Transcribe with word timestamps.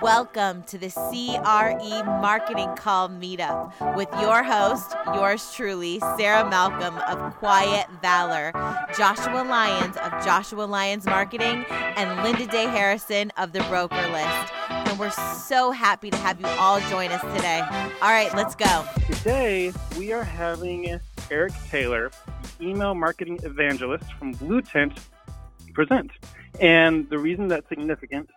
Welcome 0.00 0.62
to 0.64 0.78
the 0.78 0.90
CRE 0.90 2.04
Marketing 2.04 2.68
Call 2.76 3.08
Meetup 3.08 3.96
with 3.96 4.08
your 4.20 4.44
host, 4.44 4.94
yours 5.06 5.52
truly, 5.54 5.98
Sarah 6.16 6.48
Malcolm 6.48 6.96
of 6.98 7.34
Quiet 7.36 7.86
Valor, 8.00 8.52
Joshua 8.96 9.42
Lyons 9.42 9.96
of 9.96 10.24
Joshua 10.24 10.62
Lyons 10.62 11.04
Marketing, 11.04 11.64
and 11.68 12.22
Linda 12.22 12.46
Day 12.46 12.64
Harrison 12.64 13.32
of 13.36 13.52
The 13.52 13.60
Broker 13.64 13.96
List. 14.08 14.52
And 14.68 14.98
we're 14.98 15.10
so 15.10 15.72
happy 15.72 16.10
to 16.10 16.16
have 16.18 16.40
you 16.40 16.46
all 16.46 16.80
join 16.82 17.10
us 17.10 17.22
today. 17.36 17.60
All 18.02 18.10
right, 18.10 18.32
let's 18.34 18.54
go. 18.54 18.84
Today, 19.06 19.72
we 19.98 20.12
are 20.12 20.24
having 20.24 21.00
Eric 21.30 21.54
Taylor, 21.68 22.12
email 22.60 22.94
marketing 22.94 23.40
evangelist 23.42 24.12
from 24.12 24.32
Blue 24.32 24.62
Tent, 24.62 25.00
present. 25.74 26.12
And 26.60 27.08
the 27.08 27.18
reason 27.18 27.48
that's 27.48 27.68
significant 27.68 28.28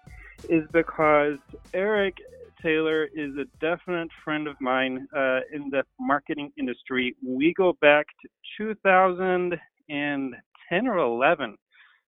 is 0.50 0.64
because 0.72 1.38
Eric 1.74 2.16
Taylor 2.62 3.10
is 3.14 3.32
a 3.38 3.46
definite 3.60 4.10
friend 4.24 4.48
of 4.48 4.56
mine 4.62 5.06
uh, 5.16 5.42
in 5.54 5.70
the 5.70 5.84
marketing 6.00 6.52
industry. 6.58 7.16
We 7.26 7.54
go 7.56 7.74
back 7.82 8.06
to 8.22 8.30
2010 8.58 10.88
or 10.88 10.98
11 10.98 11.58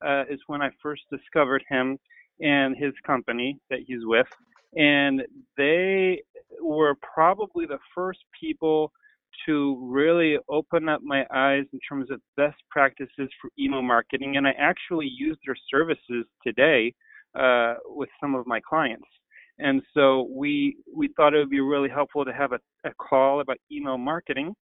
uh, 0.05 0.24
is 0.29 0.41
when 0.47 0.62
I 0.62 0.71
first 0.83 1.02
discovered 1.11 1.65
him 1.69 1.98
and 2.41 2.77
his 2.77 2.93
company 3.07 3.59
that 3.71 3.80
he's 3.87 4.05
with. 4.05 4.27
And 4.74 5.23
they 5.57 6.23
were 6.60 6.97
probably 7.15 7.66
the 7.66 7.79
first 7.95 8.21
people 8.38 8.93
to 9.47 9.79
really 9.80 10.37
open 10.49 10.88
up 10.88 11.02
my 11.02 11.24
eyes 11.33 11.65
in 11.73 11.79
terms 11.88 12.10
of 12.10 12.21
best 12.37 12.57
practices 12.71 13.30
for 13.41 13.51
email 13.59 13.83
marketing. 13.83 14.37
And 14.37 14.47
I 14.47 14.52
actually 14.59 15.07
use 15.07 15.38
their 15.47 15.57
services 15.71 16.27
today 16.45 16.95
uh, 17.39 17.75
with 17.87 18.09
some 18.20 18.34
of 18.34 18.47
my 18.47 18.61
clients. 18.61 19.07
And 19.59 19.83
so 19.95 20.29
we 20.34 20.77
we 20.95 21.09
thought 21.16 21.34
it 21.34 21.38
would 21.38 21.51
be 21.51 21.61
really 21.61 21.91
helpful 21.91 22.25
to 22.25 22.33
have 22.33 22.52
a, 22.52 22.60
a 22.85 22.93
call 22.95 23.41
about 23.41 23.59
email 23.71 23.99
marketing, 23.99 24.55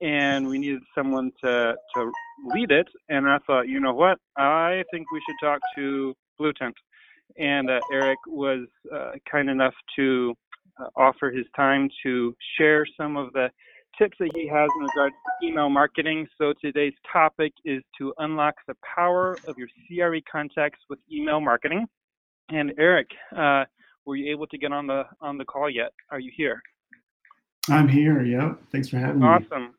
and 0.00 0.48
we 0.48 0.58
needed 0.58 0.82
someone 0.94 1.30
to 1.44 1.74
to 1.94 2.12
lead 2.46 2.72
it. 2.72 2.88
And 3.08 3.28
I 3.28 3.38
thought, 3.46 3.68
you 3.68 3.78
know 3.78 3.94
what, 3.94 4.18
I 4.36 4.82
think 4.90 5.10
we 5.12 5.20
should 5.26 5.46
talk 5.46 5.60
to 5.76 6.14
Blue 6.38 6.52
Tent. 6.52 6.74
And 7.38 7.70
uh, 7.70 7.78
Eric 7.92 8.18
was 8.26 8.66
uh, 8.92 9.12
kind 9.30 9.48
enough 9.48 9.74
to 9.96 10.34
uh, 10.80 10.86
offer 10.96 11.30
his 11.30 11.46
time 11.54 11.88
to 12.02 12.34
share 12.58 12.84
some 12.96 13.16
of 13.16 13.32
the 13.32 13.50
tips 13.98 14.16
that 14.18 14.30
he 14.34 14.48
has 14.48 14.68
in 14.76 14.82
regards 14.82 15.14
to 15.14 15.46
email 15.46 15.68
marketing. 15.68 16.26
So 16.38 16.54
today's 16.60 16.94
topic 17.12 17.52
is 17.64 17.82
to 17.98 18.12
unlock 18.18 18.54
the 18.66 18.74
power 18.96 19.36
of 19.46 19.56
your 19.58 19.68
CRE 19.86 20.18
contacts 20.30 20.80
with 20.88 20.98
email 21.12 21.40
marketing. 21.40 21.86
And 22.52 22.72
Eric, 22.78 23.08
uh, 23.36 23.64
were 24.04 24.16
you 24.16 24.30
able 24.32 24.46
to 24.48 24.58
get 24.58 24.72
on 24.72 24.86
the 24.86 25.04
on 25.20 25.38
the 25.38 25.44
call 25.44 25.70
yet? 25.70 25.92
Are 26.10 26.18
you 26.18 26.32
here? 26.36 26.62
I'm 27.68 27.88
here. 27.88 28.22
Yep. 28.22 28.58
Thanks 28.72 28.88
for 28.88 28.98
having 28.98 29.22
awesome. 29.22 29.42
me. 29.42 29.46
Awesome. 29.46 29.74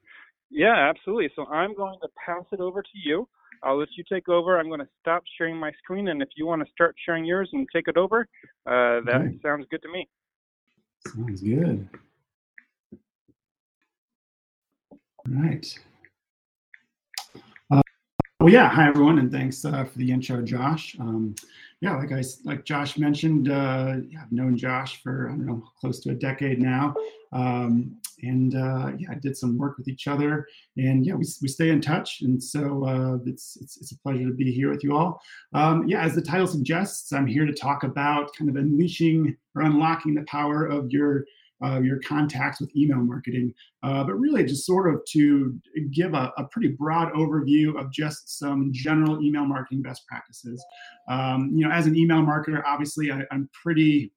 Yeah, 0.49 0.89
absolutely. 0.89 1.29
So 1.35 1.45
I'm 1.47 1.75
going 1.75 1.97
to 2.01 2.07
pass 2.25 2.43
it 2.51 2.59
over 2.59 2.81
to 2.81 2.89
you. 2.93 3.27
I'll 3.63 3.77
let 3.77 3.89
you 3.95 4.03
take 4.11 4.27
over. 4.27 4.59
I'm 4.59 4.67
going 4.67 4.79
to 4.79 4.87
stop 4.99 5.23
sharing 5.37 5.55
my 5.55 5.71
screen, 5.83 6.07
and 6.07 6.21
if 6.21 6.29
you 6.35 6.45
want 6.45 6.65
to 6.65 6.71
start 6.71 6.95
sharing 7.05 7.25
yours 7.25 7.49
and 7.53 7.67
take 7.73 7.87
it 7.87 7.97
over, 7.97 8.27
uh, 8.65 9.01
that 9.05 9.21
okay. 9.21 9.39
sounds 9.43 9.65
good 9.69 9.81
to 9.83 9.91
me. 9.91 10.07
Sounds 11.07 11.41
good. 11.41 11.87
All 14.91 15.43
right. 15.43 15.79
Well, 18.41 18.51
yeah. 18.51 18.69
Hi, 18.69 18.87
everyone, 18.87 19.19
and 19.19 19.31
thanks 19.31 19.63
uh, 19.63 19.83
for 19.83 19.99
the 19.99 20.11
intro, 20.11 20.41
Josh. 20.41 20.95
Um, 20.99 21.35
yeah, 21.79 21.95
like 21.95 22.11
I 22.11 22.23
like 22.43 22.65
Josh 22.65 22.97
mentioned, 22.97 23.51
uh, 23.51 23.97
yeah, 24.09 24.23
I've 24.23 24.31
known 24.31 24.57
Josh 24.57 25.03
for 25.03 25.29
I 25.29 25.33
don't 25.33 25.45
know 25.45 25.63
close 25.79 25.99
to 25.99 26.09
a 26.09 26.15
decade 26.15 26.59
now, 26.59 26.95
um, 27.33 27.95
and 28.23 28.55
uh, 28.55 28.93
yeah, 28.97 29.09
I 29.11 29.13
did 29.21 29.37
some 29.37 29.59
work 29.59 29.77
with 29.77 29.87
each 29.87 30.07
other, 30.07 30.47
and 30.75 31.05
yeah, 31.05 31.13
we, 31.13 31.23
we 31.43 31.47
stay 31.47 31.69
in 31.69 31.81
touch, 31.81 32.21
and 32.21 32.43
so 32.43 32.83
uh, 32.83 33.17
it's, 33.27 33.59
it's 33.61 33.77
it's 33.77 33.91
a 33.91 33.99
pleasure 33.99 34.25
to 34.25 34.33
be 34.33 34.51
here 34.51 34.71
with 34.71 34.83
you 34.83 34.97
all. 34.97 35.21
Um, 35.53 35.87
yeah, 35.87 36.01
as 36.01 36.15
the 36.15 36.21
title 36.23 36.47
suggests, 36.47 37.13
I'm 37.13 37.27
here 37.27 37.45
to 37.45 37.53
talk 37.53 37.83
about 37.83 38.35
kind 38.35 38.49
of 38.49 38.55
unleashing 38.55 39.37
or 39.53 39.61
unlocking 39.61 40.15
the 40.15 40.23
power 40.23 40.65
of 40.65 40.89
your 40.89 41.25
uh, 41.63 41.79
your 41.79 41.99
contacts 41.99 42.59
with 42.59 42.75
email 42.75 42.97
marketing, 42.97 43.53
uh, 43.83 44.03
but 44.03 44.13
really 44.13 44.43
just 44.43 44.65
sort 44.65 44.93
of 44.93 45.01
to 45.05 45.59
give 45.91 46.13
a, 46.13 46.31
a, 46.37 46.45
pretty 46.45 46.69
broad 46.69 47.11
overview 47.13 47.79
of 47.79 47.91
just 47.91 48.39
some 48.39 48.71
general 48.73 49.21
email 49.21 49.45
marketing 49.45 49.81
best 49.81 50.05
practices. 50.07 50.63
Um, 51.09 51.51
you 51.53 51.67
know, 51.67 51.71
as 51.73 51.85
an 51.85 51.95
email 51.95 52.21
marketer, 52.21 52.63
obviously 52.65 53.11
I, 53.11 53.21
am 53.31 53.49
pretty 53.53 54.11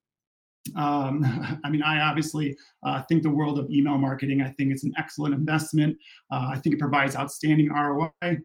um, 0.77 1.25
I 1.65 1.71
mean, 1.71 1.83
I 1.83 2.00
obviously 2.00 2.56
uh, 2.83 3.03
think 3.03 3.22
the 3.22 3.31
world 3.31 3.59
of 3.59 3.71
email 3.71 3.99
marketing. 3.99 4.41
I 4.43 4.50
think 4.50 4.72
it's 4.72 4.84
an 4.84 4.93
excellent 4.99 5.34
investment. 5.34 5.97
Uh, 6.31 6.49
I 6.53 6.59
think 6.59 6.75
it 6.75 6.78
provides 6.78 7.16
outstanding 7.16 7.71
ROI. 7.71 8.38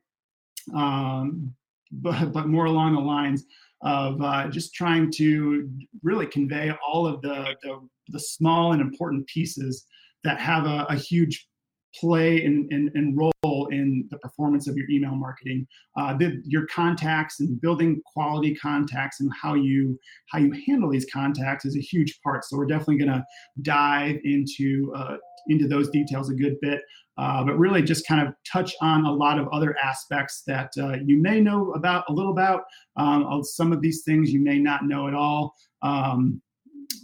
Um, 0.75 1.53
but, 1.91 2.33
but 2.33 2.47
more 2.47 2.65
along 2.65 2.93
the 2.93 3.01
lines 3.01 3.45
of 3.81 4.22
uh, 4.22 4.47
just 4.50 4.73
trying 4.73 5.12
to 5.12 5.69
really 6.03 6.25
convey 6.25 6.72
all 6.85 7.07
of 7.07 7.22
the, 7.22 7.56
the, 7.63 7.79
the 8.09 8.19
small 8.19 8.73
and 8.73 8.81
important 8.81 9.25
pieces 9.28 9.85
that 10.23 10.40
have 10.40 10.66
a, 10.66 10.85
a 10.90 10.95
huge 10.95 11.47
play 11.95 12.44
and, 12.44 12.72
and, 12.72 13.18
role 13.18 13.68
in 13.72 14.07
the 14.12 14.18
performance 14.19 14.68
of 14.68 14.78
your 14.78 14.88
email 14.91 15.16
marketing 15.16 15.66
uh, 15.97 16.16
the, 16.16 16.39
your 16.45 16.68
contacts 16.68 17.39
and 17.39 17.59
building 17.62 18.00
quality 18.06 18.53
contacts 18.53 19.22
and 19.22 19.31
how 19.41 19.56
you 19.56 19.97
how 20.28 20.38
you 20.38 20.53
handle 20.68 20.89
these 20.89 21.07
contacts 21.12 21.66
is 21.66 21.75
a 21.75 21.81
huge 21.81 22.19
part. 22.23 22.45
So 22.45 22.57
we're 22.57 22.68
definitely 22.68 22.97
going 22.97 23.12
to 23.12 23.25
dive 23.63 24.18
into 24.23 24.94
uh, 24.95 25.18
into 25.47 25.68
those 25.68 25.89
details 25.89 26.29
a 26.29 26.35
good 26.35 26.57
bit 26.62 26.81
uh, 27.19 27.44
but 27.44 27.59
really 27.59 27.81
just 27.81 28.07
kind 28.07 28.25
of 28.25 28.34
touch 28.50 28.74
on 28.81 29.06
a 29.06 29.12
lot 29.12 29.38
of 29.38 29.50
other 29.50 29.75
aspects 29.84 30.44
that 30.47 30.72
uh, 30.80 30.96
you 31.03 31.18
may 31.18 31.41
know 31.41 31.74
about 31.74 32.06
a 32.07 32.13
little 32.13 32.31
about. 32.31 32.63
Um, 32.96 33.44
some 33.44 33.74
of 33.74 33.81
these 33.81 34.03
things 34.03 34.31
you 34.31 34.40
may 34.40 34.57
not 34.57 34.85
know 34.85 35.09
at 35.09 35.13
all. 35.13 35.53
Um, 35.81 36.41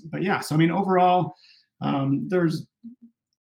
but 0.06 0.24
yeah, 0.24 0.40
so 0.40 0.56
I 0.56 0.58
mean, 0.58 0.72
overall, 0.72 1.36
um, 1.82 2.30
there's 2.30 2.66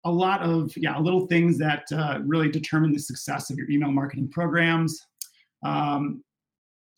a 0.04 0.10
lot 0.10 0.42
of 0.42 0.76
yeah 0.76 0.98
little 0.98 1.28
things 1.28 1.58
that 1.58 1.84
uh, 1.92 2.18
really 2.24 2.50
determine 2.50 2.92
the 2.92 2.98
success 2.98 3.50
of 3.50 3.56
your 3.56 3.70
email 3.70 3.92
marketing 3.92 4.28
programs. 4.30 5.00
Um, 5.62 6.24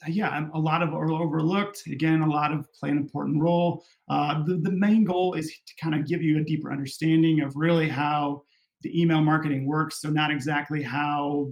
yeah, 0.09 0.47
a 0.55 0.59
lot 0.59 0.83
of 0.83 0.95
are 0.95 1.11
overlooked. 1.11 1.83
Again, 1.87 2.23
a 2.23 2.31
lot 2.31 2.51
of 2.51 2.67
play 2.73 2.89
an 2.89 2.97
important 2.97 3.43
role. 3.43 3.85
Uh, 4.09 4.43
the, 4.45 4.57
the 4.57 4.71
main 4.71 5.05
goal 5.05 5.35
is 5.35 5.49
to 5.49 5.75
kind 5.83 5.95
of 5.95 6.07
give 6.07 6.23
you 6.23 6.39
a 6.39 6.45
deeper 6.45 6.73
understanding 6.73 7.43
of 7.43 7.57
really 7.57 7.89
how 7.89 8.43
the 8.87 9.01
email 9.01 9.21
marketing 9.21 9.67
works. 9.67 10.01
So 10.01 10.09
not 10.11 10.31
exactly 10.31 10.83
how 10.83 11.51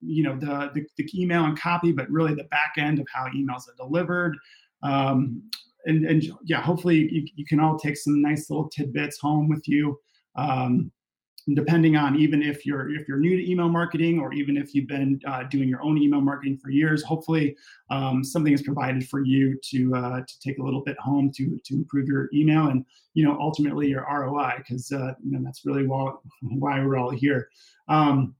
you 0.00 0.22
know 0.22 0.36
the, 0.36 0.70
the, 0.74 0.86
the 0.96 1.22
email 1.22 1.44
and 1.44 1.58
copy, 1.58 1.92
but 1.92 2.10
really 2.10 2.34
the 2.34 2.44
back 2.44 2.74
end 2.78 2.98
of 2.98 3.06
how 3.12 3.26
emails 3.36 3.68
are 3.68 3.76
delivered. 3.76 4.36
Um, 4.82 5.42
and, 5.86 6.06
and 6.06 6.24
yeah, 6.44 6.62
hopefully 6.62 7.08
you, 7.12 7.26
you 7.36 7.44
can 7.44 7.60
all 7.60 7.78
take 7.78 7.96
some 7.96 8.22
nice 8.22 8.48
little 8.48 8.68
tidbits 8.68 9.18
home 9.18 9.48
with 9.48 9.68
you. 9.68 9.98
Um, 10.36 10.90
depending 11.52 11.96
on 11.96 12.16
even 12.16 12.42
if 12.42 12.64
you're 12.64 12.90
if 12.94 13.06
you're 13.06 13.18
new 13.18 13.36
to 13.36 13.50
email 13.50 13.68
marketing 13.68 14.18
or 14.18 14.32
even 14.32 14.56
if 14.56 14.74
you've 14.74 14.88
been 14.88 15.20
uh, 15.26 15.42
doing 15.44 15.68
your 15.68 15.82
own 15.82 15.98
email 15.98 16.20
marketing 16.20 16.56
for 16.56 16.70
years 16.70 17.02
hopefully 17.02 17.54
um, 17.90 18.24
something 18.24 18.54
is 18.54 18.62
provided 18.62 19.06
for 19.06 19.22
you 19.24 19.58
to 19.62 19.94
uh, 19.94 20.20
to 20.20 20.40
take 20.40 20.58
a 20.58 20.62
little 20.62 20.82
bit 20.82 20.98
home 20.98 21.30
to 21.30 21.60
to 21.64 21.74
improve 21.74 22.08
your 22.08 22.30
email 22.32 22.68
and 22.68 22.86
you 23.12 23.24
know 23.24 23.36
ultimately 23.40 23.88
your 23.88 24.06
roi 24.08 24.54
because 24.56 24.90
uh, 24.92 25.12
you 25.22 25.32
know 25.32 25.40
that's 25.44 25.66
really 25.66 25.86
why, 25.86 26.12
why 26.42 26.80
we're 26.80 26.96
all 26.96 27.10
here 27.10 27.48
um, 27.88 28.34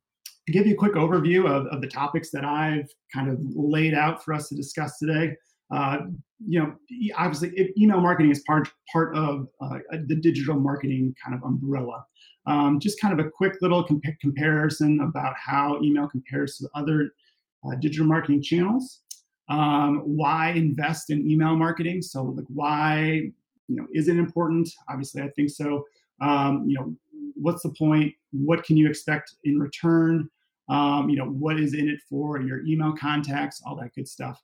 to 0.46 0.52
give 0.52 0.66
you 0.66 0.74
a 0.74 0.78
quick 0.78 0.94
overview 0.94 1.46
of, 1.46 1.66
of 1.66 1.82
the 1.82 1.88
topics 1.88 2.30
that 2.30 2.44
i've 2.44 2.88
kind 3.12 3.28
of 3.28 3.38
laid 3.54 3.92
out 3.92 4.24
for 4.24 4.32
us 4.32 4.48
to 4.48 4.54
discuss 4.54 4.98
today 4.98 5.36
uh, 5.74 5.98
you 6.46 6.60
know, 6.60 6.74
obviously, 7.16 7.72
email 7.78 8.00
marketing 8.00 8.30
is 8.30 8.42
part 8.46 8.68
part 8.92 9.16
of 9.16 9.48
uh, 9.60 9.78
the 10.06 10.16
digital 10.16 10.58
marketing 10.58 11.14
kind 11.22 11.34
of 11.36 11.42
umbrella. 11.42 12.04
Um, 12.46 12.78
just 12.78 13.00
kind 13.00 13.18
of 13.18 13.24
a 13.24 13.30
quick 13.30 13.54
little 13.62 13.82
comp- 13.82 14.20
comparison 14.20 15.00
about 15.00 15.34
how 15.36 15.80
email 15.82 16.06
compares 16.06 16.58
to 16.58 16.68
other 16.74 17.10
uh, 17.64 17.74
digital 17.76 18.06
marketing 18.06 18.42
channels. 18.42 19.00
Um, 19.48 20.02
why 20.04 20.50
invest 20.50 21.10
in 21.10 21.30
email 21.30 21.56
marketing? 21.56 22.02
So, 22.02 22.22
like, 22.22 22.46
why 22.48 23.30
you 23.68 23.76
know 23.76 23.86
is 23.92 24.08
it 24.08 24.16
important? 24.16 24.68
Obviously, 24.88 25.22
I 25.22 25.28
think 25.30 25.50
so. 25.50 25.84
Um, 26.20 26.64
you 26.66 26.76
know, 26.76 26.94
what's 27.34 27.62
the 27.62 27.70
point? 27.70 28.12
What 28.32 28.64
can 28.64 28.76
you 28.76 28.88
expect 28.88 29.34
in 29.44 29.58
return? 29.58 30.28
Um, 30.68 31.10
you 31.10 31.16
know, 31.16 31.26
what 31.26 31.60
is 31.60 31.74
in 31.74 31.88
it 31.88 32.00
for 32.08 32.40
your 32.40 32.64
email 32.64 32.94
contacts? 32.98 33.60
All 33.66 33.76
that 33.76 33.94
good 33.94 34.08
stuff. 34.08 34.42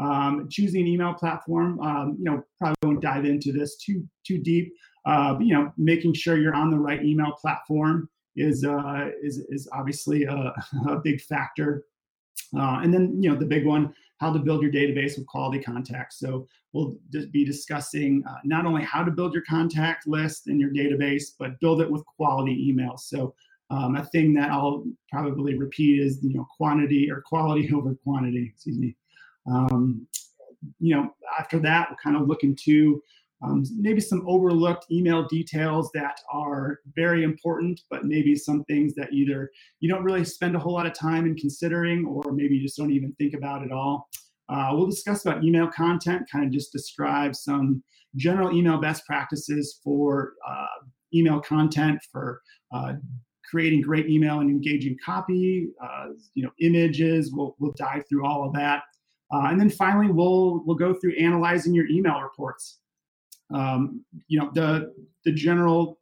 Um, 0.00 0.48
choosing 0.50 0.82
an 0.82 0.86
email 0.86 1.14
platform, 1.14 1.78
um, 1.80 2.16
you 2.18 2.24
know, 2.24 2.42
probably 2.58 2.76
won't 2.82 3.02
dive 3.02 3.24
into 3.24 3.52
this 3.52 3.76
too 3.76 4.06
too 4.26 4.38
deep. 4.38 4.72
Uh, 5.06 5.36
you 5.40 5.54
know, 5.54 5.72
making 5.76 6.12
sure 6.12 6.36
you're 6.38 6.54
on 6.54 6.70
the 6.70 6.78
right 6.78 7.02
email 7.04 7.32
platform 7.32 8.08
is 8.36 8.64
uh, 8.64 9.08
is 9.22 9.38
is 9.48 9.68
obviously 9.72 10.24
a, 10.24 10.54
a 10.88 10.96
big 10.96 11.20
factor. 11.20 11.84
Uh, 12.56 12.80
and 12.82 12.92
then, 12.92 13.22
you 13.22 13.30
know, 13.30 13.36
the 13.36 13.46
big 13.46 13.64
one, 13.64 13.94
how 14.18 14.32
to 14.32 14.38
build 14.38 14.62
your 14.62 14.72
database 14.72 15.16
with 15.16 15.26
quality 15.26 15.62
contacts. 15.62 16.18
So 16.18 16.46
we'll 16.72 16.96
be 17.30 17.44
discussing 17.44 18.24
uh, 18.28 18.36
not 18.44 18.66
only 18.66 18.82
how 18.82 19.04
to 19.04 19.10
build 19.10 19.32
your 19.32 19.44
contact 19.48 20.06
list 20.06 20.48
in 20.48 20.58
your 20.58 20.70
database, 20.70 21.32
but 21.38 21.58
build 21.60 21.80
it 21.80 21.90
with 21.90 22.04
quality 22.06 22.72
emails. 22.72 23.00
So 23.00 23.34
um, 23.70 23.96
a 23.96 24.04
thing 24.04 24.34
that 24.34 24.50
I'll 24.50 24.84
probably 25.10 25.56
repeat 25.56 26.00
is 26.00 26.22
you 26.22 26.34
know 26.34 26.46
quantity 26.56 27.10
or 27.10 27.22
quality 27.22 27.72
over 27.74 27.94
quantity. 27.94 28.50
Excuse 28.52 28.78
me. 28.78 28.96
Um, 29.50 30.06
you 30.78 30.94
know, 30.94 31.14
after 31.38 31.58
that, 31.60 31.88
we'll 31.88 31.96
kind 32.02 32.16
of 32.16 32.28
look 32.28 32.42
into 32.42 33.02
um, 33.42 33.64
maybe 33.76 34.00
some 34.00 34.22
overlooked 34.26 34.86
email 34.90 35.26
details 35.26 35.90
that 35.94 36.20
are 36.32 36.80
very 36.94 37.24
important, 37.24 37.80
but 37.90 38.04
maybe 38.04 38.36
some 38.36 38.64
things 38.64 38.94
that 38.94 39.12
either 39.12 39.50
you 39.80 39.88
don't 39.88 40.04
really 40.04 40.24
spend 40.24 40.54
a 40.54 40.58
whole 40.58 40.74
lot 40.74 40.86
of 40.86 40.92
time 40.92 41.26
in 41.26 41.34
considering, 41.36 42.04
or 42.04 42.32
maybe 42.32 42.56
you 42.56 42.62
just 42.62 42.76
don't 42.76 42.92
even 42.92 43.12
think 43.18 43.34
about 43.34 43.62
at 43.62 43.72
all. 43.72 44.08
Uh, 44.50 44.70
we'll 44.72 44.86
discuss 44.86 45.24
about 45.24 45.44
email 45.44 45.68
content, 45.68 46.22
kind 46.30 46.44
of 46.44 46.50
just 46.50 46.72
describe 46.72 47.34
some 47.34 47.82
general 48.16 48.54
email 48.54 48.78
best 48.78 49.06
practices 49.06 49.80
for 49.82 50.32
uh, 50.46 50.66
email 51.14 51.40
content 51.40 52.00
for 52.10 52.42
uh, 52.74 52.94
creating 53.48 53.80
great 53.80 54.08
email 54.08 54.40
and 54.40 54.50
engaging 54.50 54.96
copy, 55.04 55.68
uh, 55.82 56.06
you 56.34 56.42
know, 56.42 56.50
images. 56.60 57.32
We'll, 57.32 57.56
we'll 57.58 57.72
dive 57.72 58.04
through 58.08 58.26
all 58.26 58.46
of 58.46 58.52
that. 58.54 58.82
Uh, 59.32 59.46
and 59.46 59.60
then 59.60 59.70
finally, 59.70 60.10
we'll, 60.10 60.62
we'll 60.66 60.76
go 60.76 60.92
through 60.94 61.16
analyzing 61.16 61.72
your 61.72 61.86
email 61.86 62.20
reports. 62.20 62.80
Um, 63.52 64.04
you 64.28 64.38
know, 64.38 64.50
the, 64.54 64.94
the 65.24 65.32
general, 65.32 65.98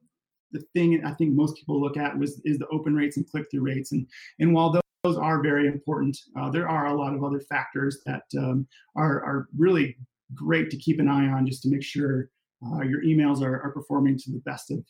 the 0.53 0.63
thing 0.75 1.05
I 1.05 1.13
think 1.13 1.35
most 1.35 1.57
people 1.57 1.81
look 1.81 1.97
at 1.97 2.19
was, 2.19 2.41
is 2.45 2.59
the 2.59 2.67
open 2.69 2.95
rates 2.95 3.17
and 3.17 3.29
click-through 3.29 3.63
rates. 3.63 3.93
And, 3.93 4.07
and 4.39 4.55
while 4.55 4.71
those, 4.71 4.83
those 5.05 5.17
are 5.17 5.43
very 5.43 5.67
important, 5.67 6.19
uh, 6.39 6.51
there 6.51 6.69
are 6.69 6.87
a 6.87 6.95
lot 6.95 7.15
of 7.15 7.23
other 7.23 7.41
factors 7.41 8.01
that 8.07 8.25
um, 8.37 8.67
are, 8.97 9.23
are 9.23 9.49
really 9.57 9.97
great 10.35 10.71
to 10.71 10.77
keep 10.77 11.01
an 11.01 11.09
eye 11.09 11.29
on 11.29 11.47
just 11.47 11.63
to 11.63 11.71
make 11.71 11.83
sure 11.83 12.31
uh, 12.67 12.83
your 12.83 13.03
emails 13.03 13.43
are, 13.43 13.63
are 13.63 13.71
performing 13.71 14.19
to 14.19 14.33
the 14.33 14.41
best 14.41 14.71
of 14.71 14.85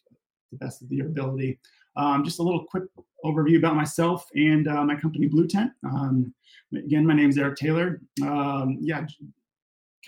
the 0.51 0.59
best 0.59 0.83
of 0.83 0.91
your 0.91 1.07
ability. 1.07 1.59
Um, 1.97 2.25
just 2.25 2.39
a 2.39 2.43
little 2.43 2.65
quick 2.65 2.85
overview 3.25 3.59
about 3.59 3.77
myself 3.77 4.27
and 4.35 4.69
uh, 4.69 4.85
my 4.85 4.95
company 4.95 5.27
Blue 5.27 5.47
Tent. 5.47 5.73
Um, 5.85 6.33
again, 6.75 7.05
my 7.07 7.15
name 7.15 7.29
is 7.29 7.39
Eric 7.39 7.57
Taylor. 7.57 8.01
Um, 8.23 8.79
yeah, 8.81 9.07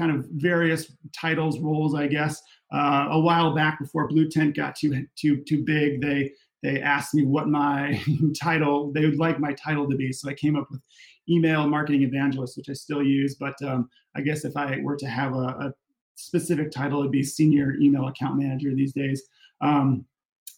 kind 0.01 0.17
of 0.17 0.27
various 0.33 0.93
titles, 1.13 1.59
roles, 1.59 1.95
I 1.95 2.07
guess. 2.07 2.41
Uh, 2.73 3.09
a 3.11 3.21
while 3.21 3.55
back, 3.55 3.79
before 3.79 4.09
Blue 4.09 4.29
Tent 4.29 4.57
got 4.57 4.75
too 4.75 5.07
too 5.15 5.43
too 5.47 5.63
big, 5.63 6.01
they 6.01 6.33
they 6.63 6.81
asked 6.81 7.15
me 7.15 7.25
what 7.25 7.49
my 7.49 8.03
title 8.41 8.93
they 8.93 9.05
would 9.05 9.19
like 9.19 9.39
my 9.39 9.53
title 9.53 9.89
to 9.91 9.97
be. 9.97 10.11
So 10.13 10.31
I 10.31 10.35
came 10.35 10.57
up 10.57 10.69
with 10.71 10.81
email 11.29 11.69
marketing 11.69 12.03
evangelist, 12.03 12.57
which 12.57 12.71
I 12.71 12.73
still 12.73 13.03
use. 13.03 13.35
But 13.35 13.61
um, 13.63 13.91
I 14.17 14.23
guess 14.23 14.45
if 14.45 14.57
I 14.57 14.79
were 14.83 14.97
to 14.97 15.07
have 15.07 15.35
a, 15.35 15.49
a, 15.67 15.75
specific 16.17 16.71
title, 16.71 17.01
it'd 17.01 17.13
be 17.13 17.23
senior 17.23 17.77
email 17.81 18.09
account 18.09 18.37
manager 18.37 18.75
these 18.75 18.93
days. 18.93 19.23
Um, 19.63 20.05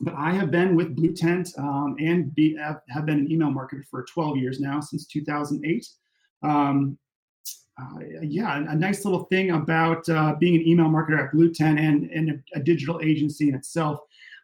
but 0.00 0.12
I 0.17 0.33
have 0.33 0.50
been 0.50 0.75
with 0.75 0.97
Blue 0.97 1.12
Tent 1.12 1.50
um, 1.56 1.94
and 2.00 2.35
be, 2.35 2.59
have 2.89 3.06
been 3.06 3.21
an 3.21 3.31
email 3.31 3.50
marketer 3.50 3.85
for 3.89 4.05
12 4.12 4.39
years 4.39 4.59
now, 4.59 4.81
since 4.81 5.06
2008. 5.06 5.87
Um, 6.43 6.99
uh, 7.80 8.00
yeah, 8.22 8.56
a 8.56 8.74
nice 8.74 9.04
little 9.04 9.24
thing 9.24 9.52
about 9.52 10.08
uh, 10.08 10.34
being 10.38 10.56
an 10.56 10.66
email 10.66 10.86
marketer 10.86 11.24
at 11.24 11.32
Blue 11.32 11.52
Tent 11.52 11.78
and, 11.78 12.10
and 12.10 12.30
a, 12.30 12.58
a 12.58 12.62
digital 12.62 13.00
agency 13.02 13.48
in 13.48 13.54
itself 13.54 14.00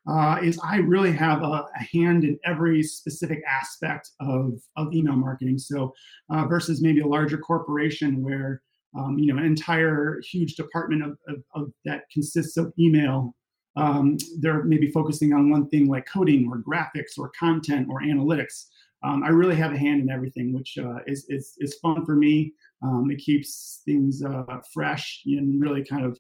uh, 0.09 0.39
is 0.43 0.59
I 0.65 0.77
really 0.77 1.13
have 1.13 1.43
a, 1.43 1.67
a, 1.79 1.89
hand 1.93 2.25
in 2.25 2.39
every 2.45 2.83
specific 2.83 3.43
aspect 3.47 4.11
of, 4.21 4.55
of 4.77 4.95
email 4.95 5.17
marketing. 5.17 5.59
So 5.59 5.93
uh, 6.31 6.47
versus 6.47 6.81
maybe 6.81 7.01
a 7.01 7.07
larger 7.07 7.37
corporation 7.37 8.23
where 8.25 8.63
um, 8.99 9.19
you 9.19 9.33
know 9.33 9.39
an 9.39 9.47
entire 9.47 10.23
huge 10.25 10.55
department 10.55 11.03
of, 11.05 11.19
of, 11.29 11.43
of 11.55 11.73
that 11.85 12.05
consists 12.11 12.57
of 12.57 12.73
email 12.79 13.35
um, 13.79 14.17
they're 14.41 14.65
maybe 14.65 14.91
focusing 14.91 15.33
on 15.33 15.51
one 15.51 15.69
thing 15.69 15.89
like 15.89 16.07
coding 16.07 16.49
or 16.51 16.59
graphics 16.59 17.19
or 17.19 17.31
content 17.39 17.87
or 17.89 18.01
analytics. 18.01 18.67
Um, 19.05 19.23
I 19.23 19.29
really 19.29 19.55
have 19.55 19.73
a 19.73 19.79
hand 19.79 20.01
in 20.01 20.11
everything, 20.11 20.53
which 20.53 20.77
uh, 20.79 20.99
is, 21.07 21.27
is, 21.29 21.55
is 21.59 21.79
fun 21.79 22.05
for 22.05 22.17
me. 22.17 22.53
Um, 22.83 23.11
it 23.11 23.19
keeps 23.19 23.83
things 23.85 24.23
uh, 24.23 24.45
fresh 24.73 25.23
and 25.27 25.61
really 25.61 25.85
kind 25.85 26.05
of, 26.05 26.19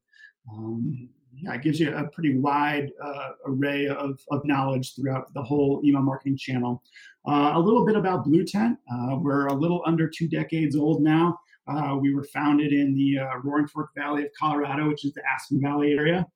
um, 0.52 1.08
yeah, 1.34 1.54
it 1.54 1.62
gives 1.62 1.78
you 1.78 1.94
a 1.94 2.08
pretty 2.08 2.38
wide 2.38 2.90
uh, 3.02 3.30
array 3.46 3.86
of, 3.86 4.20
of 4.30 4.44
knowledge 4.44 4.94
throughout 4.94 5.32
the 5.34 5.42
whole 5.42 5.80
email 5.84 6.02
marketing 6.02 6.36
channel. 6.36 6.82
Uh, 7.28 7.52
a 7.54 7.60
little 7.60 7.84
bit 7.84 7.96
about 7.96 8.24
Blue 8.24 8.44
Tent. 8.44 8.78
Uh, 8.92 9.16
we're 9.16 9.46
a 9.46 9.54
little 9.54 9.82
under 9.86 10.08
two 10.08 10.28
decades 10.28 10.74
old 10.74 11.02
now. 11.02 11.38
Uh, 11.68 11.96
we 12.00 12.14
were 12.14 12.24
founded 12.24 12.72
in 12.72 12.94
the 12.94 13.18
Roaring 13.44 13.68
Fork 13.68 13.90
Valley 13.94 14.24
of 14.24 14.30
Colorado, 14.38 14.88
which 14.88 15.04
is 15.04 15.12
the 15.12 15.22
Aspen 15.30 15.60
Valley 15.60 15.92
area. 15.92 16.26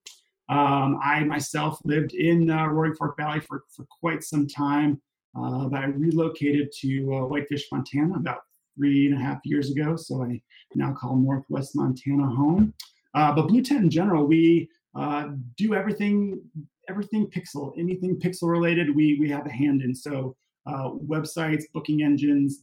Um, 0.53 0.99
I 1.03 1.25
myself 1.25 1.79
lived 1.85 2.13
in 2.13 2.51
uh, 2.51 2.67
Roaring 2.67 2.95
Fork 2.95 3.17
Valley 3.17 3.41
for, 3.41 3.65
for 3.75 3.87
quite 4.01 4.23
some 4.23 4.47
time, 4.47 5.01
uh, 5.35 5.67
but 5.69 5.81
I 5.81 5.85
relocated 5.87 6.71
to 6.81 7.15
uh, 7.15 7.27
Whitefish, 7.27 7.69
Montana 7.73 8.17
about 8.17 8.41
three 8.77 9.07
and 9.07 9.15
a 9.15 9.23
half 9.23 9.41
years 9.45 9.71
ago. 9.71 9.97
So 9.97 10.23
I 10.23 10.41
now 10.75 10.93
call 10.93 11.17
Northwest 11.17 11.77
Montana 11.77 12.27
home. 12.27 12.75
Uh, 13.15 13.33
but 13.33 13.49
Blue 13.49 13.63
Tent 13.63 13.85
in 13.85 13.91
general, 13.91 14.27
we 14.27 14.69
uh, 14.95 15.29
do 15.57 15.75
everything, 15.75 16.41
everything 16.89 17.27
pixel, 17.27 17.73
anything 17.79 18.19
pixel 18.19 18.51
related, 18.51 18.95
we, 18.95 19.19
we 19.21 19.29
have 19.29 19.47
a 19.47 19.53
hand 19.53 19.83
in. 19.83 19.95
So 19.95 20.35
uh, 20.67 20.91
websites, 20.91 21.65
booking 21.75 22.03
engines, 22.03 22.63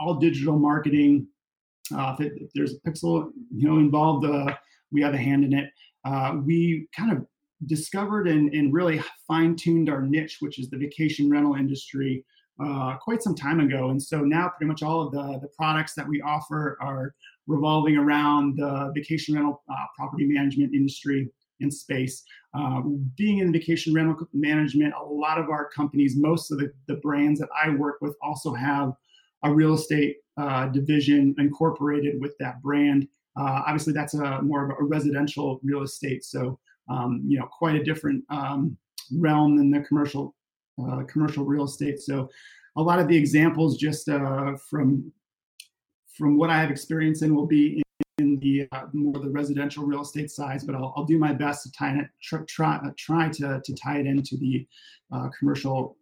all 0.00 0.14
digital 0.14 0.58
marketing. 0.58 1.26
If, 1.90 2.20
it, 2.20 2.32
if, 2.36 2.50
there's 2.54 2.74
a 2.74 2.80
pixel 2.80 3.30
you 3.54 3.68
know 3.68 3.78
involved, 3.78 4.26
we 4.92 5.02
have 5.02 5.14
a 5.14 5.18
hand 5.18 5.44
in 5.44 5.54
it 5.54 5.70
uh, 6.04 6.36
we 6.44 6.88
kind 6.96 7.12
of 7.12 7.26
discovered 7.66 8.28
and, 8.28 8.52
and 8.54 8.72
really 8.72 9.02
fine 9.26 9.56
tuned 9.56 9.90
our 9.90 10.02
niche, 10.02 10.38
which 10.40 10.58
is 10.58 10.70
the 10.70 10.78
vacation 10.78 11.28
rental 11.28 11.54
industry, 11.54 12.24
uh, 12.62 12.96
quite 12.96 13.22
some 13.22 13.34
time 13.34 13.60
ago. 13.60 13.90
And 13.90 14.02
so 14.02 14.20
now, 14.20 14.48
pretty 14.48 14.68
much 14.68 14.82
all 14.82 15.06
of 15.06 15.12
the, 15.12 15.38
the 15.40 15.48
products 15.56 15.94
that 15.94 16.06
we 16.06 16.20
offer 16.22 16.76
are 16.80 17.14
revolving 17.46 17.96
around 17.96 18.58
the 18.58 18.92
vacation 18.94 19.34
rental 19.34 19.62
uh, 19.70 19.86
property 19.96 20.26
management 20.26 20.74
industry 20.74 21.30
and 21.60 21.72
space. 21.72 22.22
Uh, 22.54 22.80
being 23.16 23.38
in 23.38 23.52
vacation 23.52 23.92
rental 23.92 24.28
management, 24.32 24.94
a 24.94 25.04
lot 25.04 25.38
of 25.38 25.48
our 25.50 25.68
companies, 25.70 26.16
most 26.16 26.50
of 26.50 26.58
the, 26.58 26.72
the 26.86 26.96
brands 26.96 27.40
that 27.40 27.48
I 27.54 27.70
work 27.70 27.96
with, 28.00 28.16
also 28.22 28.54
have 28.54 28.92
a 29.44 29.52
real 29.52 29.74
estate 29.74 30.16
uh, 30.36 30.66
division 30.66 31.34
incorporated 31.38 32.20
with 32.20 32.36
that 32.38 32.62
brand. 32.62 33.08
Uh, 33.36 33.62
obviously, 33.66 33.92
that's 33.92 34.14
a 34.14 34.42
more 34.42 34.64
of 34.64 34.76
a 34.80 34.84
residential 34.84 35.60
real 35.62 35.82
estate, 35.82 36.24
so 36.24 36.58
um, 36.88 37.22
you 37.26 37.38
know 37.38 37.46
quite 37.46 37.76
a 37.76 37.84
different 37.84 38.24
um, 38.30 38.76
realm 39.12 39.56
than 39.56 39.70
the 39.70 39.80
commercial 39.80 40.34
uh, 40.82 41.02
commercial 41.04 41.44
real 41.44 41.64
estate. 41.64 42.00
So 42.00 42.28
a 42.76 42.82
lot 42.82 42.98
of 42.98 43.08
the 43.08 43.16
examples 43.16 43.76
just 43.76 44.08
uh, 44.08 44.56
from 44.70 45.12
from 46.16 46.36
what 46.36 46.50
I 46.50 46.58
have 46.58 46.70
experience 46.70 47.22
in 47.22 47.34
will 47.34 47.46
be 47.46 47.80
in, 48.18 48.40
the 48.40 48.66
uh, 48.72 48.86
more 48.92 49.20
the 49.20 49.30
residential 49.30 49.84
real 49.84 50.02
estate 50.02 50.30
size, 50.30 50.64
but 50.64 50.74
I'll, 50.74 50.92
I'll 50.96 51.04
do 51.04 51.18
my 51.18 51.32
best 51.32 51.62
to 51.62 51.72
tie 51.72 51.96
it 51.96 52.06
try 52.20 52.40
try, 52.48 52.80
try 52.96 53.28
to, 53.28 53.60
to 53.64 53.74
tie 53.74 53.98
it 53.98 54.06
into 54.06 54.36
the 54.36 54.66
uh, 55.12 55.28
commercial 55.38 55.96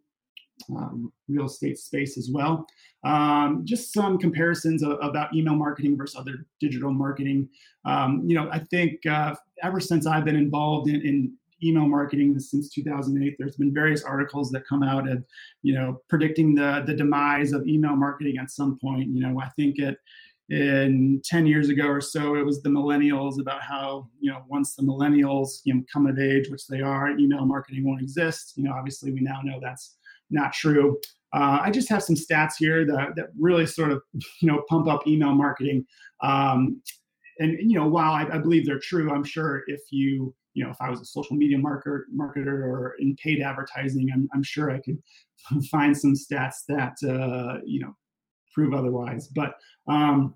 um, 0.75 1.13
real 1.27 1.45
estate 1.45 1.77
space 1.77 2.17
as 2.17 2.29
well. 2.31 2.65
Um, 3.03 3.61
just 3.63 3.93
some 3.93 4.17
comparisons 4.17 4.83
of, 4.83 4.97
about 5.01 5.33
email 5.35 5.55
marketing 5.55 5.95
versus 5.95 6.19
other 6.19 6.45
digital 6.59 6.91
marketing. 6.91 7.49
Um, 7.85 8.23
you 8.25 8.35
know, 8.35 8.49
I 8.51 8.59
think 8.59 9.05
uh, 9.05 9.35
ever 9.63 9.79
since 9.79 10.07
I've 10.07 10.25
been 10.25 10.35
involved 10.35 10.89
in, 10.89 11.01
in, 11.01 11.33
email 11.63 11.87
marketing 11.87 12.37
since 12.39 12.69
2008, 12.69 13.35
there's 13.37 13.57
been 13.57 13.73
various 13.73 14.03
articles 14.03 14.51
that 14.51 14.67
come 14.67 14.83
out 14.83 15.09
of, 15.09 15.23
you 15.63 15.73
know, 15.73 16.01
predicting 16.09 16.55
the 16.55 16.83
the 16.85 16.93
demise 16.93 17.53
of 17.53 17.67
email 17.67 17.95
marketing 17.95 18.37
at 18.37 18.51
some 18.51 18.77
point. 18.79 19.09
You 19.09 19.21
know, 19.21 19.39
I 19.41 19.49
think 19.49 19.79
it 19.79 19.97
in 20.49 21.21
10 21.25 21.45
years 21.45 21.67
ago 21.67 21.87
or 21.87 21.99
so 21.99 22.35
it 22.35 22.45
was 22.45 22.61
the 22.61 22.69
millennials 22.69 23.37
about 23.37 23.61
how 23.61 24.07
you 24.21 24.31
know 24.31 24.45
once 24.47 24.75
the 24.75 24.81
millennials 24.81 25.59
you 25.65 25.73
know 25.73 25.83
come 25.91 26.07
of 26.07 26.17
age 26.17 26.47
which 26.49 26.67
they 26.67 26.79
are 26.79 27.09
email 27.17 27.45
marketing 27.45 27.85
won't 27.85 28.01
exist 28.01 28.53
you 28.55 28.63
know 28.63 28.71
obviously 28.71 29.11
we 29.11 29.19
now 29.19 29.41
know 29.43 29.59
that's 29.61 29.97
not 30.29 30.53
true. 30.53 30.99
Uh, 31.33 31.59
I 31.61 31.71
just 31.71 31.89
have 31.89 32.03
some 32.03 32.15
stats 32.15 32.53
here 32.57 32.85
that, 32.85 33.15
that 33.15 33.27
really 33.37 33.65
sort 33.65 33.91
of, 33.91 34.01
you 34.41 34.47
know, 34.47 34.63
pump 34.69 34.87
up 34.87 35.07
email 35.07 35.33
marketing. 35.33 35.85
Um, 36.21 36.81
and, 37.39 37.57
you 37.59 37.77
know, 37.77 37.87
while 37.87 38.13
I, 38.13 38.23
I, 38.33 38.37
believe 38.39 38.65
they're 38.65 38.79
true, 38.79 39.13
I'm 39.13 39.23
sure 39.23 39.63
if 39.67 39.81
you, 39.91 40.33
you 40.57 40.63
know, 40.63 40.71
if 40.71 40.81
I 40.81 40.89
was 40.89 41.01
a 41.01 41.05
social 41.05 41.35
media 41.35 41.59
marketer, 41.59 42.05
marketer 42.11 42.65
or 42.67 42.95
in 42.97 43.15
paid 43.17 43.43
advertising, 43.43 44.09
I'm, 44.11 44.27
I'm 44.33 44.41
sure 44.41 44.71
I 44.71 44.79
could 44.79 44.97
find 45.71 45.95
some 45.95 46.15
stats 46.15 46.65
that, 46.67 46.95
uh, 47.07 47.59
you 47.63 47.79
know, 47.79 47.95
prove 48.55 48.73
otherwise. 48.73 49.27
But 49.27 49.53
um, 49.87 50.33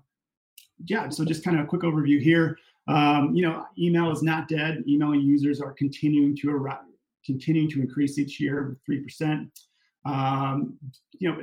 yeah, 0.84 1.08
so 1.08 1.24
just 1.24 1.42
kind 1.42 1.58
of 1.58 1.64
a 1.64 1.66
quick 1.66 1.82
overview 1.82 2.22
here. 2.22 2.56
Um, 2.86 3.34
you 3.34 3.42
know, 3.42 3.66
email 3.76 4.12
is 4.12 4.22
not 4.22 4.46
dead. 4.46 4.84
Email 4.86 5.12
users 5.12 5.60
are 5.60 5.72
continuing 5.72 6.36
to 6.36 6.50
arrive, 6.50 6.78
continuing 7.26 7.68
to 7.70 7.80
increase 7.80 8.16
each 8.16 8.38
year 8.38 8.68
with 8.68 8.78
three 8.86 9.00
percent. 9.00 9.50
Um, 10.04 10.78
you 11.18 11.28
know, 11.28 11.40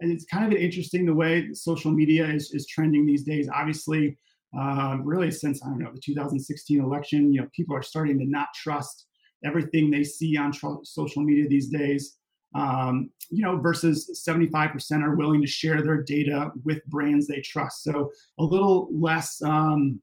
it's 0.00 0.24
kind 0.24 0.50
of 0.50 0.58
interesting 0.58 1.04
the 1.04 1.14
way 1.14 1.52
social 1.52 1.90
media 1.90 2.26
is, 2.26 2.52
is 2.52 2.66
trending 2.66 3.04
these 3.04 3.24
days. 3.24 3.48
Obviously, 3.54 4.16
um, 4.58 5.02
really 5.04 5.30
since 5.30 5.62
I 5.62 5.68
don't 5.68 5.78
know 5.78 5.92
the 5.92 6.00
2016 6.00 6.80
election, 6.80 7.32
you 7.32 7.40
know, 7.40 7.48
people 7.54 7.76
are 7.76 7.82
starting 7.82 8.18
to 8.18 8.24
not 8.24 8.48
trust 8.54 9.06
everything 9.44 9.90
they 9.90 10.04
see 10.04 10.36
on 10.36 10.52
tr- 10.52 10.82
social 10.82 11.22
media 11.22 11.48
these 11.48 11.68
days. 11.68 12.18
Um, 12.54 13.10
you 13.30 13.42
know, 13.42 13.58
versus 13.58 14.22
75% 14.26 15.02
are 15.02 15.14
willing 15.14 15.42
to 15.42 15.46
share 15.46 15.82
their 15.82 16.02
data 16.02 16.52
with 16.64 16.84
brands 16.86 17.26
they 17.26 17.40
trust. 17.40 17.82
So 17.82 18.10
a 18.38 18.44
little 18.44 18.88
less 18.90 19.42
um, 19.42 20.00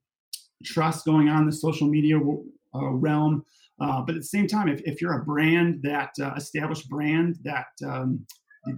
trust 0.63 1.05
going 1.05 1.29
on 1.29 1.41
in 1.41 1.45
the 1.47 1.55
social 1.55 1.87
media 1.87 2.17
uh, 2.17 2.89
realm. 2.89 3.43
Uh, 3.79 4.01
but 4.01 4.15
at 4.15 4.21
the 4.21 4.27
same 4.27 4.45
time, 4.45 4.67
if, 4.67 4.81
if 4.81 5.01
you're 5.01 5.19
a 5.19 5.25
brand 5.25 5.81
that 5.83 6.11
uh, 6.21 6.33
established 6.35 6.87
brand 6.89 7.37
that 7.43 7.67
um, 7.85 8.23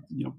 you 0.09 0.25
know 0.25 0.35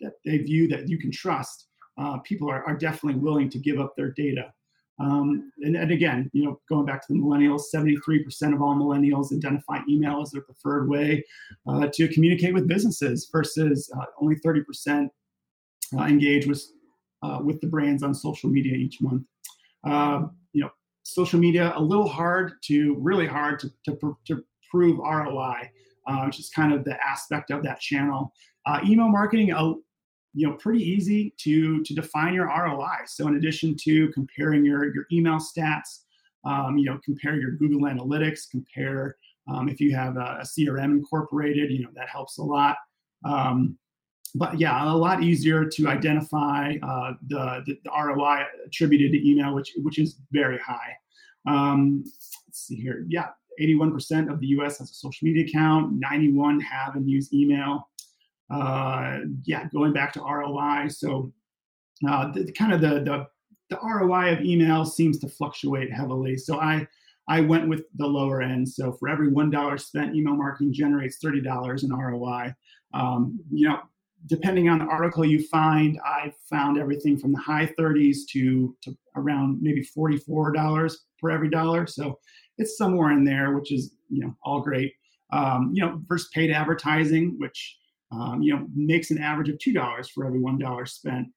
that 0.00 0.14
they 0.24 0.38
view 0.38 0.66
that 0.68 0.88
you 0.88 0.98
can 0.98 1.10
trust, 1.10 1.68
uh, 1.98 2.18
people 2.18 2.50
are, 2.50 2.64
are 2.64 2.76
definitely 2.76 3.20
willing 3.20 3.50
to 3.50 3.58
give 3.58 3.78
up 3.78 3.94
their 3.96 4.12
data. 4.12 4.52
Um, 5.00 5.52
and, 5.60 5.76
and, 5.76 5.92
again, 5.92 6.28
you 6.32 6.44
know, 6.44 6.60
going 6.68 6.84
back 6.84 7.06
to 7.06 7.12
the 7.12 7.18
millennials, 7.18 7.62
73% 7.72 8.52
of 8.52 8.60
all 8.60 8.74
millennials 8.74 9.32
identify 9.32 9.78
email 9.88 10.20
as 10.20 10.32
their 10.32 10.42
preferred 10.42 10.88
way 10.88 11.24
uh, 11.68 11.88
to 11.94 12.08
communicate 12.08 12.52
with 12.52 12.66
businesses 12.66 13.28
versus 13.30 13.90
uh, 13.96 14.06
only 14.20 14.36
30% 14.36 15.08
uh, 15.96 16.02
engage 16.02 16.46
with, 16.46 16.64
uh, 17.22 17.38
with 17.42 17.60
the 17.60 17.66
brands 17.66 18.02
on 18.02 18.12
social 18.12 18.50
media 18.50 18.74
each 18.74 19.00
month. 19.00 19.22
Um, 19.84 20.32
you 20.52 20.62
know, 20.62 20.70
social 21.04 21.38
media, 21.38 21.72
a 21.76 21.82
little 21.82 22.08
hard 22.08 22.54
to, 22.64 22.96
really 22.98 23.26
hard 23.26 23.60
to, 23.60 23.70
to, 23.84 24.16
to 24.26 24.44
prove 24.68 24.98
ROI, 24.98 25.70
uh, 26.08 26.22
which 26.24 26.40
is 26.40 26.50
kind 26.50 26.72
of 26.72 26.84
the 26.84 26.96
aspect 27.06 27.50
of 27.50 27.62
that 27.62 27.80
channel. 27.80 28.32
Uh, 28.66 28.80
email 28.84 29.08
marketing, 29.08 29.52
you 30.34 30.46
know 30.46 30.54
pretty 30.54 30.82
easy 30.82 31.34
to 31.38 31.82
to 31.82 31.94
define 31.94 32.34
your 32.34 32.46
ROI. 32.46 33.06
So 33.06 33.26
in 33.28 33.36
addition 33.36 33.76
to 33.84 34.08
comparing 34.08 34.64
your 34.64 34.94
your 34.94 35.06
email 35.12 35.38
stats, 35.38 36.00
um, 36.44 36.78
you 36.78 36.86
know 36.86 36.98
compare 37.04 37.36
your 37.36 37.52
Google 37.52 37.82
Analytics, 37.82 38.50
compare 38.50 39.16
um, 39.48 39.68
if 39.68 39.80
you 39.80 39.94
have 39.94 40.16
a, 40.16 40.40
a, 40.40 40.44
CRM 40.44 40.92
incorporated, 40.92 41.70
you 41.70 41.82
know 41.82 41.90
that 41.94 42.08
helps 42.08 42.38
a 42.38 42.42
lot. 42.42 42.76
Um, 43.24 43.78
but 44.34 44.60
yeah, 44.60 44.92
a 44.92 44.94
lot 44.94 45.22
easier 45.22 45.64
to 45.64 45.88
identify 45.88 46.74
uh, 46.82 47.14
the, 47.28 47.62
the, 47.66 47.78
the 47.82 47.90
ROI 47.90 48.44
attributed 48.66 49.12
to 49.12 49.28
email, 49.28 49.54
which 49.54 49.72
which 49.82 49.98
is 49.98 50.20
very 50.30 50.58
high. 50.58 50.92
Um, 51.46 52.04
let's 52.46 52.66
see 52.66 52.76
here. 52.76 53.06
Yeah, 53.08 53.28
81% 53.60 54.30
of 54.30 54.40
the 54.40 54.48
U.S. 54.48 54.78
has 54.78 54.90
a 54.90 54.94
social 54.94 55.26
media 55.26 55.46
account. 55.46 55.94
91 55.94 56.60
have 56.60 56.94
and 56.94 57.08
use 57.08 57.32
email 57.32 57.88
uh, 58.50 59.18
yeah, 59.44 59.68
going 59.72 59.92
back 59.92 60.12
to 60.14 60.20
ROI. 60.20 60.88
So 60.88 61.32
uh, 62.08 62.32
the, 62.32 62.52
kind 62.52 62.72
of 62.72 62.80
the, 62.80 63.00
the, 63.00 63.26
the 63.70 63.78
ROI 63.82 64.32
of 64.32 64.40
email 64.40 64.84
seems 64.84 65.18
to 65.18 65.28
fluctuate 65.28 65.92
heavily. 65.92 66.36
So 66.36 66.60
I 66.60 66.86
I 67.28 67.40
went 67.42 67.68
with 67.68 67.84
the 67.96 68.06
lower 68.06 68.40
end. 68.40 68.68
So 68.68 68.92
for 68.92 69.08
every 69.08 69.28
one 69.28 69.50
dollar 69.50 69.76
spent, 69.76 70.16
email 70.16 70.34
marketing 70.34 70.72
generates 70.72 71.18
thirty 71.18 71.42
dollars 71.42 71.84
in 71.84 71.92
ROI. 71.92 72.54
Um, 72.94 73.38
you 73.52 73.68
know, 73.68 73.80
depending 74.26 74.68
on 74.70 74.78
the 74.78 74.86
article 74.86 75.24
you 75.24 75.46
find, 75.46 76.00
I 76.04 76.32
found 76.48 76.78
everything 76.78 77.18
from 77.18 77.32
the 77.32 77.38
high 77.38 77.70
30s 77.78 78.20
to 78.30 78.74
to 78.82 78.96
around 79.14 79.58
maybe 79.60 79.82
forty 79.82 80.16
four 80.16 80.52
dollars 80.52 81.04
per 81.20 81.30
every 81.30 81.50
dollar. 81.50 81.86
So 81.86 82.18
it's 82.56 82.78
somewhere 82.78 83.12
in 83.12 83.24
there, 83.24 83.54
which 83.54 83.72
is 83.72 83.94
you 84.08 84.22
know 84.22 84.34
all 84.42 84.62
great. 84.62 84.94
Um, 85.30 85.72
you 85.74 85.82
know, 85.82 86.00
versus 86.08 86.30
paid 86.32 86.50
advertising, 86.50 87.36
which 87.38 87.77
um, 88.10 88.42
you 88.42 88.54
know, 88.54 88.66
makes 88.74 89.10
an 89.10 89.18
average 89.18 89.48
of 89.48 89.58
two 89.58 89.72
dollars 89.72 90.08
for 90.08 90.26
every 90.26 90.40
one 90.40 90.58
dollar 90.58 90.86
spent. 90.86 91.28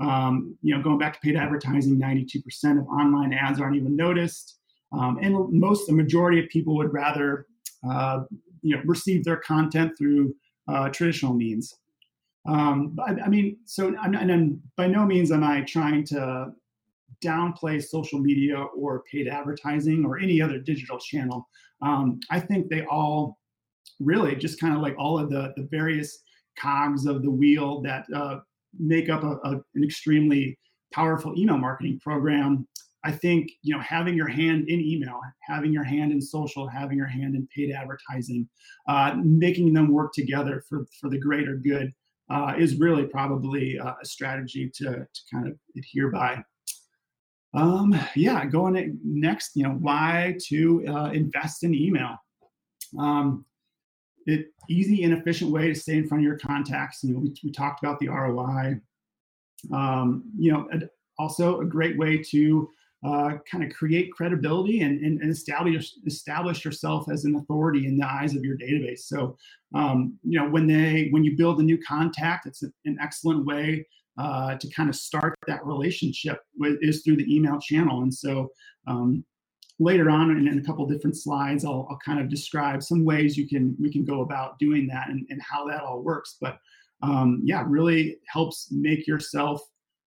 Um, 0.00 0.56
you 0.62 0.76
know, 0.76 0.82
going 0.82 0.98
back 0.98 1.14
to 1.14 1.20
paid 1.20 1.36
advertising, 1.36 1.98
92% 1.98 2.78
of 2.78 2.86
online 2.86 3.32
ads 3.32 3.60
aren't 3.60 3.76
even 3.76 3.96
noticed, 3.96 4.58
um, 4.92 5.18
and 5.20 5.34
most, 5.52 5.86
the 5.86 5.92
majority 5.92 6.38
of 6.38 6.48
people 6.48 6.76
would 6.76 6.92
rather, 6.92 7.46
uh, 7.88 8.20
you 8.62 8.76
know, 8.76 8.82
receive 8.84 9.24
their 9.24 9.38
content 9.38 9.92
through 9.98 10.34
uh, 10.68 10.88
traditional 10.90 11.34
means. 11.34 11.74
Um, 12.46 12.96
I, 13.04 13.12
I, 13.24 13.28
mean, 13.28 13.58
so 13.64 13.94
I'm, 14.00 14.14
and 14.14 14.60
by 14.76 14.86
no 14.86 15.04
means 15.04 15.32
am 15.32 15.44
I 15.44 15.62
trying 15.62 16.04
to 16.06 16.52
downplay 17.22 17.82
social 17.82 18.18
media 18.18 18.56
or 18.56 19.02
paid 19.10 19.28
advertising 19.28 20.04
or 20.04 20.18
any 20.18 20.40
other 20.40 20.58
digital 20.58 20.98
channel. 20.98 21.48
Um, 21.82 22.20
I 22.30 22.40
think 22.40 22.68
they 22.68 22.84
all 22.86 23.38
really 24.00 24.36
just 24.36 24.60
kind 24.60 24.74
of 24.74 24.80
like 24.80 24.94
all 24.98 25.18
of 25.18 25.30
the, 25.30 25.52
the 25.56 25.66
various 25.70 26.22
cogs 26.58 27.06
of 27.06 27.22
the 27.22 27.30
wheel 27.30 27.80
that 27.82 28.04
uh, 28.14 28.38
make 28.78 29.08
up 29.08 29.22
a, 29.22 29.38
a, 29.44 29.60
an 29.74 29.84
extremely 29.84 30.58
powerful 30.92 31.38
email 31.38 31.58
marketing 31.58 32.00
program. 32.02 32.66
I 33.04 33.12
think 33.12 33.50
you 33.62 33.74
know 33.74 33.80
having 33.80 34.16
your 34.16 34.28
hand 34.28 34.68
in 34.68 34.80
email, 34.80 35.20
having 35.42 35.72
your 35.72 35.84
hand 35.84 36.12
in 36.12 36.20
social, 36.20 36.66
having 36.66 36.98
your 36.98 37.06
hand 37.06 37.36
in 37.36 37.46
paid 37.54 37.72
advertising, 37.72 38.48
uh, 38.88 39.14
making 39.22 39.72
them 39.72 39.92
work 39.92 40.12
together 40.12 40.64
for 40.68 40.84
for 41.00 41.08
the 41.08 41.18
greater 41.18 41.56
good 41.56 41.92
uh, 42.28 42.54
is 42.58 42.78
really 42.78 43.06
probably 43.06 43.78
uh, 43.78 43.94
a 44.02 44.04
strategy 44.04 44.70
to 44.74 44.84
to 44.84 45.20
kind 45.32 45.46
of 45.46 45.56
adhere 45.76 46.10
by. 46.10 46.42
Um, 47.54 47.98
yeah, 48.14 48.44
going 48.44 48.98
next, 49.02 49.52
you 49.54 49.62
know, 49.62 49.70
why 49.70 50.36
to 50.48 50.84
uh, 50.86 51.10
invest 51.12 51.64
in 51.64 51.74
email. 51.74 52.16
Um, 52.98 53.46
it 54.28 54.52
easy 54.68 55.04
and 55.04 55.14
efficient 55.14 55.50
way 55.50 55.68
to 55.68 55.74
stay 55.74 55.96
in 55.96 56.06
front 56.06 56.22
of 56.22 56.26
your 56.26 56.38
contacts. 56.38 57.02
You 57.02 57.14
know, 57.14 57.20
we, 57.20 57.34
we 57.42 57.50
talked 57.50 57.82
about 57.82 57.98
the 57.98 58.08
ROI. 58.08 58.80
Um, 59.72 60.24
you 60.38 60.52
know, 60.52 60.68
also 61.18 61.60
a 61.60 61.64
great 61.64 61.98
way 61.98 62.18
to 62.18 62.68
uh, 63.04 63.38
kind 63.50 63.64
of 63.64 63.70
create 63.74 64.12
credibility 64.12 64.82
and, 64.82 65.00
and, 65.04 65.20
and, 65.20 65.30
establish 65.30 65.94
establish 66.04 66.64
yourself 66.64 67.08
as 67.10 67.24
an 67.24 67.36
authority 67.36 67.86
in 67.86 67.96
the 67.96 68.06
eyes 68.06 68.34
of 68.34 68.44
your 68.44 68.56
database. 68.56 69.00
So, 69.00 69.36
um, 69.74 70.18
you 70.24 70.38
know, 70.38 70.48
when 70.48 70.66
they 70.66 71.08
when 71.10 71.24
you 71.24 71.36
build 71.36 71.60
a 71.60 71.62
new 71.62 71.78
contact, 71.78 72.46
it's 72.46 72.62
an 72.62 72.98
excellent 73.00 73.46
way 73.46 73.86
uh, 74.18 74.56
to 74.56 74.68
kind 74.70 74.88
of 74.88 74.96
start 74.96 75.34
that 75.46 75.64
relationship 75.64 76.40
with, 76.58 76.78
is 76.82 77.02
through 77.02 77.16
the 77.16 77.34
email 77.34 77.60
channel. 77.60 78.02
And 78.02 78.12
so, 78.12 78.50
um, 78.88 79.24
later 79.78 80.10
on 80.10 80.30
in, 80.30 80.48
in 80.48 80.58
a 80.58 80.62
couple 80.62 80.86
different 80.86 81.16
slides, 81.16 81.64
I'll, 81.64 81.86
I'll, 81.90 81.98
kind 82.04 82.20
of 82.20 82.28
describe 82.28 82.82
some 82.82 83.04
ways 83.04 83.36
you 83.36 83.48
can 83.48 83.76
we 83.80 83.92
can 83.92 84.04
go 84.04 84.22
about 84.22 84.58
doing 84.58 84.86
that 84.88 85.08
and, 85.08 85.26
and 85.30 85.40
how 85.42 85.66
that 85.68 85.82
all 85.82 86.02
works. 86.02 86.36
But 86.40 86.58
um, 87.02 87.40
yeah, 87.44 87.64
really 87.66 88.18
helps 88.26 88.68
make 88.72 89.06
yourself 89.06 89.60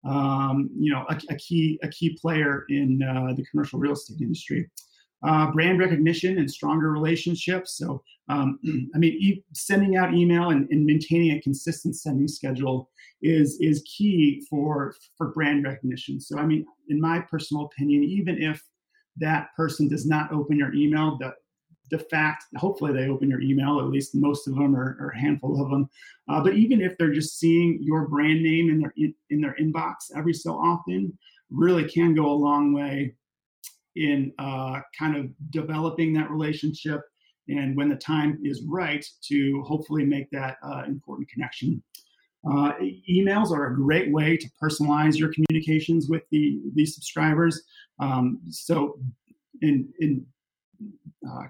um, 0.06 0.70
you 0.78 0.94
know 0.94 1.06
a, 1.10 1.20
a, 1.30 1.36
key 1.36 1.80
a 1.84 1.88
key 1.88 2.18
player 2.22 2.66
in 2.70 3.02
uh, 3.02 3.34
the 3.34 3.46
commercial 3.46 3.80
real 3.80 3.94
estate 3.94 4.22
industry. 4.22 4.70
Uh, 5.26 5.50
brand 5.52 5.80
recognition 5.80 6.38
and 6.38 6.52
stronger 6.52 6.92
relationships. 6.92 7.78
So, 7.78 8.04
um, 8.30 8.60
I 8.96 9.00
mean, 9.00 9.14
e- 9.14 9.44
sending 9.54 9.96
out 9.96 10.14
email 10.14 10.52
and, 10.52 10.70
and, 10.70 10.86
maintaining 10.86 11.32
a 11.32 11.42
consistent 11.42 11.96
sending 11.96 12.28
schedule 12.28 12.92
is 13.24 13.58
is 13.60 13.84
key 13.88 14.46
for 14.48 14.94
for 15.18 15.30
brand 15.30 15.64
recognition. 15.64 16.20
So, 16.20 16.38
I 16.38 16.46
mean, 16.46 16.66
in 16.90 17.02
my 17.02 17.22
personal 17.22 17.66
opinion, 17.66 18.04
even 18.04 18.40
if 18.40 18.62
that 19.18 19.50
person 19.56 19.88
does 19.88 20.06
not 20.06 20.32
open 20.32 20.58
your 20.58 20.74
email, 20.74 21.18
the 21.18 21.34
the 21.92 22.00
fact, 22.00 22.46
hopefully 22.58 22.92
they 22.94 23.08
open 23.08 23.30
your 23.30 23.42
email, 23.42 23.80
at 23.80 23.90
least 23.90 24.16
most 24.16 24.48
of 24.48 24.56
them 24.56 24.76
or, 24.76 24.98
or 25.00 25.10
a 25.10 25.20
handful 25.20 25.62
of 25.62 25.70
them. 25.70 25.90
Uh, 26.28 26.42
but 26.42 26.56
even 26.56 26.82
if 26.82 26.98
they're 26.98 27.14
just 27.14 27.40
seeing 27.40 27.78
your 27.82 28.08
brand 28.08 28.42
name 28.42 28.70
in 28.70 28.80
their 28.80 28.94
in, 28.98 29.14
in, 29.30 29.42
their 29.42 29.56
inbox 29.62 29.96
every 30.16 30.34
so 30.34 30.54
often, 30.54 31.16
really 31.52 31.88
can 31.88 32.16
go 32.16 32.26
a 32.26 32.34
long 32.34 32.74
way 32.74 33.14
in 33.96 34.34
uh, 34.40 34.80
kind 34.98 35.16
of 35.16 35.30
developing 35.52 36.14
that 36.14 36.32
relationship. 36.32 37.02
And 37.48 37.78
when 37.78 37.90
the 37.90 37.96
time 37.96 38.40
is 38.44 38.64
right, 38.68 39.06
to 39.28 39.62
hopefully 39.62 40.04
make 40.04 40.30
that 40.32 40.58
uh, 40.64 40.84
important 40.88 41.30
connection. 41.30 41.84
Uh, 42.50 42.74
emails 43.10 43.52
are 43.52 43.68
a 43.68 43.76
great 43.76 44.12
way 44.12 44.38
to 44.38 44.48
personalize 44.62 45.18
your 45.18 45.32
communications 45.34 46.08
with 46.10 46.24
the, 46.32 46.60
the 46.76 46.86
subscribers. 46.86 47.64
Um, 48.00 48.40
so, 48.50 49.00
in, 49.62 49.88
in 50.00 50.26
uh, 51.28 51.44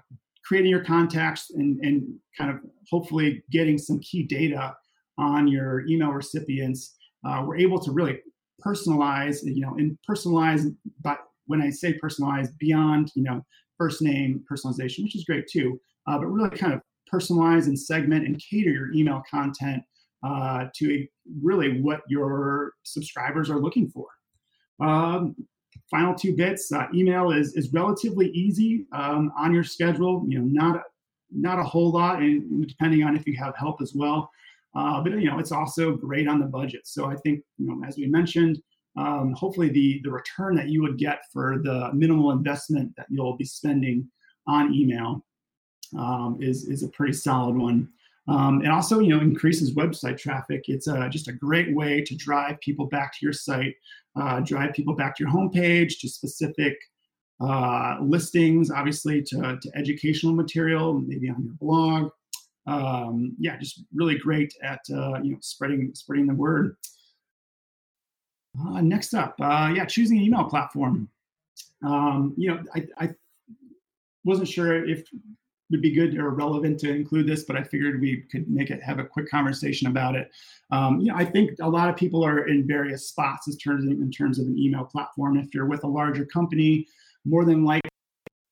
creating 0.44 0.70
your 0.70 0.84
contacts 0.84 1.50
and, 1.50 1.78
and 1.84 2.06
kind 2.38 2.50
of 2.50 2.58
hopefully 2.90 3.42
getting 3.50 3.76
some 3.76 3.98
key 4.00 4.22
data 4.22 4.74
on 5.18 5.48
your 5.48 5.86
email 5.86 6.10
recipients, 6.10 6.94
uh, 7.26 7.42
we're 7.44 7.56
able 7.56 7.80
to 7.80 7.90
really 7.90 8.20
personalize, 8.64 9.38
you 9.42 9.60
know, 9.60 9.74
and 9.76 9.98
personalize, 10.08 10.74
but 11.02 11.18
when 11.46 11.60
I 11.60 11.70
say 11.70 11.98
personalize, 11.98 12.48
beyond, 12.58 13.12
you 13.14 13.22
know, 13.22 13.44
first 13.76 14.02
name 14.02 14.44
personalization, 14.50 15.02
which 15.02 15.16
is 15.16 15.24
great 15.24 15.46
too, 15.48 15.80
uh, 16.06 16.18
but 16.18 16.26
really 16.26 16.56
kind 16.56 16.72
of 16.72 16.80
personalize 17.12 17.66
and 17.66 17.78
segment 17.78 18.26
and 18.26 18.40
cater 18.50 18.70
your 18.70 18.92
email 18.92 19.22
content 19.30 19.82
uh, 20.22 20.66
to 20.74 21.06
really 21.42 21.80
what 21.80 22.00
your 22.08 22.72
subscribers 22.82 23.50
are 23.50 23.58
looking 23.58 23.88
for. 23.88 24.06
Um, 24.80 25.34
final 25.90 26.14
two 26.14 26.34
bits 26.34 26.72
uh, 26.72 26.86
email 26.94 27.30
is, 27.30 27.54
is 27.54 27.72
relatively 27.72 28.30
easy 28.30 28.86
um, 28.92 29.32
on 29.38 29.54
your 29.54 29.62
schedule 29.62 30.24
you 30.26 30.38
know 30.38 30.44
not 30.44 30.82
not 31.30 31.58
a 31.58 31.62
whole 31.62 31.92
lot 31.92 32.20
and 32.20 32.66
depending 32.66 33.02
on 33.02 33.16
if 33.16 33.26
you 33.26 33.36
have 33.36 33.54
help 33.56 33.80
as 33.80 33.92
well 33.94 34.30
uh, 34.76 35.00
but 35.00 35.12
you 35.12 35.30
know 35.30 35.38
it's 35.38 35.52
also 35.52 35.96
great 35.96 36.28
on 36.28 36.38
the 36.38 36.46
budget. 36.46 36.82
So 36.86 37.06
I 37.06 37.16
think 37.16 37.42
you 37.58 37.66
know 37.66 37.82
as 37.86 37.96
we 37.96 38.06
mentioned, 38.06 38.60
um, 38.96 39.32
hopefully 39.32 39.70
the 39.70 40.00
the 40.04 40.10
return 40.10 40.54
that 40.56 40.68
you 40.68 40.82
would 40.82 40.98
get 40.98 41.20
for 41.32 41.58
the 41.62 41.90
minimal 41.94 42.30
investment 42.30 42.92
that 42.96 43.06
you'll 43.08 43.36
be 43.36 43.44
spending 43.44 44.08
on 44.46 44.74
email 44.74 45.24
um, 45.98 46.38
is 46.40 46.68
is 46.68 46.82
a 46.82 46.88
pretty 46.88 47.14
solid 47.14 47.56
one. 47.56 47.88
Um, 48.28 48.60
and 48.62 48.72
also, 48.72 48.98
you 48.98 49.14
know, 49.14 49.20
increases 49.20 49.74
website 49.74 50.18
traffic. 50.18 50.64
It's 50.66 50.88
uh, 50.88 51.08
just 51.08 51.28
a 51.28 51.32
great 51.32 51.74
way 51.74 52.02
to 52.02 52.16
drive 52.16 52.60
people 52.60 52.86
back 52.86 53.12
to 53.12 53.18
your 53.22 53.32
site, 53.32 53.74
uh, 54.16 54.40
drive 54.40 54.74
people 54.74 54.94
back 54.94 55.16
to 55.16 55.24
your 55.24 55.32
homepage, 55.32 56.00
to 56.00 56.08
specific 56.08 56.76
uh, 57.40 57.98
listings, 58.00 58.70
obviously 58.70 59.22
to, 59.22 59.58
to 59.60 59.70
educational 59.76 60.34
material, 60.34 60.94
maybe 60.94 61.28
on 61.28 61.44
your 61.44 61.54
blog. 61.60 62.10
Um, 62.66 63.36
yeah, 63.38 63.56
just 63.56 63.84
really 63.94 64.18
great 64.18 64.52
at 64.62 64.80
uh, 64.92 65.20
you 65.22 65.32
know 65.32 65.38
spreading 65.40 65.92
spreading 65.94 66.26
the 66.26 66.34
word. 66.34 66.76
Uh, 68.58 68.80
next 68.80 69.14
up, 69.14 69.36
uh, 69.40 69.72
yeah, 69.74 69.84
choosing 69.84 70.18
an 70.18 70.24
email 70.24 70.44
platform. 70.44 71.08
Um, 71.84 72.34
you 72.36 72.48
know, 72.48 72.64
I, 72.74 72.86
I 72.98 73.14
wasn't 74.24 74.48
sure 74.48 74.84
if 74.84 75.06
would 75.70 75.82
be 75.82 75.92
good 75.92 76.16
or 76.16 76.30
relevant 76.30 76.78
to 76.80 76.90
include 76.90 77.26
this, 77.26 77.44
but 77.44 77.56
I 77.56 77.62
figured 77.62 78.00
we 78.00 78.22
could 78.30 78.48
make 78.48 78.70
it 78.70 78.82
have 78.82 78.98
a 78.98 79.04
quick 79.04 79.28
conversation 79.28 79.88
about 79.88 80.14
it. 80.14 80.30
Um, 80.70 81.00
you 81.00 81.08
know, 81.08 81.16
I 81.16 81.24
think 81.24 81.58
a 81.60 81.68
lot 81.68 81.88
of 81.88 81.96
people 81.96 82.24
are 82.24 82.46
in 82.46 82.66
various 82.66 83.08
spots 83.08 83.48
in 83.48 83.56
terms 83.56 83.84
of, 83.84 83.90
in 83.90 84.10
terms 84.10 84.38
of 84.38 84.46
an 84.46 84.58
email 84.58 84.84
platform. 84.84 85.36
If 85.36 85.54
you're 85.54 85.66
with 85.66 85.84
a 85.84 85.88
larger 85.88 86.24
company, 86.24 86.86
more 87.24 87.44
than 87.44 87.64
likely 87.64 87.90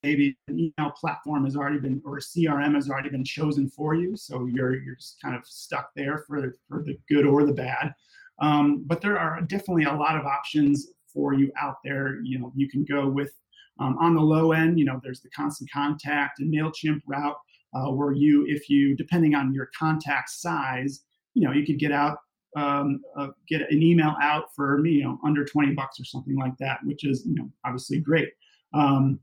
maybe 0.03 0.37
an 0.49 0.59
email 0.59 0.91
platform 0.91 1.45
has 1.45 1.57
already 1.57 1.79
been 1.79 2.03
or 2.05 2.19
CRM 2.19 2.75
has 2.75 2.91
already 2.91 3.09
been 3.09 3.25
chosen 3.25 3.69
for 3.69 3.95
you, 3.95 4.17
so 4.17 4.47
you're 4.47 4.77
you're 4.83 4.97
just 4.97 5.21
kind 5.23 5.35
of 5.35 5.47
stuck 5.47 5.91
there 5.95 6.19
for 6.19 6.57
for 6.69 6.83
the 6.83 6.99
good 7.09 7.27
or 7.27 7.45
the 7.45 7.53
bad. 7.53 7.95
Um, 8.41 8.83
but 8.87 9.01
there 9.01 9.19
are 9.19 9.41
definitely 9.41 9.85
a 9.85 9.95
lot 9.95 10.19
of 10.19 10.27
options 10.27 10.89
for 11.07 11.33
you 11.33 11.53
out 11.61 11.77
there. 11.85 12.21
You 12.23 12.41
know, 12.41 12.53
you 12.55 12.69
can 12.69 12.85
go 12.85 13.09
with 13.09 13.33
um, 13.81 13.97
on 13.99 14.15
the 14.15 14.21
low 14.21 14.53
end, 14.53 14.79
you 14.79 14.85
know, 14.85 15.01
there's 15.03 15.21
the 15.21 15.31
constant 15.31 15.71
contact 15.71 16.41
and 16.41 16.53
MailChimp 16.53 17.01
route 17.07 17.37
uh, 17.75 17.91
where 17.91 18.13
you, 18.13 18.45
if 18.49 18.71
you, 18.71 18.95
depending 18.95 19.35
on 19.35 19.53
your 19.53 19.71
contact 19.77 20.31
size, 20.31 21.03
you 21.35 21.43
know, 21.43 21.53
you 21.53 21.67
could 21.67 21.79
get 21.79 21.91
out, 21.91 22.19
um, 22.57 23.01
uh, 23.19 23.29
get 23.49 23.63
an 23.63 23.83
email 23.83 24.15
out 24.23 24.55
for, 24.55 24.85
you 24.87 25.03
know, 25.03 25.19
under 25.25 25.45
20 25.45 25.75
bucks 25.75 25.99
or 25.99 26.05
something 26.05 26.37
like 26.37 26.57
that, 26.59 26.79
which 26.85 27.05
is, 27.05 27.25
you 27.27 27.35
know, 27.35 27.51
obviously 27.65 27.99
great. 27.99 28.29
Um, 28.73 29.19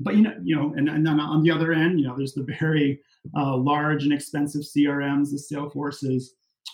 but, 0.00 0.16
you 0.16 0.22
know, 0.22 0.34
you 0.42 0.56
know, 0.56 0.74
and, 0.76 0.88
and 0.88 1.06
then 1.06 1.20
on 1.20 1.44
the 1.44 1.52
other 1.52 1.72
end, 1.72 2.00
you 2.00 2.06
know, 2.06 2.16
there's 2.16 2.34
the 2.34 2.46
very 2.58 3.00
uh, 3.36 3.56
large 3.56 4.02
and 4.02 4.12
expensive 4.12 4.62
CRMs, 4.62 5.30
the 5.30 5.38
Salesforces, 5.54 6.30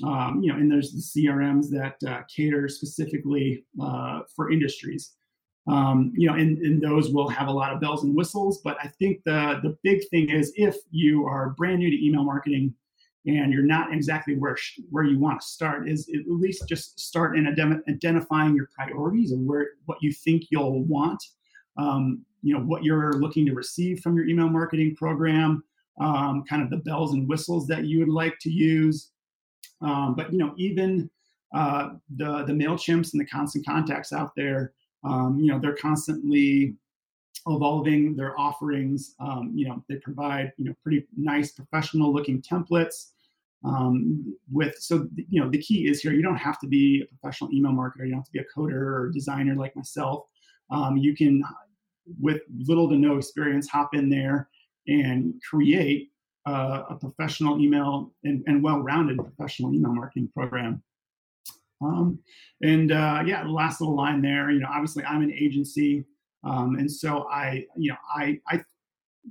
um, 0.07 0.41
you 0.43 0.51
know, 0.51 0.59
and 0.59 0.73
there's 0.73 0.93
the 0.93 1.23
CRMs 1.23 1.69
that 1.71 1.97
uh, 2.11 2.23
cater 2.35 2.67
specifically 2.67 3.65
uh, 3.83 4.21
for 4.35 4.51
industries 4.51 5.13
um, 5.69 6.13
you 6.17 6.27
know, 6.27 6.35
and, 6.35 6.59
and 6.59 6.83
those 6.83 7.11
will 7.11 7.29
have 7.29 7.49
a 7.49 7.53
lot 7.53 7.73
of 7.73 7.81
bells 7.81 8.05
and 8.05 8.15
whistles. 8.15 8.61
But 8.63 8.77
I 8.83 8.89
think 8.99 9.23
the 9.25 9.61
the 9.63 9.77
big 9.83 10.09
thing 10.09 10.31
is 10.31 10.53
if 10.57 10.77
you 10.91 11.27
are 11.27 11.51
brand 11.51 11.79
new 11.79 11.91
to 11.91 12.07
email 12.07 12.25
marketing 12.25 12.75
and 13.27 13.53
you're 13.53 13.63
not 13.63 13.93
exactly 13.93 14.37
where 14.37 14.57
where 14.91 15.05
you 15.05 15.19
want 15.19 15.41
to 15.41 15.47
start, 15.47 15.89
is 15.89 16.09
at 16.15 16.27
least 16.27 16.67
just 16.69 16.99
start 16.99 17.37
in 17.37 17.47
identifying 17.89 18.55
your 18.57 18.69
priorities 18.75 19.33
and 19.33 19.47
where 19.47 19.71
what 19.87 19.99
you 20.03 20.13
think 20.13 20.45
you'll 20.51 20.83
want. 20.85 21.23
Um, 21.77 22.25
you 22.43 22.55
know 22.55 22.61
what 22.61 22.83
you're 22.83 23.13
looking 23.15 23.45
to 23.47 23.53
receive 23.53 24.01
from 24.01 24.17
your 24.17 24.27
email 24.27 24.49
marketing 24.49 24.97
program, 24.97 25.63
um, 26.01 26.45
kind 26.49 26.63
of 26.63 26.71
the 26.71 26.79
bells 26.79 27.13
and 27.13 27.29
whistles 27.29 27.67
that 27.67 27.85
you 27.85 27.99
would 27.99 28.09
like 28.09 28.39
to 28.41 28.51
use. 28.51 29.11
Um, 29.83 30.15
but 30.15 30.33
you 30.33 30.39
know, 30.39 30.55
even 30.57 31.11
uh, 31.55 31.91
the 32.17 32.45
the 32.45 32.53
Mailchimps 32.53 33.13
and 33.13 33.21
the 33.21 33.27
Constant 33.27 33.67
Contacts 33.67 34.13
out 34.13 34.33
there, 34.35 34.73
um, 35.05 35.39
you 35.41 35.47
know, 35.47 35.59
they're 35.59 35.77
constantly 35.77 36.75
evolving 37.47 38.17
their 38.17 38.39
offerings. 38.39 39.15
Um, 39.19 39.53
you 39.55 39.67
know, 39.67 39.85
they 39.89 39.97
provide 39.97 40.53
you 40.57 40.67
know 40.67 40.75
pretty 40.83 41.07
nice 41.17 41.53
professional 41.53 42.13
looking 42.13 42.43
templates. 42.43 43.11
Um, 43.63 44.37
with 44.51 44.77
so 44.79 45.07
you 45.15 45.43
know 45.43 45.51
the 45.51 45.61
key 45.61 45.87
is 45.87 46.01
here 46.01 46.15
you 46.15 46.23
don't 46.23 46.37
have 46.37 46.59
to 46.61 46.67
be 46.67 47.03
a 47.03 47.07
professional 47.07 47.53
email 47.53 47.73
marketer 47.73 48.07
you 48.07 48.13
don't 48.13 48.21
have 48.21 48.25
to 48.25 48.33
be 48.33 48.39
a 48.39 48.59
coder 48.59 48.73
or 48.73 49.11
designer 49.13 49.55
like 49.55 49.77
myself 49.77 50.25
um, 50.71 50.97
you 50.97 51.15
can 51.15 51.45
with 52.19 52.41
little 52.67 52.89
to 52.89 52.97
no 52.97 53.19
experience 53.19 53.69
hop 53.69 53.95
in 53.95 54.09
there 54.09 54.49
and 54.89 55.35
create 55.49 56.11
uh, 56.49 56.85
a 56.89 56.95
professional 56.95 57.61
email 57.61 58.13
and, 58.25 58.43
and 58.47 58.63
well-rounded 58.63 59.19
professional 59.19 59.75
email 59.75 59.93
marketing 59.93 60.31
program 60.35 60.83
um, 61.81 62.19
and 62.63 62.93
uh, 62.93 63.23
yeah, 63.27 63.43
last 63.45 63.81
little 63.81 63.97
line 63.97 64.21
there, 64.21 64.51
you 64.51 64.61
know, 64.61 64.69
obviously 64.71 65.05
I'm 65.05 65.23
an 65.23 65.33
agency. 65.33 66.05
Um, 66.45 66.77
and 66.77 66.91
so 66.91 67.29
I, 67.31 67.67
you 67.77 67.91
know, 67.91 67.97
I, 68.15 68.41
I, 68.49 68.63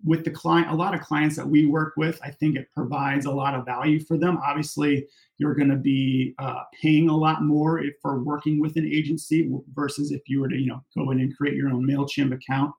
with 0.03 0.23
the 0.23 0.31
client, 0.31 0.69
a 0.69 0.75
lot 0.75 0.93
of 0.93 1.01
clients 1.01 1.35
that 1.35 1.47
we 1.47 1.65
work 1.65 1.93
with, 1.97 2.19
I 2.23 2.29
think 2.29 2.55
it 2.55 2.67
provides 2.75 3.25
a 3.25 3.31
lot 3.31 3.55
of 3.55 3.65
value 3.65 3.99
for 3.99 4.17
them. 4.17 4.37
Obviously, 4.45 5.07
you're 5.37 5.55
going 5.55 5.69
to 5.69 5.77
be 5.77 6.35
uh, 6.37 6.63
paying 6.79 7.09
a 7.09 7.15
lot 7.15 7.43
more 7.43 7.79
if, 7.79 7.95
for 8.01 8.23
working 8.23 8.59
with 8.61 8.75
an 8.75 8.85
agency 8.85 9.51
versus 9.73 10.11
if 10.11 10.21
you 10.27 10.41
were 10.41 10.49
to, 10.49 10.57
you 10.57 10.67
know, 10.67 10.83
go 10.95 11.09
in 11.11 11.19
and 11.19 11.35
create 11.35 11.55
your 11.55 11.69
own 11.69 11.85
Mailchimp 11.87 12.33
account. 12.33 12.73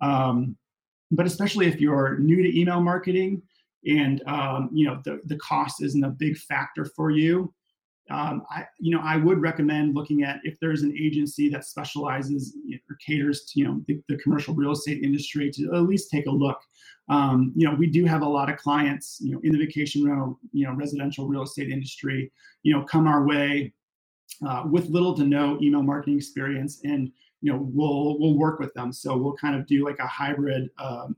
Um, 0.00 0.56
but 1.12 1.26
especially 1.26 1.66
if 1.66 1.80
you're 1.80 2.18
new 2.18 2.42
to 2.42 2.58
email 2.58 2.80
marketing 2.80 3.42
and 3.86 4.22
um, 4.26 4.68
you 4.72 4.86
know 4.86 5.00
the, 5.04 5.20
the 5.26 5.36
cost 5.36 5.82
isn't 5.82 6.04
a 6.04 6.10
big 6.10 6.36
factor 6.36 6.84
for 6.84 7.10
you 7.10 7.52
um, 8.10 8.42
I, 8.50 8.64
you 8.78 8.94
know, 8.94 9.02
I 9.02 9.16
would 9.16 9.40
recommend 9.40 9.94
looking 9.94 10.22
at 10.22 10.38
if 10.44 10.60
there's 10.60 10.82
an 10.82 10.96
agency 10.96 11.48
that 11.48 11.64
specializes 11.64 12.56
or 12.88 12.96
caters 13.04 13.44
to, 13.46 13.60
you 13.60 13.66
know, 13.66 13.82
the, 13.88 14.00
the 14.08 14.16
commercial 14.18 14.54
real 14.54 14.72
estate 14.72 15.02
industry 15.02 15.50
to 15.52 15.74
at 15.74 15.82
least 15.82 16.10
take 16.10 16.26
a 16.26 16.30
look. 16.30 16.58
Um, 17.08 17.52
you 17.56 17.68
know, 17.68 17.74
we 17.74 17.88
do 17.88 18.04
have 18.04 18.22
a 18.22 18.28
lot 18.28 18.50
of 18.50 18.58
clients, 18.58 19.18
you 19.20 19.32
know, 19.32 19.40
in 19.42 19.52
the 19.52 19.58
vacation 19.58 20.04
rental, 20.04 20.38
you 20.52 20.66
know, 20.66 20.72
residential 20.74 21.26
real 21.26 21.42
estate 21.42 21.70
industry, 21.70 22.30
you 22.62 22.72
know, 22.72 22.84
come 22.84 23.06
our 23.06 23.24
way 23.26 23.72
uh, 24.46 24.64
with 24.70 24.88
little 24.88 25.14
to 25.14 25.24
no 25.24 25.58
email 25.60 25.82
marketing 25.82 26.16
experience, 26.16 26.80
and 26.84 27.10
you 27.40 27.52
know, 27.52 27.58
we'll 27.72 28.18
we'll 28.18 28.36
work 28.36 28.58
with 28.58 28.72
them. 28.74 28.92
So 28.92 29.16
we'll 29.16 29.36
kind 29.36 29.54
of 29.54 29.66
do 29.66 29.84
like 29.84 29.98
a 29.98 30.06
hybrid, 30.06 30.70
um, 30.78 31.16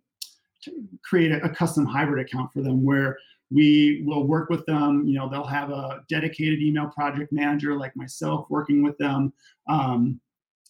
create 1.02 1.32
a, 1.32 1.42
a 1.44 1.48
custom 1.48 1.86
hybrid 1.86 2.24
account 2.24 2.52
for 2.52 2.62
them 2.62 2.84
where 2.84 3.18
we 3.50 4.02
will 4.06 4.26
work 4.26 4.50
with 4.50 4.64
them. 4.66 5.04
You 5.06 5.18
know 5.18 5.28
they'll 5.28 5.44
have 5.44 5.70
a 5.70 6.04
dedicated 6.08 6.60
email 6.60 6.88
project 6.88 7.32
manager 7.32 7.76
like 7.76 7.94
myself 7.96 8.46
working 8.48 8.82
with 8.82 8.96
them 8.98 9.32
um, 9.68 10.20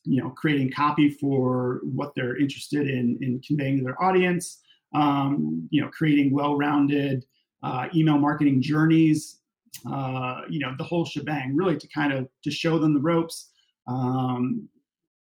you 0.05 0.23
know 0.23 0.31
creating 0.31 0.71
copy 0.71 1.11
for 1.11 1.81
what 1.85 2.13
they're 2.15 2.37
interested 2.37 2.89
in 2.89 3.19
in 3.21 3.41
conveying 3.47 3.79
to 3.79 3.85
their 3.85 4.03
audience 4.03 4.61
um, 4.95 5.69
you 5.71 5.81
know 5.81 5.89
creating 5.89 6.33
well-rounded 6.33 7.25
uh, 7.63 7.89
email 7.95 8.19
marketing 8.19 8.63
journeys 8.63 9.41
uh, 9.91 10.43
you 10.49 10.59
know 10.59 10.75
the 10.79 10.85
whole 10.85 11.05
shebang 11.05 11.55
really 11.55 11.77
to 11.77 11.89
kind 11.89 12.13
of 12.13 12.29
to 12.43 12.51
show 12.51 12.79
them 12.79 12.95
the 12.95 13.01
ropes 13.01 13.51
um, 13.87 14.69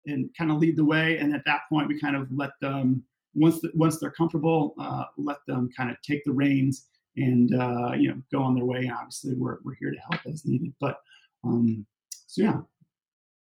and 0.07 0.29
kind 0.37 0.51
of 0.51 0.57
lead 0.57 0.75
the 0.75 0.85
way. 0.85 1.17
And 1.17 1.35
at 1.35 1.43
that 1.45 1.61
point 1.69 1.87
we 1.87 1.99
kind 1.99 2.15
of 2.15 2.27
let 2.31 2.51
them 2.61 3.03
once 3.33 3.61
the, 3.61 3.71
once 3.73 3.99
they're 3.99 4.11
comfortable 4.11 4.75
uh, 4.79 5.05
let 5.17 5.37
them 5.47 5.69
kind 5.75 5.89
of 5.89 5.97
take 6.01 6.23
the 6.25 6.31
reins 6.31 6.87
and 7.17 7.53
uh, 7.53 7.93
you 7.97 8.09
know 8.09 8.21
go 8.31 8.41
on 8.41 8.55
their 8.55 8.65
way. 8.65 8.91
Obviously, 8.93 9.33
we're 9.33 9.57
we're 9.63 9.75
here 9.75 9.91
to 9.91 9.99
help 9.99 10.25
as 10.25 10.45
needed. 10.45 10.73
But 10.79 10.99
um, 11.43 11.85
so 12.27 12.43
yeah, 12.43 12.61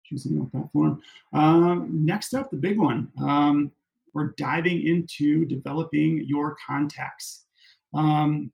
choosing 0.05 0.41
a 0.41 0.45
platform. 0.45 1.03
Um, 1.33 1.89
next 2.05 2.35
up, 2.35 2.51
the 2.51 2.57
big 2.57 2.79
one. 2.79 3.11
Um, 3.21 3.73
we're 4.13 4.33
diving 4.37 4.87
into 4.87 5.45
developing 5.45 6.25
your 6.27 6.57
contacts. 6.65 7.47
Um, 7.95 8.53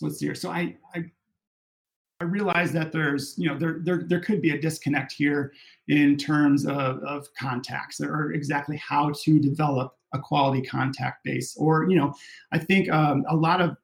let's 0.00 0.18
see 0.18 0.26
here. 0.26 0.34
So 0.34 0.50
I, 0.50 0.76
I 0.94 1.04
I 2.22 2.24
realize 2.24 2.70
that 2.72 2.92
there's, 2.92 3.34
you 3.36 3.48
know, 3.48 3.58
there, 3.58 3.78
there, 3.82 4.04
there 4.06 4.20
could 4.20 4.40
be 4.40 4.50
a 4.50 4.60
disconnect 4.60 5.10
here 5.10 5.52
in 5.88 6.16
terms 6.16 6.64
of, 6.66 7.02
of 7.02 7.26
contacts 7.36 8.00
or 8.00 8.30
exactly 8.30 8.76
how 8.76 9.10
to 9.24 9.40
develop 9.40 9.96
a 10.14 10.20
quality 10.20 10.62
contact 10.62 11.24
base. 11.24 11.56
Or, 11.56 11.90
you 11.90 11.96
know, 11.96 12.14
I 12.52 12.58
think 12.58 12.88
um, 12.90 13.24
a 13.28 13.34
lot 13.34 13.60
of 13.60 13.76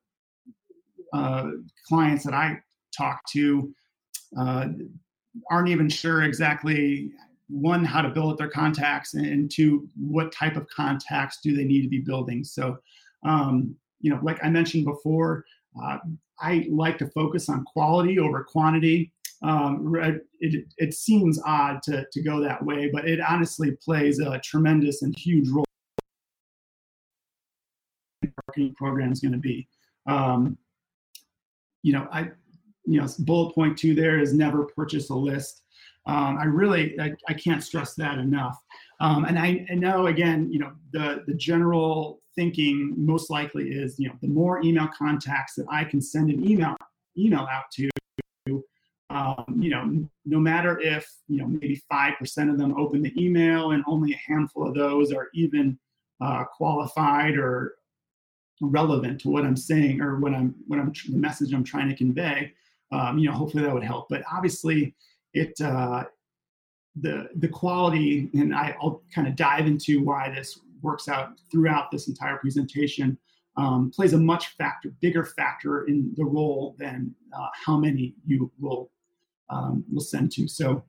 uh, 1.12 1.50
clients 1.86 2.24
that 2.24 2.34
I 2.34 2.58
talk 2.96 3.20
to 3.32 3.72
uh, 4.38 4.68
aren't 5.50 5.68
even 5.68 5.88
sure 5.88 6.22
exactly 6.22 7.10
one 7.48 7.84
how 7.84 8.02
to 8.02 8.10
build 8.10 8.36
their 8.36 8.50
contacts 8.50 9.14
and 9.14 9.50
two 9.50 9.88
what 9.96 10.32
type 10.32 10.56
of 10.56 10.68
contacts 10.68 11.38
do 11.42 11.56
they 11.56 11.64
need 11.64 11.82
to 11.82 11.88
be 11.88 12.00
building. 12.00 12.44
So 12.44 12.78
um, 13.24 13.74
you 14.00 14.10
know 14.10 14.20
like 14.22 14.38
i 14.44 14.48
mentioned 14.48 14.84
before 14.84 15.44
uh, 15.82 15.98
i 16.40 16.66
like 16.70 16.98
to 16.98 17.08
focus 17.08 17.48
on 17.48 17.64
quality 17.64 18.18
over 18.18 18.44
quantity. 18.44 19.12
Um, 19.40 19.94
it, 20.40 20.64
it 20.78 20.94
seems 20.94 21.40
odd 21.44 21.80
to, 21.84 22.04
to 22.10 22.22
go 22.22 22.40
that 22.40 22.64
way 22.64 22.90
but 22.92 23.08
it 23.08 23.20
honestly 23.20 23.76
plays 23.84 24.18
a 24.18 24.40
tremendous 24.40 25.02
and 25.02 25.16
huge 25.16 25.48
role 25.48 25.64
marketing 28.46 28.74
program 28.74 29.12
is 29.12 29.20
going 29.20 29.32
to 29.32 29.38
be. 29.38 29.68
Um, 30.06 30.58
you 31.82 31.92
know, 31.92 32.08
I 32.12 32.30
you 32.84 33.00
know 33.00 33.06
bullet 33.20 33.54
point 33.54 33.76
two 33.76 33.94
there 33.94 34.18
is 34.18 34.34
never 34.34 34.64
purchase 34.64 35.10
a 35.10 35.14
list. 35.14 35.62
Um, 36.06 36.38
I 36.38 36.44
really 36.44 36.98
I, 36.98 37.12
I, 37.28 37.34
can't 37.34 37.62
stress 37.62 37.94
that 37.96 38.18
enough. 38.18 38.58
Um, 39.00 39.26
and 39.26 39.38
I, 39.38 39.66
I, 39.70 39.74
know 39.74 40.06
again, 40.06 40.50
you 40.50 40.58
know, 40.58 40.72
the 40.92 41.22
the 41.26 41.34
general 41.34 42.22
thinking 42.34 42.94
most 42.96 43.30
likely 43.30 43.68
is, 43.68 43.98
you 43.98 44.08
know, 44.08 44.14
the 44.22 44.28
more 44.28 44.62
email 44.62 44.88
contacts 44.96 45.54
that 45.56 45.66
I 45.70 45.84
can 45.84 46.00
send 46.00 46.30
an 46.30 46.48
email 46.48 46.76
email 47.18 47.46
out 47.50 47.64
to, 47.72 47.90
um, 49.10 49.44
you 49.58 49.70
know, 49.70 50.06
no 50.24 50.38
matter 50.38 50.80
if 50.80 51.06
you 51.28 51.38
know 51.38 51.46
maybe 51.46 51.82
five 51.90 52.14
percent 52.18 52.48
of 52.48 52.58
them 52.58 52.74
open 52.78 53.02
the 53.02 53.12
email 53.22 53.72
and 53.72 53.84
only 53.86 54.14
a 54.14 54.32
handful 54.32 54.66
of 54.66 54.74
those 54.74 55.12
are 55.12 55.28
even 55.34 55.78
uh, 56.20 56.44
qualified 56.44 57.36
or 57.36 57.74
relevant 58.60 59.20
to 59.22 59.28
what 59.28 59.44
I'm 59.44 59.56
saying 59.56 60.00
or 60.00 60.18
what 60.18 60.34
I'm 60.34 60.54
what 60.66 60.78
I'm 60.78 60.92
the 61.08 61.16
message 61.16 61.52
I'm 61.52 61.64
trying 61.64 61.88
to 61.88 61.96
convey. 61.96 62.52
Um, 62.90 63.18
you 63.18 63.28
know, 63.28 63.34
hopefully 63.34 63.62
that 63.64 63.74
would 63.74 63.84
help. 63.84 64.06
But 64.08 64.22
obviously, 64.32 64.94
it 65.34 65.60
uh, 65.60 66.04
the 67.00 67.28
the 67.36 67.48
quality, 67.48 68.30
and 68.34 68.54
I, 68.54 68.76
will 68.82 69.02
kind 69.14 69.28
of 69.28 69.36
dive 69.36 69.66
into 69.66 70.02
why 70.02 70.32
this 70.34 70.60
works 70.82 71.08
out 71.08 71.32
throughout 71.50 71.90
this 71.90 72.08
entire 72.08 72.36
presentation. 72.38 73.18
Um, 73.56 73.90
plays 73.90 74.12
a 74.12 74.18
much 74.18 74.48
factor, 74.56 74.90
bigger 75.00 75.24
factor 75.24 75.84
in 75.86 76.14
the 76.16 76.24
role 76.24 76.76
than 76.78 77.12
uh, 77.36 77.48
how 77.66 77.76
many 77.76 78.14
you 78.24 78.52
will 78.60 78.92
um, 79.50 79.84
will 79.92 80.00
send 80.00 80.30
to. 80.32 80.46
So, 80.46 80.84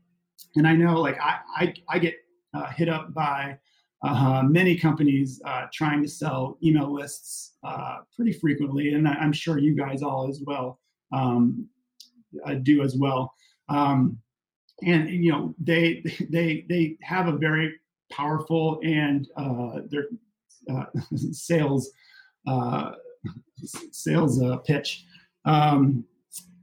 and 0.55 0.67
I 0.67 0.75
know 0.75 0.99
like 0.99 1.19
I 1.19 1.39
I, 1.55 1.73
I 1.89 1.99
get 1.99 2.15
uh, 2.53 2.67
hit 2.67 2.89
up 2.89 3.13
by 3.13 3.57
uh, 4.01 4.43
many 4.43 4.77
companies 4.77 5.41
uh, 5.45 5.65
trying 5.73 6.01
to 6.01 6.07
sell 6.07 6.57
email 6.63 6.93
lists 6.93 7.55
uh, 7.63 7.97
pretty 8.15 8.31
frequently, 8.31 8.93
and 8.93 9.07
I'm 9.07 9.33
sure 9.33 9.57
you 9.57 9.75
guys 9.75 10.01
all 10.01 10.29
as 10.29 10.41
well 10.45 10.79
um, 11.11 11.67
uh, 12.45 12.55
do 12.55 12.81
as 12.81 12.95
well. 12.95 13.33
Um, 13.67 14.17
and 14.83 15.09
you 15.09 15.31
know 15.31 15.53
they 15.59 16.03
they 16.29 16.65
they 16.69 16.97
have 17.01 17.27
a 17.27 17.37
very 17.37 17.75
powerful 18.11 18.79
and 18.83 19.27
uh, 19.35 19.81
their 19.89 20.05
uh, 20.71 20.85
sales 21.31 21.91
sales 23.91 24.41
pitch. 24.65 25.05
Um, 25.43 26.05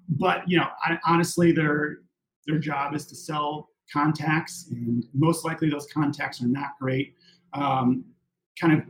but 0.08 0.48
you 0.48 0.56
know, 0.56 0.68
I, 0.82 0.98
honestly, 1.06 1.52
their 1.52 1.98
their 2.46 2.58
job 2.58 2.94
is 2.94 3.04
to 3.08 3.14
sell 3.14 3.68
contacts, 3.92 4.68
and 4.70 5.04
most 5.12 5.44
likely 5.44 5.68
those 5.68 5.86
contacts 5.92 6.42
are 6.42 6.48
not 6.48 6.70
great 6.80 7.14
um, 7.56 8.04
kind 8.60 8.72
of 8.74 8.84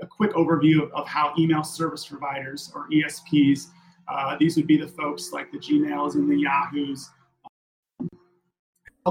a 0.00 0.06
quick 0.06 0.32
overview 0.32 0.82
of, 0.82 0.92
of, 0.92 1.06
how 1.06 1.32
email 1.38 1.62
service 1.62 2.06
providers 2.06 2.72
or 2.74 2.88
ESPs, 2.90 3.68
uh, 4.08 4.36
these 4.38 4.56
would 4.56 4.66
be 4.66 4.76
the 4.76 4.88
folks 4.88 5.32
like 5.32 5.50
the 5.52 5.58
Gmails 5.58 6.14
and 6.14 6.30
the 6.30 6.36
Yahoos. 6.36 7.10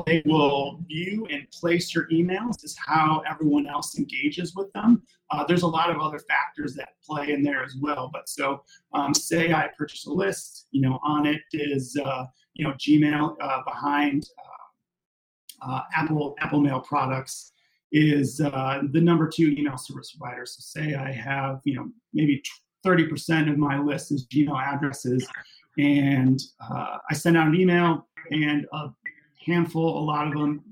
They 0.06 0.22
will 0.26 0.80
view 0.88 1.28
and 1.30 1.50
place 1.52 1.94
your 1.94 2.08
emails 2.10 2.64
is 2.64 2.78
how 2.86 3.22
everyone 3.30 3.68
else 3.68 3.98
engages 3.98 4.56
with 4.56 4.72
them. 4.72 5.04
Uh, 5.32 5.44
there's 5.46 5.64
a 5.64 5.68
lot 5.68 5.90
of 5.90 6.00
other 6.00 6.20
factors 6.20 6.76
that 6.76 6.90
play 7.06 7.32
in 7.32 7.44
there 7.44 7.62
as 7.62 7.76
well. 7.82 8.10
But 8.12 8.30
so, 8.30 8.64
um, 8.94 9.14
say 9.14 9.52
I 9.52 9.70
purchase 9.78 10.06
a 10.06 10.12
list, 10.12 10.68
you 10.72 10.82
know, 10.82 10.98
on 11.04 11.26
it 11.26 11.42
is 11.52 12.00
uh, 12.06 12.26
you 12.54 12.66
know 12.66 12.74
Gmail 12.74 13.36
uh, 13.42 13.64
behind 13.66 14.26
uh, 14.40 15.72
uh, 15.72 15.82
Apple 15.94 16.36
Apple 16.40 16.62
Mail 16.62 16.80
products 16.80 17.51
is 17.92 18.40
uh, 18.42 18.82
the 18.92 19.02
number 19.02 19.28
two 19.28 19.50
email 19.58 19.78
service 19.78 20.12
provider. 20.12 20.46
So 20.46 20.60
say 20.60 20.96
I 20.96 21.12
have, 21.12 21.62
you 21.66 21.76
know, 21.76 21.90
maybe 22.14 22.42
30% 22.86 23.52
of 23.52 23.58
my 23.58 23.80
list 23.80 24.12
is 24.12 24.28
Gmail 24.28 24.60
addresses, 24.60 25.28
and 25.78 26.42
uh, 26.70 26.98
I 27.10 27.14
send 27.14 27.38
out 27.38 27.48
an 27.48 27.56
email, 27.56 28.08
and 28.32 28.66
a 28.74 28.90
handful, 29.46 30.00
a 30.00 30.04
lot 30.04 30.28
of 30.28 30.34
them 30.34 30.64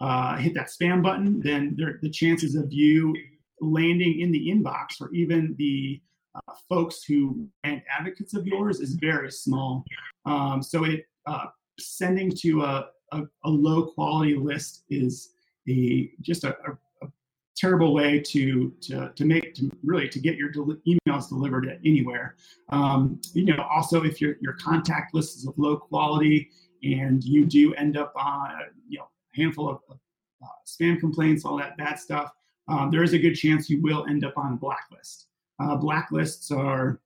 uh, 0.00 0.36
hit 0.36 0.54
that 0.54 0.68
spam 0.68 1.02
button. 1.02 1.40
Then 1.40 1.76
the 2.02 2.10
chances 2.10 2.54
of 2.54 2.72
you 2.72 3.14
landing 3.60 4.20
in 4.20 4.32
the 4.32 4.48
inbox 4.48 5.00
or 5.00 5.12
even 5.14 5.54
the 5.58 6.00
uh, 6.34 6.54
folks 6.68 7.04
who 7.04 7.48
and 7.62 7.80
advocates 7.96 8.34
of 8.34 8.46
yours 8.46 8.80
is 8.80 8.94
very 8.94 9.30
small. 9.30 9.84
Um, 10.26 10.62
so 10.62 10.84
it 10.84 11.06
uh, 11.26 11.46
sending 11.78 12.30
to 12.40 12.62
a, 12.62 12.88
a, 13.12 13.22
a 13.44 13.50
low 13.50 13.86
quality 13.86 14.34
list 14.34 14.84
is 14.90 15.33
the 15.66 16.12
just 16.20 16.44
a, 16.44 16.56
a, 16.68 17.06
a 17.06 17.08
terrible 17.56 17.94
way 17.94 18.20
to 18.20 18.72
to 18.80 19.10
to 19.14 19.24
make 19.24 19.54
to 19.54 19.70
really 19.82 20.08
to 20.08 20.18
get 20.18 20.36
your 20.36 20.52
emails 20.52 21.28
delivered 21.28 21.78
anywhere. 21.84 22.36
Um, 22.70 23.20
you 23.32 23.44
know, 23.44 23.62
also 23.70 24.04
if 24.04 24.20
your 24.20 24.36
your 24.40 24.54
contact 24.54 25.14
list 25.14 25.36
is 25.36 25.46
of 25.46 25.54
low 25.58 25.76
quality 25.76 26.50
and 26.82 27.22
you 27.24 27.46
do 27.46 27.74
end 27.74 27.96
up 27.96 28.12
on 28.16 28.50
you 28.88 28.98
know 28.98 29.04
a 29.04 29.40
handful 29.40 29.68
of 29.68 29.80
uh, 29.90 30.46
spam 30.66 30.98
complaints, 30.98 31.44
all 31.44 31.56
that 31.58 31.76
bad 31.76 31.98
stuff, 31.98 32.32
um, 32.68 32.90
there 32.90 33.02
is 33.02 33.12
a 33.12 33.18
good 33.18 33.34
chance 33.34 33.70
you 33.70 33.80
will 33.82 34.06
end 34.08 34.24
up 34.24 34.36
on 34.36 34.54
a 34.54 34.56
blacklist. 34.56 35.26
Uh, 35.60 35.76
blacklists 35.76 36.50
are 36.50 37.00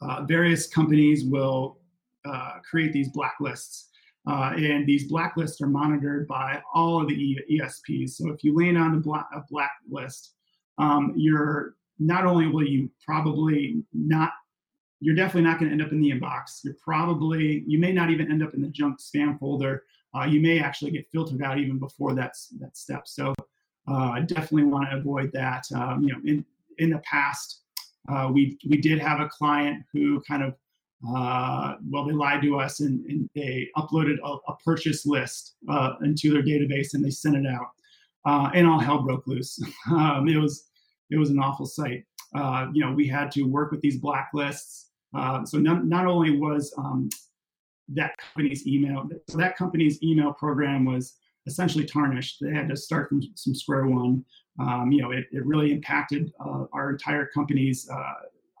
uh, 0.00 0.22
various 0.24 0.66
companies 0.66 1.24
will 1.24 1.78
uh, 2.24 2.58
create 2.68 2.92
these 2.92 3.08
blacklists 3.10 3.86
uh, 4.26 4.52
and 4.56 4.86
these 4.86 5.10
blacklists 5.10 5.60
are 5.60 5.66
monitored 5.66 6.28
by 6.28 6.62
all 6.72 7.00
of 7.00 7.08
the 7.08 7.38
ESPs. 7.50 8.10
So 8.10 8.30
if 8.30 8.44
you 8.44 8.56
land 8.56 8.78
on 8.78 8.94
a, 8.94 9.00
black, 9.00 9.26
a 9.34 9.42
blacklist, 9.50 10.34
um, 10.78 11.12
you're 11.16 11.74
not 11.98 12.24
only 12.24 12.46
will 12.46 12.66
you 12.66 12.90
probably 13.04 13.82
not, 13.92 14.30
you're 15.00 15.16
definitely 15.16 15.42
not 15.42 15.58
going 15.58 15.70
to 15.70 15.72
end 15.72 15.82
up 15.82 15.92
in 15.92 16.00
the 16.00 16.10
inbox. 16.10 16.60
You're 16.62 16.76
probably, 16.82 17.64
you 17.66 17.78
may 17.78 17.92
not 17.92 18.10
even 18.10 18.30
end 18.30 18.42
up 18.42 18.54
in 18.54 18.62
the 18.62 18.68
junk 18.68 19.00
spam 19.00 19.38
folder. 19.38 19.82
Uh, 20.14 20.24
you 20.24 20.40
may 20.40 20.60
actually 20.60 20.92
get 20.92 21.10
filtered 21.10 21.42
out 21.42 21.58
even 21.58 21.78
before 21.78 22.14
that's 22.14 22.48
that 22.60 22.76
step. 22.76 23.08
So 23.08 23.34
uh, 23.88 24.20
definitely 24.20 24.64
want 24.64 24.88
to 24.90 24.98
avoid 24.98 25.32
that. 25.32 25.66
Um, 25.74 26.02
you 26.02 26.12
know, 26.12 26.20
in 26.24 26.44
in 26.78 26.90
the 26.90 26.98
past, 26.98 27.62
uh, 28.08 28.30
we 28.32 28.58
we 28.68 28.76
did 28.76 29.00
have 29.00 29.20
a 29.20 29.28
client 29.28 29.84
who 29.92 30.20
kind 30.20 30.42
of 30.42 30.54
uh, 31.08 31.74
well, 31.90 32.04
they 32.04 32.12
lied 32.12 32.42
to 32.42 32.58
us 32.58 32.80
and, 32.80 33.04
and 33.06 33.28
they 33.34 33.68
uploaded 33.76 34.16
a, 34.24 34.36
a 34.50 34.56
purchase 34.64 35.04
list 35.04 35.56
uh, 35.68 35.94
into 36.04 36.32
their 36.32 36.42
database 36.42 36.94
and 36.94 37.04
they 37.04 37.10
sent 37.10 37.36
it 37.36 37.46
out, 37.46 37.70
uh, 38.24 38.50
and 38.54 38.66
all 38.66 38.78
hell 38.78 39.02
broke 39.02 39.26
loose. 39.26 39.60
um, 39.90 40.28
it 40.28 40.36
was 40.36 40.68
it 41.10 41.18
was 41.18 41.30
an 41.30 41.38
awful 41.38 41.66
sight. 41.66 42.04
Uh, 42.34 42.66
you 42.72 42.84
know, 42.84 42.92
we 42.92 43.06
had 43.06 43.30
to 43.32 43.42
work 43.42 43.70
with 43.70 43.80
these 43.80 44.00
blacklists. 44.00 44.86
Uh, 45.14 45.44
so 45.44 45.58
not, 45.58 45.84
not 45.84 46.06
only 46.06 46.38
was 46.38 46.72
um, 46.78 47.10
that 47.88 48.14
company's 48.16 48.66
email, 48.66 49.06
so 49.28 49.36
that 49.36 49.56
company's 49.56 50.02
email 50.02 50.32
program 50.32 50.86
was 50.86 51.16
essentially 51.46 51.84
tarnished. 51.84 52.38
They 52.40 52.54
had 52.54 52.68
to 52.70 52.76
start 52.76 53.08
from 53.08 53.20
some 53.34 53.54
square 53.54 53.86
one. 53.86 54.24
Um, 54.58 54.90
you 54.92 55.02
know, 55.02 55.10
it, 55.10 55.26
it 55.32 55.44
really 55.44 55.72
impacted 55.72 56.32
our 56.72 56.90
entire 56.90 57.26
company's 57.26 57.90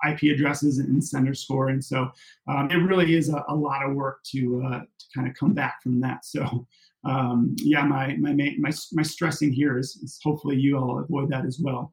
IP 0.08 0.34
addresses 0.34 0.78
and 0.78 1.02
sender 1.02 1.34
score. 1.34 1.68
And 1.68 1.84
so 1.84 2.10
um, 2.48 2.70
it 2.70 2.76
really 2.76 3.14
is 3.14 3.28
a, 3.28 3.44
a, 3.48 3.54
lot 3.54 3.84
of 3.84 3.94
work 3.94 4.22
to, 4.32 4.62
uh, 4.66 4.80
to 4.80 5.06
kind 5.14 5.28
of 5.28 5.34
come 5.34 5.52
back 5.52 5.82
from 5.82 6.00
that. 6.00 6.24
So 6.24 6.66
um, 7.04 7.54
yeah, 7.58 7.84
my, 7.84 8.16
my, 8.16 8.32
my, 8.32 8.72
my 8.92 9.02
stressing 9.02 9.52
here 9.52 9.78
is, 9.78 9.96
is, 9.96 10.18
hopefully 10.22 10.56
you 10.56 10.76
all 10.78 10.98
avoid 10.98 11.30
that 11.30 11.44
as 11.44 11.58
well. 11.60 11.92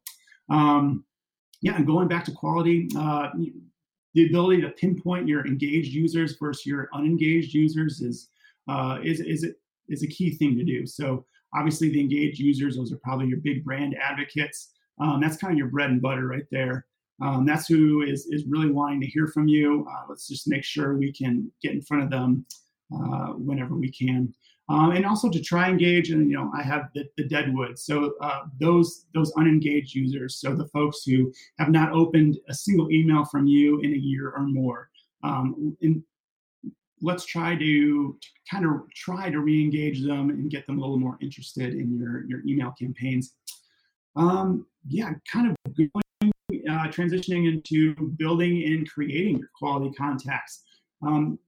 Um, 0.49 1.05
yeah, 1.61 1.75
and 1.75 1.85
going 1.85 2.07
back 2.07 2.25
to 2.25 2.31
quality, 2.31 2.89
uh, 2.97 3.29
the 4.13 4.25
ability 4.25 4.61
to 4.61 4.69
pinpoint 4.69 5.27
your 5.27 5.45
engaged 5.45 5.93
users 5.93 6.35
versus 6.39 6.65
your 6.65 6.89
unengaged 6.93 7.53
users 7.53 8.01
is, 8.01 8.29
uh, 8.67 8.99
is, 9.03 9.19
is, 9.19 9.45
is 9.87 10.03
a 10.03 10.07
key 10.07 10.31
thing 10.31 10.57
to 10.57 10.63
do. 10.63 10.85
So 10.85 11.25
obviously 11.55 11.89
the 11.89 11.99
engaged 11.99 12.39
users, 12.39 12.77
those 12.77 12.91
are 12.91 12.99
probably 13.03 13.27
your 13.27 13.39
big 13.39 13.63
brand 13.63 13.95
advocates. 14.01 14.71
Um, 14.99 15.21
that's 15.21 15.37
kind 15.37 15.51
of 15.51 15.57
your 15.57 15.67
bread 15.67 15.89
and 15.89 16.01
butter 16.01 16.27
right 16.27 16.45
there. 16.51 16.85
Um, 17.21 17.45
that's 17.45 17.67
who 17.67 18.01
is, 18.03 18.27
is 18.27 18.45
really 18.47 18.71
wanting 18.71 19.01
to 19.01 19.07
hear 19.07 19.27
from 19.27 19.47
you. 19.47 19.85
Uh, 19.89 20.03
let's 20.07 20.27
just 20.27 20.47
make 20.47 20.63
sure 20.63 20.95
we 20.95 21.11
can 21.11 21.51
get 21.61 21.73
in 21.73 21.81
front 21.81 22.03
of 22.03 22.09
them 22.09 22.45
uh, 22.93 23.33
whenever 23.33 23.75
we 23.75 23.91
can. 23.91 24.33
Um, 24.69 24.91
and 24.91 25.05
also 25.05 25.29
to 25.29 25.41
try 25.41 25.67
engage, 25.67 26.11
and 26.11 26.29
you 26.29 26.37
know, 26.37 26.51
I 26.55 26.61
have 26.61 26.89
the, 26.93 27.05
the 27.17 27.27
deadwood. 27.27 27.79
So 27.79 28.13
uh, 28.21 28.41
those 28.59 29.05
those 29.15 29.33
unengaged 29.35 29.95
users, 29.95 30.39
so 30.39 30.55
the 30.55 30.67
folks 30.67 31.01
who 31.03 31.33
have 31.57 31.69
not 31.69 31.91
opened 31.91 32.37
a 32.49 32.53
single 32.53 32.91
email 32.91 33.25
from 33.25 33.47
you 33.47 33.79
in 33.79 33.93
a 33.93 33.97
year 33.97 34.29
or 34.29 34.43
more. 34.43 34.89
Um, 35.23 35.75
and 35.81 36.03
let's 37.01 37.25
try 37.25 37.55
to, 37.55 38.17
to 38.21 38.29
kind 38.51 38.65
of 38.65 38.71
try 38.93 39.29
to 39.29 39.39
re-engage 39.39 40.05
them 40.05 40.29
and 40.29 40.51
get 40.51 40.67
them 40.67 40.77
a 40.77 40.81
little 40.81 40.99
more 40.99 41.17
interested 41.19 41.73
in 41.73 41.97
your 41.97 42.25
your 42.27 42.41
email 42.45 42.71
campaigns. 42.79 43.33
Um, 44.15 44.67
yeah, 44.87 45.13
kind 45.31 45.47
of 45.49 45.55
going 45.75 45.89
uh, 46.69 46.87
transitioning 46.87 47.51
into 47.51 47.95
building 48.17 48.63
and 48.65 48.89
creating 48.89 49.39
your 49.39 49.49
quality 49.57 49.91
contacts. 49.95 50.63
Um, 51.01 51.39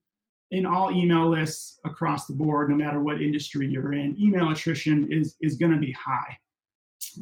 in 0.51 0.65
all 0.65 0.91
email 0.91 1.29
lists 1.29 1.79
across 1.85 2.25
the 2.25 2.33
board, 2.33 2.69
no 2.69 2.75
matter 2.75 2.99
what 2.99 3.21
industry 3.21 3.67
you're 3.67 3.93
in, 3.93 4.19
email 4.19 4.51
attrition 4.51 5.11
is, 5.11 5.35
is 5.41 5.55
going 5.55 5.71
to 5.71 5.77
be 5.77 5.93
high. 5.93 6.37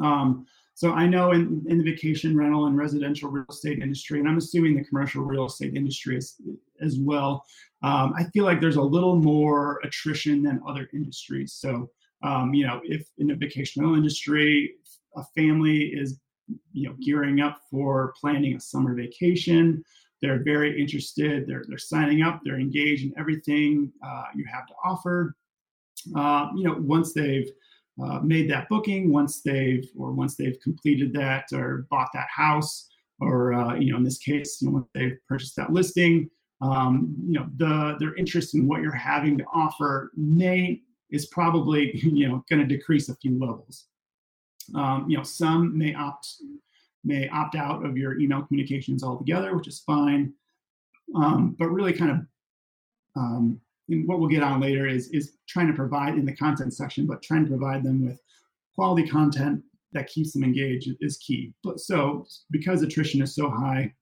Um, 0.02 0.48
so 0.74 0.94
I 0.94 1.08
know 1.08 1.32
in, 1.34 1.66
in 1.68 1.78
the 1.78 1.84
vacation 1.84 2.38
rental 2.38 2.68
and 2.68 2.78
residential 2.78 3.30
real 3.30 3.46
estate 3.50 3.84
industry, 3.84 4.20
and 4.20 4.30
I'm 4.30 4.38
assuming 4.38 4.78
the 4.78 4.86
commercial 4.86 5.24
real 5.24 5.46
estate 5.46 5.76
industry 5.76 6.18
is 6.18 6.42
as 6.82 6.98
well. 6.98 7.44
Um, 7.84 8.14
I 8.18 8.24
feel 8.34 8.46
like 8.46 8.62
there's 8.62 8.78
a 8.78 8.82
little 8.82 9.18
more 9.18 9.80
attrition 9.84 10.42
than 10.42 10.62
other 10.68 10.90
industries. 10.94 11.54
So, 11.54 11.90
um, 12.24 12.54
you 12.54 12.66
know, 12.66 12.80
if 12.84 13.06
in 13.18 13.28
the 13.28 13.36
vacation 13.36 13.82
rental 13.82 13.98
industry, 13.98 14.76
a 15.16 15.24
family 15.36 15.88
is, 15.88 16.20
you 16.74 16.88
know, 16.88 16.96
gearing 17.02 17.42
up 17.42 17.62
for 17.70 18.14
planning 18.20 18.56
a 18.56 18.60
summer 18.60 18.96
vacation, 18.96 19.84
they're 20.22 20.44
very 20.44 20.80
interested. 20.80 21.48
They're 21.48 21.64
they're 21.68 21.78
signing 21.78 22.22
up. 22.22 22.42
They're 22.44 22.60
engaged 22.60 23.06
in 23.06 23.14
everything 23.18 23.92
uh, 24.06 24.24
you 24.36 24.46
have 24.52 24.68
to 24.68 24.74
offer. 24.84 25.36
Uh, 26.16 26.48
you 26.56 26.64
know, 26.64 26.76
once 26.80 27.14
they've 27.14 27.50
uh, 28.02 28.20
made 28.20 28.50
that 28.50 28.70
booking, 28.70 29.12
once 29.12 29.42
they've 29.42 29.88
or 29.98 30.12
once 30.12 30.36
they've 30.36 30.60
completed 30.62 31.14
that 31.14 31.46
or 31.54 31.88
bought 31.90 32.10
that 32.14 32.28
house, 32.30 32.90
or 33.20 33.54
uh, 33.54 33.76
you 33.76 33.92
know, 33.92 33.98
in 33.98 34.04
this 34.04 34.18
case, 34.18 34.62
you 34.62 34.68
know, 34.68 34.76
once 34.76 34.88
they've 34.94 35.18
purchased 35.28 35.56
that 35.56 35.72
listing, 35.72 36.30
um, 36.62 37.16
you 37.26 37.34
know, 37.34 37.48
the 37.58 37.96
their 38.00 38.16
interest 38.16 38.56
in 38.56 38.68
what 38.68 38.82
you're 38.82 38.92
having 38.92 39.38
to 39.38 39.46
offer 39.54 40.12
may 40.16 40.82
is 41.10 41.28
probably 41.28 41.92
you 42.04 42.28
know 42.28 42.44
going 42.50 42.62
to 42.62 42.76
decrease 42.76 43.10
a 43.10 43.16
few 43.16 43.38
levels. 43.40 43.86
Um, 44.76 45.06
you 45.10 45.18
know, 45.18 45.24
some 45.24 45.78
may 45.78 45.94
opt 45.94 46.36
may 47.04 47.30
opt 47.30 47.56
out 47.56 47.86
of 47.86 47.98
your 47.98 48.20
email 48.20 48.42
communications 48.42 49.04
altogether, 49.04 49.56
which 49.56 49.68
is 49.68 49.80
fine. 49.80 50.34
Um, 51.16 51.56
but 51.58 51.70
really, 51.70 51.94
kind 51.94 52.12
of 52.12 52.18
um, 53.16 53.62
what 53.88 54.20
we'll 54.20 54.30
get 54.30 54.44
on 54.44 54.62
later 54.62 54.88
is 54.88 55.10
is 55.10 55.38
trying 55.48 55.68
to 55.68 55.74
provide 55.74 56.16
in 56.16 56.26
the 56.26 56.36
content 56.36 56.74
section, 56.74 57.06
but 57.06 57.22
trying 57.22 57.44
to 57.46 57.50
provide 57.50 57.84
them 57.84 58.06
with 58.06 58.20
quality 58.76 59.08
content 59.08 59.64
that 59.92 60.08
keeps 60.08 60.34
them 60.34 60.44
engaged 60.44 60.90
is 61.02 61.18
key. 61.18 61.54
But 61.64 61.80
so 61.80 62.28
because 62.52 62.82
attrition 62.84 63.22
is 63.22 63.34
so 63.34 63.50
high, 63.50 63.94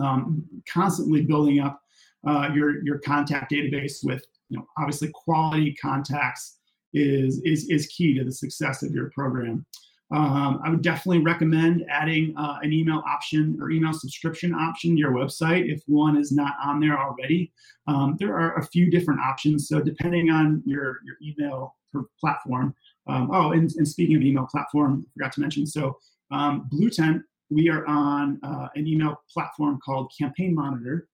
um, 0.00 0.44
constantly 0.70 1.22
building 1.22 1.60
up 1.60 1.80
uh, 2.26 2.50
your 2.54 2.84
your 2.84 2.98
contact 2.98 3.52
database 3.52 4.04
with 4.04 4.24
you 4.48 4.58
know 4.58 4.66
obviously 4.78 5.10
quality 5.14 5.74
contacts 5.74 6.58
is 6.92 7.40
is 7.44 7.68
is 7.70 7.86
key 7.86 8.14
to 8.14 8.24
the 8.24 8.32
success 8.32 8.82
of 8.82 8.92
your 8.92 9.10
program. 9.10 9.64
Um, 10.10 10.60
I 10.64 10.70
would 10.70 10.82
definitely 10.82 11.20
recommend 11.20 11.84
adding 11.88 12.34
uh, 12.36 12.58
an 12.62 12.72
email 12.72 13.02
option 13.06 13.58
or 13.60 13.70
email 13.70 13.92
subscription 13.92 14.54
option 14.54 14.94
to 14.94 14.98
your 14.98 15.12
website 15.12 15.72
if 15.72 15.82
one 15.86 16.16
is 16.16 16.30
not 16.30 16.54
on 16.62 16.78
there 16.78 16.98
already. 16.98 17.52
Um, 17.86 18.16
there 18.18 18.38
are 18.38 18.58
a 18.58 18.66
few 18.66 18.90
different 18.90 19.20
options. 19.20 19.66
So 19.66 19.80
depending 19.80 20.30
on 20.30 20.62
your, 20.66 20.98
your 21.04 21.16
email 21.22 21.74
platform. 22.20 22.74
Um, 23.06 23.30
oh, 23.32 23.52
and, 23.52 23.70
and, 23.76 23.86
speaking 23.86 24.16
of 24.16 24.22
email 24.22 24.48
platform, 24.50 25.04
I 25.06 25.10
forgot 25.12 25.32
to 25.32 25.40
mention. 25.40 25.66
So 25.66 25.98
um, 26.30 26.68
Blue 26.70 26.90
Tent, 26.90 27.22
we 27.50 27.68
are 27.68 27.86
on 27.86 28.40
uh, 28.42 28.68
an 28.74 28.86
email 28.86 29.22
platform 29.32 29.78
called 29.84 30.12
Campaign 30.18 30.54
Monitor. 30.54 31.08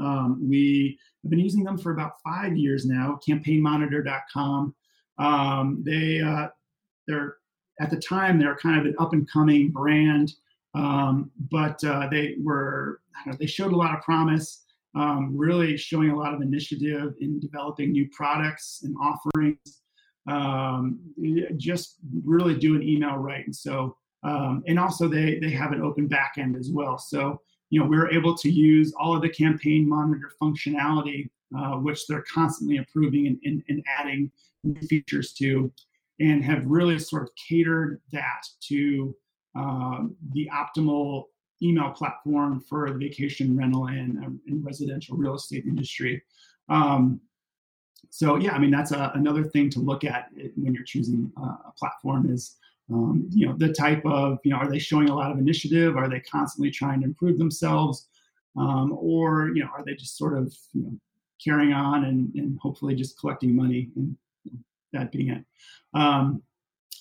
Um, 0.00 0.46
we 0.48 0.98
have 1.22 1.30
been 1.30 1.38
using 1.38 1.62
them 1.62 1.78
for 1.78 1.92
about 1.92 2.12
five 2.24 2.56
years 2.56 2.84
now. 2.84 3.18
CampaignMonitor.com. 3.26 4.74
Um, 5.18 5.82
they 5.86 6.20
uh, 6.20 6.48
they're 7.06 7.36
at 7.80 7.90
the 7.90 7.96
time 7.96 8.38
they're 8.38 8.56
kind 8.56 8.78
of 8.78 8.86
an 8.86 8.94
up 8.98 9.12
and 9.12 9.28
coming 9.30 9.70
brand, 9.70 10.32
um, 10.74 11.30
but 11.50 11.82
uh, 11.84 12.08
they 12.10 12.36
were 12.40 13.00
know, 13.26 13.36
they 13.38 13.46
showed 13.46 13.72
a 13.72 13.76
lot 13.76 13.96
of 13.96 14.02
promise, 14.02 14.64
um, 14.94 15.36
really 15.36 15.76
showing 15.76 16.10
a 16.10 16.16
lot 16.16 16.34
of 16.34 16.40
initiative 16.40 17.14
in 17.20 17.40
developing 17.40 17.92
new 17.92 18.08
products 18.10 18.82
and 18.84 18.96
offerings. 19.00 19.80
Um, 20.26 21.00
just 21.56 21.96
really 22.24 22.58
doing 22.58 22.82
email 22.82 23.16
right, 23.16 23.44
and 23.44 23.54
so 23.54 23.96
um, 24.22 24.64
and 24.66 24.78
also 24.78 25.06
they 25.06 25.38
they 25.38 25.50
have 25.50 25.72
an 25.72 25.82
open 25.82 26.08
backend 26.08 26.58
as 26.58 26.70
well. 26.70 26.96
So 26.96 27.42
you 27.68 27.80
know 27.80 27.86
we're 27.86 28.10
able 28.10 28.34
to 28.38 28.50
use 28.50 28.94
all 28.98 29.14
of 29.14 29.20
the 29.20 29.28
campaign 29.28 29.86
monitor 29.86 30.30
functionality, 30.42 31.28
uh, 31.56 31.74
which 31.74 32.06
they're 32.06 32.24
constantly 32.32 32.76
improving 32.76 33.26
and, 33.26 33.38
and, 33.44 33.62
and 33.68 33.84
adding 33.98 34.30
new 34.62 34.80
features 34.86 35.34
to 35.34 35.70
and 36.20 36.44
have 36.44 36.64
really 36.66 36.98
sort 36.98 37.22
of 37.22 37.30
catered 37.34 38.00
that 38.12 38.42
to 38.68 39.14
um, 39.54 40.16
the 40.32 40.48
optimal 40.52 41.24
email 41.62 41.90
platform 41.90 42.60
for 42.60 42.90
the 42.90 42.98
vacation 42.98 43.56
rental 43.56 43.86
and, 43.86 44.18
um, 44.18 44.40
and 44.46 44.64
residential 44.64 45.16
real 45.16 45.34
estate 45.34 45.64
industry. 45.64 46.22
Um, 46.68 47.20
so 48.10 48.36
yeah, 48.36 48.52
I 48.52 48.58
mean 48.58 48.70
that's 48.70 48.92
a, 48.92 49.12
another 49.14 49.44
thing 49.44 49.70
to 49.70 49.80
look 49.80 50.04
at 50.04 50.28
when 50.56 50.74
you're 50.74 50.84
choosing 50.84 51.32
a 51.36 51.72
platform 51.78 52.30
is 52.30 52.56
um, 52.92 53.28
you 53.30 53.46
know 53.46 53.56
the 53.56 53.72
type 53.72 54.04
of 54.04 54.38
you 54.44 54.50
know 54.50 54.58
are 54.58 54.68
they 54.68 54.78
showing 54.78 55.08
a 55.08 55.14
lot 55.14 55.30
of 55.30 55.38
initiative? 55.38 55.96
Are 55.96 56.08
they 56.08 56.20
constantly 56.20 56.70
trying 56.70 57.00
to 57.00 57.06
improve 57.06 57.38
themselves? 57.38 58.08
Um, 58.56 58.96
or 59.00 59.48
you 59.54 59.64
know 59.64 59.70
are 59.76 59.84
they 59.84 59.94
just 59.94 60.16
sort 60.16 60.36
of 60.36 60.54
you 60.72 60.82
know 60.82 60.92
carrying 61.42 61.72
on 61.72 62.04
and, 62.04 62.32
and 62.34 62.58
hopefully 62.60 62.94
just 62.94 63.18
collecting 63.18 63.54
money 63.54 63.90
and 63.96 64.16
that 64.94 65.12
being 65.12 65.30
it. 65.30 65.44
Um, 65.94 66.42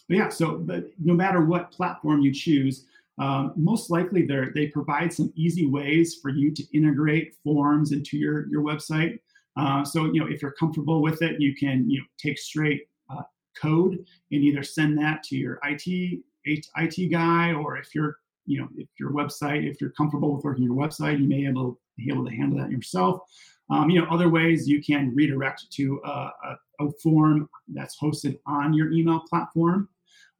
but 0.08 0.18
yeah, 0.18 0.30
so 0.30 0.58
but 0.58 0.86
no 1.00 1.14
matter 1.14 1.44
what 1.46 1.72
platform 1.72 2.22
you 2.22 2.34
choose, 2.34 2.86
um, 3.20 3.54
most 3.56 3.90
likely 3.90 4.26
they 4.26 4.46
they 4.54 4.68
provide 4.68 5.14
some 5.14 5.32
easy 5.36 5.66
ways 5.66 6.20
for 6.22 6.30
you 6.30 6.54
to 6.54 6.64
integrate 6.74 7.36
forms 7.44 7.92
into 7.92 8.18
your 8.18 8.48
your 8.50 8.62
website. 8.62 9.20
Uh, 9.56 9.84
so 9.84 10.06
you 10.06 10.20
know 10.20 10.28
if 10.28 10.42
you're 10.42 10.56
comfortable 10.60 11.02
with 11.02 11.22
it, 11.22 11.40
you 11.40 11.56
can 11.56 11.90
you 11.90 12.00
know 12.00 12.06
take 12.18 12.38
straight 12.38 12.88
uh, 13.10 13.22
code 13.60 13.94
and 13.94 14.44
either 14.44 14.64
send 14.64 14.98
that 14.98 15.24
to 15.24 15.38
your 15.38 15.60
IT 15.64 16.22
IT 16.46 17.12
guy, 17.12 17.54
or 17.54 17.78
if 17.78 17.96
you're 17.96 18.18
you 18.46 18.60
know 18.60 18.68
if 18.76 18.90
your 19.00 19.12
website 19.12 19.70
if 19.70 19.80
you're 19.80 19.92
comfortable 19.92 20.36
with 20.36 20.44
working 20.44 20.64
your 20.64 20.76
website, 20.76 21.20
you 21.20 21.28
may 21.28 21.48
able 21.48 21.80
be 21.98 22.10
able 22.12 22.26
to 22.26 22.36
handle 22.36 22.58
that 22.58 22.72
yourself. 22.72 23.22
Um, 23.70 23.90
you 23.90 24.00
know, 24.00 24.08
other 24.10 24.30
ways 24.30 24.68
you 24.68 24.84
can 24.84 25.14
redirect 25.16 25.72
to 25.72 26.02
a, 26.04 26.10
a, 26.10 26.58
a, 26.88 26.92
form 27.02 27.50
that's 27.68 28.00
hosted 28.00 28.40
on 28.46 28.74
your 28.74 28.92
email 28.92 29.22
platform. 29.30 29.90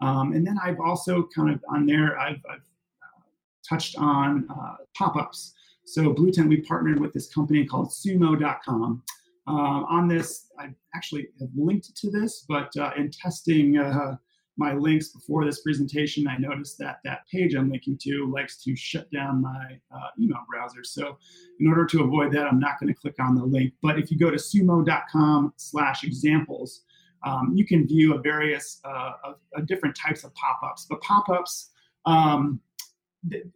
Um, 0.02 0.34
and 0.34 0.46
then 0.46 0.58
I've 0.64 0.80
also 0.80 1.28
kind 1.36 1.50
of 1.50 1.64
on 1.70 1.86
there, 1.86 2.20
I've, 2.20 2.42
I've 2.50 2.58
uh, 2.58 3.22
touched 3.68 3.98
on 3.98 4.48
uh, 4.50 4.76
pop-ups. 4.98 5.54
So 5.86 6.14
Blue 6.14 6.32
Tent, 6.32 6.50
we 6.50 6.62
partnered 6.62 7.00
with 7.00 7.14
this 7.14 7.34
company 7.34 7.66
called 7.66 7.90
Sumo.com. 7.90 9.04
Uh, 9.46 9.52
on 9.52 10.08
this, 10.08 10.48
I 10.58 10.70
actually 10.96 11.28
have 11.40 11.50
linked 11.56 11.96
to 11.96 12.10
this, 12.10 12.46
but 12.48 12.76
uh, 12.78 12.92
in 12.98 13.12
testing 13.12 13.78
uh, 13.78 14.16
my 14.58 14.74
links 14.74 15.10
before 15.10 15.46
this 15.46 15.62
presentation, 15.62 16.28
I 16.28 16.38
noticed 16.38 16.78
that 16.78 17.00
that 17.04 17.28
page 17.32 17.56
I'm 17.56 17.72
linking 17.72 17.98
to 18.04 18.32
likes 18.32 18.64
to 18.64 18.76
shut 18.76 19.10
down 19.12 19.42
my 19.42 19.80
uh, 19.92 20.08
email 20.20 20.42
browser. 20.50 20.84
So 20.84 21.18
in 21.60 21.68
order 21.68 21.86
to 21.88 22.04
avoid 22.04 22.32
that, 22.34 22.46
I'm 22.46 22.60
not 22.60 22.80
going 22.80 22.94
to 22.94 23.00
click 23.00 23.16
on 23.20 23.36
the 23.36 23.44
link. 23.44 23.74
But 23.82 23.98
if 23.98 24.12
you 24.12 24.18
go 24.18 24.30
to 24.30 24.38
sumo.com 24.38 25.54
slash 25.58 26.04
examples, 26.04 26.84
um, 27.26 27.54
you 27.56 27.66
can 27.66 27.88
view 27.88 28.14
a 28.16 28.22
various 28.22 28.80
uh, 28.86 29.12
of, 29.24 29.36
of 29.56 29.66
different 29.66 29.96
types 29.96 30.24
of 30.24 30.34
pop-ups. 30.36 30.86
But 30.90 31.02
pop-ups, 31.02 31.72
um, 32.06 32.60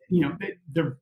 you 0.09 0.21
know, 0.21 0.35
they, 0.39 0.81
are 0.81 0.97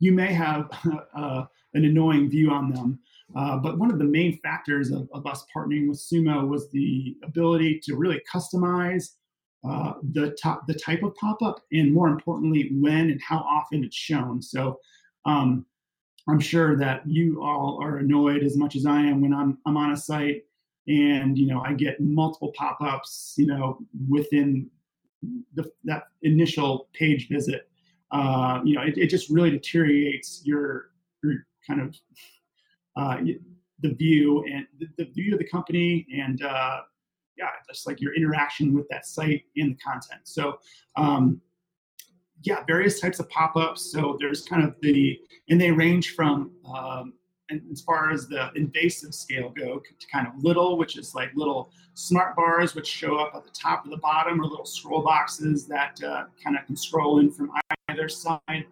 you 0.00 0.12
may 0.12 0.32
have 0.32 0.68
uh, 1.16 1.44
an 1.74 1.84
annoying 1.84 2.28
view 2.28 2.50
on 2.50 2.72
them. 2.72 2.98
Uh, 3.34 3.56
but 3.56 3.78
one 3.78 3.90
of 3.90 3.98
the 3.98 4.04
main 4.04 4.38
factors 4.38 4.90
of, 4.90 5.08
of, 5.12 5.26
us 5.26 5.44
partnering 5.54 5.88
with 5.88 5.98
Sumo 5.98 6.46
was 6.46 6.70
the 6.70 7.16
ability 7.24 7.80
to 7.82 7.96
really 7.96 8.22
customize 8.32 9.14
uh, 9.68 9.94
the 10.12 10.36
top, 10.40 10.66
the 10.68 10.74
type 10.74 11.02
of 11.02 11.14
pop-up, 11.16 11.60
and 11.72 11.92
more 11.92 12.08
importantly, 12.08 12.70
when 12.74 13.10
and 13.10 13.20
how 13.20 13.38
often 13.38 13.82
it's 13.82 13.96
shown. 13.96 14.40
So 14.40 14.78
um, 15.24 15.66
I'm 16.28 16.38
sure 16.38 16.76
that 16.76 17.02
you 17.06 17.42
all 17.42 17.78
are 17.82 17.98
annoyed 17.98 18.44
as 18.44 18.56
much 18.56 18.76
as 18.76 18.86
I 18.86 19.00
am 19.00 19.20
when 19.20 19.34
I'm 19.34 19.58
I'm 19.66 19.76
on 19.76 19.92
a 19.92 19.96
site 19.96 20.44
and 20.86 21.36
you 21.36 21.46
know 21.46 21.60
I 21.60 21.72
get 21.72 22.00
multiple 22.00 22.52
pop-ups, 22.56 23.34
you 23.36 23.46
know, 23.46 23.78
within 24.08 24.70
the, 25.54 25.70
that 25.84 26.04
initial 26.22 26.88
page 26.92 27.28
visit. 27.28 27.68
Uh, 28.10 28.60
you 28.64 28.74
know, 28.74 28.82
it, 28.82 28.96
it 28.96 29.06
just 29.08 29.30
really 29.30 29.50
deteriorates 29.50 30.42
your 30.44 30.90
your 31.22 31.46
kind 31.66 31.80
of 31.80 31.96
uh, 32.96 33.18
the 33.80 33.94
view 33.94 34.44
and 34.44 34.66
the, 34.78 34.86
the, 34.98 35.10
view 35.10 35.32
of 35.34 35.38
the 35.38 35.48
company 35.48 36.06
and 36.16 36.42
uh, 36.42 36.80
yeah, 37.36 37.48
just 37.68 37.86
like 37.86 38.00
your 38.00 38.14
interaction 38.14 38.74
with 38.74 38.88
that 38.88 39.06
site 39.06 39.42
and 39.56 39.72
the 39.72 39.78
content. 39.78 40.20
So 40.24 40.58
um, 40.96 41.40
yeah, 42.42 42.62
various 42.66 43.00
types 43.00 43.18
of 43.20 43.28
pop-ups. 43.30 43.90
So 43.90 44.16
there's 44.20 44.42
kind 44.42 44.62
of 44.62 44.74
the 44.80 45.18
and 45.48 45.60
they 45.60 45.70
range 45.70 46.14
from 46.14 46.52
um, 46.72 47.14
and 47.50 47.60
as 47.70 47.82
far 47.82 48.10
as 48.10 48.26
the 48.26 48.50
invasive 48.56 49.14
scale 49.14 49.50
go 49.50 49.78
to 49.78 50.06
kind 50.12 50.26
of 50.26 50.32
little, 50.42 50.78
which 50.78 50.96
is 50.96 51.14
like 51.14 51.30
little 51.34 51.70
smart 51.94 52.34
bars 52.34 52.74
which 52.74 52.86
show 52.86 53.16
up 53.16 53.34
at 53.34 53.44
the 53.44 53.50
top 53.50 53.86
or 53.86 53.90
the 53.90 53.98
bottom, 53.98 54.40
or 54.40 54.46
little 54.46 54.64
scroll 54.64 55.02
boxes 55.02 55.66
that 55.66 55.98
uh, 56.02 56.24
kind 56.42 56.56
of 56.56 56.66
can 56.66 56.76
scroll 56.76 57.20
in 57.20 57.30
from 57.30 57.50
either 57.88 58.08
side. 58.08 58.64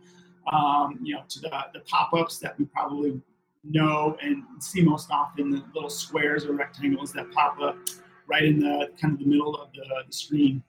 Um, 0.52 0.98
you 1.00 1.14
know, 1.14 1.22
to 1.28 1.40
the, 1.40 1.50
the 1.72 1.80
pop-ups 1.80 2.38
that 2.38 2.58
we 2.58 2.64
probably 2.64 3.20
know 3.64 4.16
and 4.22 4.42
see 4.60 4.82
most 4.82 5.10
often 5.10 5.50
the 5.50 5.62
little 5.74 5.90
squares 5.90 6.44
or 6.46 6.54
rectangles 6.54 7.12
that 7.12 7.30
pop 7.32 7.60
up 7.60 7.76
right 8.26 8.44
in 8.44 8.58
the 8.60 8.90
kind 9.00 9.14
of 9.14 9.20
the 9.20 9.26
middle 9.26 9.54
of 9.54 9.72
the, 9.72 9.84
the 10.06 10.12
screen. 10.12 10.62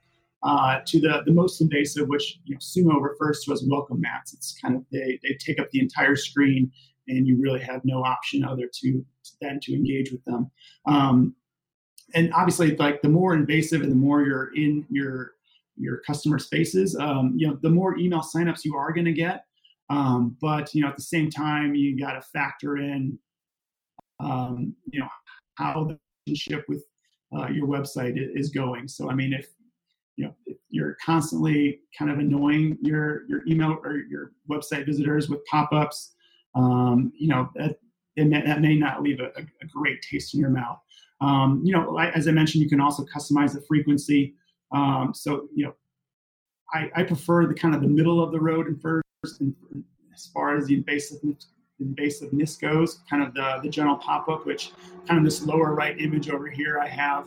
uh, 0.43 0.79
to 0.85 0.99
the, 0.99 1.23
the 1.25 1.31
most 1.31 1.61
invasive, 1.61 2.07
which 2.07 2.39
you 2.45 2.55
know, 2.55 2.59
Sumo 2.59 3.01
refers 3.01 3.43
to 3.43 3.53
as 3.53 3.63
welcome 3.65 4.01
mats. 4.01 4.33
It's 4.33 4.57
kind 4.61 4.75
of 4.75 4.83
they, 4.91 5.19
they 5.23 5.35
take 5.39 5.59
up 5.59 5.69
the 5.71 5.79
entire 5.79 6.15
screen, 6.15 6.71
and 7.07 7.25
you 7.25 7.41
really 7.41 7.61
have 7.61 7.81
no 7.85 8.03
option 8.03 8.43
other 8.43 8.69
to 8.81 9.05
than 9.41 9.59
to 9.61 9.73
engage 9.73 10.11
with 10.11 10.23
them. 10.25 10.51
Um, 10.85 11.35
and 12.13 12.33
obviously, 12.33 12.75
like 12.75 13.01
the 13.01 13.09
more 13.09 13.33
invasive 13.33 13.81
and 13.81 13.91
the 13.91 13.95
more 13.95 14.23
you're 14.23 14.53
in 14.55 14.85
your 14.89 15.31
your 15.77 15.97
customer 16.05 16.39
spaces, 16.39 16.95
um, 16.97 17.33
you 17.35 17.47
know, 17.47 17.57
the 17.61 17.69
more 17.69 17.97
email 17.97 18.21
signups 18.21 18.65
you 18.65 18.75
are 18.75 18.91
going 18.91 19.05
to 19.05 19.13
get. 19.13 19.45
Um, 19.89 20.37
but 20.41 20.73
you 20.73 20.81
know, 20.81 20.89
at 20.89 20.95
the 20.95 21.03
same 21.03 21.29
time, 21.29 21.75
you 21.75 21.99
got 21.99 22.13
to 22.13 22.21
factor 22.21 22.77
in, 22.77 23.17
um, 24.19 24.75
you 24.91 24.99
know, 24.99 25.09
how 25.55 25.85
the 25.85 25.99
relationship 26.25 26.65
with 26.67 26.83
uh, 27.35 27.47
your 27.47 27.67
website 27.67 28.15
is 28.17 28.49
going. 28.49 28.87
So, 28.87 29.09
I 29.09 29.15
mean, 29.15 29.33
if 29.33 29.47
you 30.15 30.25
know 30.25 30.35
if 30.45 30.57
you're 30.69 30.97
constantly 31.03 31.81
kind 31.97 32.11
of 32.11 32.19
annoying 32.19 32.77
your 32.81 33.27
your 33.27 33.41
email 33.47 33.79
or 33.83 33.97
your 33.97 34.31
website 34.49 34.85
visitors 34.85 35.29
with 35.29 35.43
pop-ups, 35.45 36.13
um, 36.55 37.11
you 37.17 37.27
know 37.27 37.49
that 37.55 37.77
may, 38.15 38.41
that 38.41 38.61
may 38.61 38.75
not 38.75 39.01
leave 39.01 39.19
a, 39.19 39.31
a, 39.37 39.65
great 39.67 40.01
taste 40.01 40.33
in 40.33 40.39
your 40.39 40.49
mouth. 40.49 40.79
Um, 41.21 41.61
you 41.63 41.73
know, 41.73 41.97
as 41.97 42.27
I 42.27 42.31
mentioned, 42.31 42.63
you 42.63 42.69
can 42.69 42.81
also 42.81 43.05
customize 43.05 43.53
the 43.53 43.61
frequency. 43.61 44.35
Um, 44.71 45.13
so, 45.13 45.47
you 45.55 45.65
know, 45.65 45.73
I, 46.73 46.89
I, 46.95 47.03
prefer 47.03 47.45
the 47.45 47.53
kind 47.53 47.75
of 47.75 47.81
the 47.81 47.87
middle 47.87 48.21
of 48.21 48.31
the 48.31 48.39
road 48.39 48.67
and 48.67 48.81
and 49.39 49.55
as 50.13 50.27
far 50.27 50.55
as 50.55 50.67
the 50.67 50.81
invasiveness, 50.81 51.45
invasiveness 51.81 52.59
goes, 52.59 52.99
kind 53.09 53.23
of 53.23 53.33
the, 53.33 53.59
the 53.63 53.69
general 53.69 53.95
pop-up, 53.97 54.45
which 54.45 54.71
kind 55.07 55.17
of 55.17 55.23
this 55.25 55.45
lower 55.45 55.73
right 55.73 55.99
image 55.99 56.29
over 56.29 56.49
here 56.49 56.79
I 56.79 56.87
have 56.87 57.25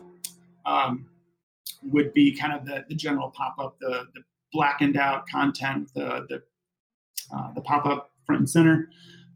um, 0.64 1.06
would 1.82 2.12
be 2.12 2.34
kind 2.34 2.52
of 2.52 2.64
the, 2.64 2.84
the 2.88 2.94
general 2.94 3.30
pop-up, 3.30 3.76
the, 3.80 4.06
the 4.14 4.22
blackened 4.52 4.96
out 4.96 5.28
content, 5.28 5.90
the, 5.94 6.26
the, 6.28 6.42
uh, 7.34 7.52
the 7.54 7.60
pop-up 7.60 8.10
front 8.24 8.40
and 8.40 8.50
center. 8.50 8.88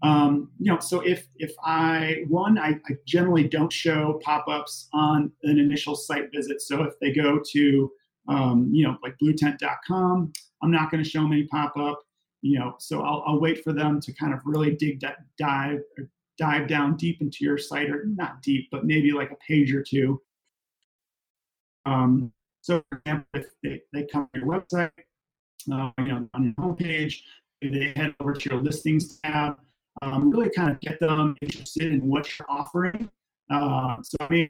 Um, 0.03 0.51
you 0.59 0.73
know, 0.73 0.79
so 0.79 1.01
if 1.01 1.27
if 1.37 1.53
I 1.63 2.25
one, 2.29 2.57
I, 2.57 2.71
I 2.89 2.97
generally 3.07 3.47
don't 3.47 3.71
show 3.71 4.19
pop-ups 4.25 4.89
on 4.95 5.31
an 5.43 5.59
initial 5.59 5.95
site 5.95 6.31
visit. 6.35 6.63
So 6.63 6.85
if 6.85 6.99
they 7.01 7.13
go 7.13 7.39
to 7.53 7.93
um, 8.27 8.71
you 8.73 8.85
know 8.85 8.97
like 9.03 9.15
bluetent.com, 9.23 10.33
I'm 10.63 10.71
not 10.71 10.91
going 10.91 11.05
to 11.05 11.09
show 11.09 11.21
them 11.21 11.33
any 11.33 11.45
pop-up. 11.45 12.01
You 12.43 12.59
know, 12.59 12.75
so 12.79 13.03
I'll, 13.03 13.23
I'll 13.27 13.41
wait 13.41 13.63
for 13.63 13.73
them 13.73 14.01
to 14.01 14.13
kind 14.13 14.33
of 14.33 14.41
really 14.45 14.75
dig 14.75 15.01
that 15.01 15.19
dive 15.39 15.81
dive 16.39 16.67
down 16.69 16.97
deep 16.97 17.21
into 17.21 17.45
your 17.45 17.59
site, 17.59 17.91
or 17.91 18.05
not 18.07 18.41
deep, 18.43 18.69
but 18.71 18.87
maybe 18.87 19.13
like 19.13 19.31
a 19.31 19.37
page 19.37 19.75
or 19.75 19.83
two. 19.83 20.21
Um, 21.85 22.33
so, 22.63 22.83
for 22.91 22.99
example, 22.99 23.27
if 23.35 23.47
they, 23.63 23.83
they 23.93 24.07
come 24.07 24.29
to 24.33 24.41
your 24.41 24.49
website, 24.49 24.91
uh, 25.73 25.91
you 25.99 26.13
know, 26.13 26.29
on 26.33 26.45
your 26.45 26.55
homepage, 26.55 27.21
they 27.61 27.93
head 27.95 28.15
over 28.21 28.33
to 28.33 28.51
your 28.51 28.61
listings 28.61 29.19
tab 29.19 29.59
um, 30.03 30.31
really 30.31 30.51
kind 30.51 30.71
of 30.71 30.81
get 30.81 31.01
them 31.01 31.37
interested 31.43 31.93
in 31.93 32.07
what 32.07 32.27
you're 32.39 32.51
offering. 32.51 33.11
Uh, 33.51 33.97
so 34.03 34.17
I 34.21 34.29
mean, 34.29 34.49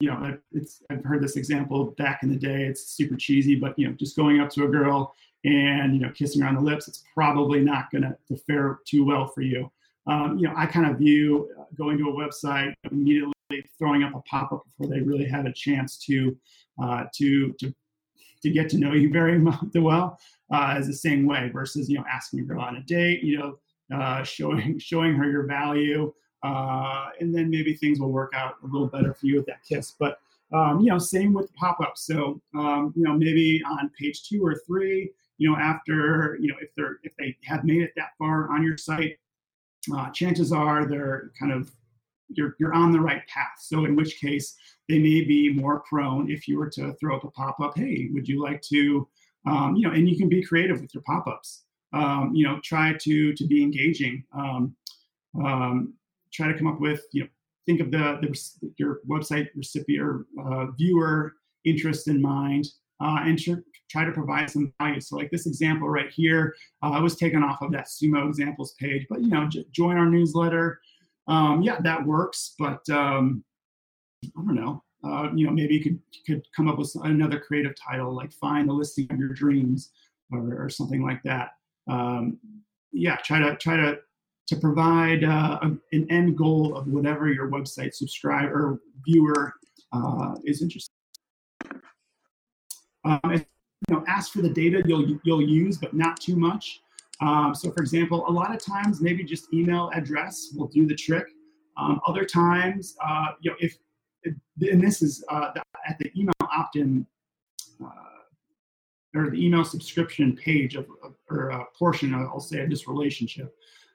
you 0.00 0.10
know, 0.10 0.36
it's 0.52 0.82
I've 0.90 1.04
heard 1.04 1.22
this 1.22 1.36
example 1.36 1.94
back 1.96 2.22
in 2.22 2.28
the 2.28 2.36
day. 2.36 2.64
It's 2.64 2.88
super 2.88 3.16
cheesy, 3.16 3.54
but 3.54 3.78
you 3.78 3.86
know, 3.86 3.94
just 3.94 4.16
going 4.16 4.40
up 4.40 4.50
to 4.50 4.64
a 4.64 4.68
girl 4.68 5.14
and 5.46 5.94
you 5.94 6.00
know 6.00 6.10
kissing 6.10 6.42
her 6.42 6.48
on 6.48 6.56
the 6.56 6.60
lips, 6.60 6.88
it's 6.88 7.04
probably 7.14 7.60
not 7.60 7.90
going 7.90 8.02
to 8.02 8.36
fare 8.46 8.80
too 8.84 9.04
well 9.04 9.28
for 9.28 9.42
you. 9.42 9.70
Um, 10.06 10.38
you 10.38 10.46
know, 10.46 10.54
I 10.56 10.66
kind 10.66 10.90
of 10.90 10.98
view 10.98 11.50
uh, 11.58 11.64
going 11.76 11.98
to 11.98 12.10
a 12.10 12.12
website 12.12 12.74
immediately 12.90 13.32
throwing 13.78 14.02
up 14.02 14.14
a 14.14 14.20
pop-up 14.22 14.64
before 14.64 14.92
they 14.92 15.00
really 15.00 15.26
have 15.26 15.46
a 15.46 15.52
chance 15.52 15.96
to 15.98 16.36
uh, 16.82 17.04
to 17.14 17.52
to 17.54 17.74
to 18.42 18.50
get 18.50 18.68
to 18.70 18.78
know 18.78 18.92
you 18.92 19.10
very 19.12 19.42
well 19.74 20.18
uh, 20.52 20.74
as 20.76 20.86
the 20.86 20.92
same 20.92 21.26
way 21.26 21.48
versus 21.52 21.88
you 21.88 21.98
know 21.98 22.04
asking 22.12 22.40
a 22.40 22.42
girl 22.42 22.60
on 22.60 22.76
a 22.76 22.82
date. 22.82 23.22
You 23.22 23.38
know, 23.38 23.96
uh, 23.96 24.22
showing 24.24 24.78
showing 24.80 25.14
her 25.14 25.30
your 25.30 25.46
value, 25.46 26.12
uh, 26.42 27.06
and 27.20 27.34
then 27.34 27.50
maybe 27.50 27.74
things 27.74 28.00
will 28.00 28.12
work 28.12 28.32
out 28.34 28.54
a 28.64 28.66
little 28.66 28.88
better 28.88 29.14
for 29.14 29.26
you 29.26 29.36
with 29.36 29.46
that 29.46 29.62
kiss. 29.68 29.94
But 29.98 30.18
um, 30.52 30.80
you 30.80 30.90
know, 30.90 30.98
same 30.98 31.32
with 31.32 31.52
pop-ups. 31.54 32.06
So 32.06 32.40
um, 32.54 32.92
you 32.96 33.04
know, 33.04 33.14
maybe 33.14 33.62
on 33.64 33.90
page 33.98 34.28
two 34.28 34.44
or 34.44 34.56
three, 34.66 35.12
you 35.38 35.50
know, 35.50 35.56
after 35.56 36.36
you 36.40 36.48
know, 36.48 36.56
if 36.60 36.70
they're 36.76 36.98
if 37.02 37.12
they 37.18 37.36
have 37.44 37.64
made 37.64 37.82
it 37.82 37.92
that 37.96 38.10
far 38.18 38.50
on 38.52 38.62
your 38.62 38.76
site, 38.76 39.18
uh, 39.94 40.10
chances 40.10 40.52
are 40.52 40.86
they're 40.86 41.30
kind 41.38 41.52
of 41.52 41.70
you're 42.28 42.56
you're 42.58 42.74
on 42.74 42.92
the 42.92 43.00
right 43.00 43.26
path. 43.28 43.58
So 43.58 43.84
in 43.84 43.96
which 43.96 44.20
case 44.20 44.56
they 44.88 44.98
may 44.98 45.22
be 45.22 45.52
more 45.52 45.80
prone 45.80 46.30
if 46.30 46.48
you 46.48 46.58
were 46.58 46.70
to 46.70 46.94
throw 46.94 47.16
up 47.16 47.24
a 47.24 47.30
pop-up. 47.30 47.76
Hey, 47.76 48.08
would 48.12 48.28
you 48.28 48.42
like 48.42 48.62
to? 48.62 49.08
Um, 49.46 49.76
you 49.76 49.86
know, 49.86 49.94
and 49.94 50.08
you 50.08 50.16
can 50.16 50.28
be 50.28 50.42
creative 50.42 50.80
with 50.80 50.92
your 50.92 51.04
pop-ups 51.04 51.66
um, 51.92 52.32
you 52.34 52.46
know, 52.46 52.60
try 52.62 52.94
to 53.00 53.32
to 53.32 53.46
be 53.46 53.62
engaging. 53.62 54.24
Um, 54.32 54.76
um, 55.42 55.94
try 56.32 56.48
to 56.48 56.58
come 56.58 56.66
up 56.66 56.80
with, 56.80 57.02
you 57.12 57.22
know, 57.22 57.28
think 57.66 57.80
of 57.80 57.90
the, 57.90 58.18
the 58.20 58.72
your 58.76 59.00
website 59.08 59.48
recipient 59.54 60.02
or 60.02 60.26
uh, 60.44 60.66
viewer 60.72 61.34
interest 61.64 62.08
in 62.08 62.20
mind, 62.20 62.66
uh, 63.00 63.18
and 63.20 63.38
tr- 63.38 63.64
try 63.90 64.04
to 64.04 64.12
provide 64.12 64.50
some 64.50 64.72
value. 64.80 65.00
So, 65.00 65.16
like 65.16 65.30
this 65.30 65.46
example 65.46 65.88
right 65.88 66.10
here, 66.10 66.54
uh, 66.82 66.90
I 66.90 67.00
was 67.00 67.16
taken 67.16 67.42
off 67.42 67.62
of 67.62 67.72
that 67.72 67.86
Sumo 67.86 68.26
examples 68.28 68.74
page, 68.80 69.06
but 69.08 69.20
you 69.20 69.28
know, 69.28 69.48
j- 69.48 69.66
join 69.72 69.96
our 69.96 70.06
newsletter. 70.06 70.80
Um, 71.28 71.62
yeah, 71.62 71.80
that 71.80 72.04
works, 72.04 72.54
but 72.58 72.88
um, 72.90 73.44
I 74.24 74.42
don't 74.44 74.54
know. 74.54 74.82
Uh, 75.04 75.30
you 75.34 75.46
know, 75.46 75.52
maybe 75.52 75.74
you 75.74 75.82
could 75.82 76.00
could 76.26 76.46
come 76.56 76.68
up 76.68 76.78
with 76.78 76.92
another 77.04 77.38
creative 77.38 77.74
title 77.76 78.14
like 78.14 78.32
"Find 78.32 78.68
the 78.68 78.72
Listing 78.72 79.06
of 79.10 79.18
Your 79.18 79.30
Dreams" 79.30 79.90
or, 80.32 80.64
or 80.64 80.68
something 80.68 81.02
like 81.02 81.22
that 81.22 81.50
um, 81.88 82.38
yeah, 82.92 83.16
try 83.16 83.38
to 83.38 83.56
try 83.56 83.76
to 83.76 83.98
to 84.48 84.56
provide 84.56 85.24
uh, 85.24 85.58
an 85.62 86.06
end 86.10 86.36
goal 86.38 86.76
of 86.76 86.86
whatever 86.86 87.30
your 87.30 87.50
website 87.50 87.92
subscriber 87.94 88.80
viewer 89.04 89.52
uh, 89.92 90.36
is 90.44 90.62
interested. 90.62 90.92
Um, 93.06 93.32
you 93.88 93.94
know, 93.94 94.04
ask 94.08 94.32
for 94.32 94.42
the 94.42 94.48
data 94.48 94.82
you'll 94.86 95.18
you'll 95.22 95.42
use, 95.42 95.78
but 95.78 95.94
not 95.94 96.20
too 96.20 96.36
much. 96.36 96.80
Um, 97.20 97.54
so, 97.54 97.70
for 97.70 97.80
example, 97.80 98.28
a 98.28 98.30
lot 98.30 98.54
of 98.54 98.62
times 98.62 99.00
maybe 99.00 99.24
just 99.24 99.52
email 99.52 99.90
address 99.94 100.52
will 100.54 100.68
do 100.68 100.86
the 100.86 100.94
trick. 100.94 101.26
Um, 101.76 102.00
other 102.06 102.24
times, 102.24 102.96
uh, 103.04 103.28
you 103.40 103.50
know, 103.50 103.56
if 103.60 103.76
and 104.24 104.82
this 104.82 105.02
is 105.02 105.24
uh, 105.30 105.52
at 105.86 105.98
the 105.98 106.10
email 106.18 106.32
opt-in 106.50 107.06
uh, 107.84 107.88
or 109.14 109.30
the 109.30 109.46
email 109.46 109.64
subscription 109.64 110.36
page 110.36 110.74
of, 110.74 110.86
of 111.02 111.14
or 111.30 111.50
a 111.50 111.64
portion, 111.78 112.14
I'll 112.14 112.40
say, 112.40 112.60
of 112.60 112.70
this 112.70 112.88
relationship. 112.88 113.54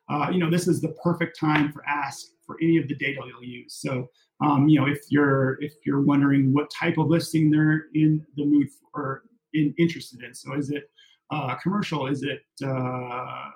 Uh, 0.10 0.30
you 0.32 0.40
know, 0.40 0.50
this 0.50 0.68
is 0.68 0.82
the 0.82 0.96
perfect 1.04 1.40
time 1.40 1.72
for 1.72 1.84
ask 1.88 2.28
for 2.52 2.58
any 2.62 2.78
of 2.78 2.88
the 2.88 2.96
data 2.96 3.22
you'll 3.26 3.44
use. 3.44 3.76
So, 3.76 4.10
um, 4.44 4.68
you 4.68 4.80
know, 4.80 4.88
if 4.88 5.00
you're 5.10 5.62
if 5.62 5.74
you're 5.86 6.02
wondering 6.02 6.54
what 6.54 6.70
type 6.70 6.98
of 6.98 7.08
listing 7.08 7.50
they're 7.50 7.86
in 7.94 8.26
the 8.36 8.46
mood 8.46 8.68
for, 8.70 9.02
or 9.02 9.24
in, 9.54 9.74
interested 9.78 10.24
in, 10.24 10.34
so 10.34 10.54
is 10.56 10.72
it 10.72 10.90
uh, 11.32 11.56
commercial? 11.56 12.08
Is 12.08 12.24
it 12.24 12.42
uh, 12.66 13.50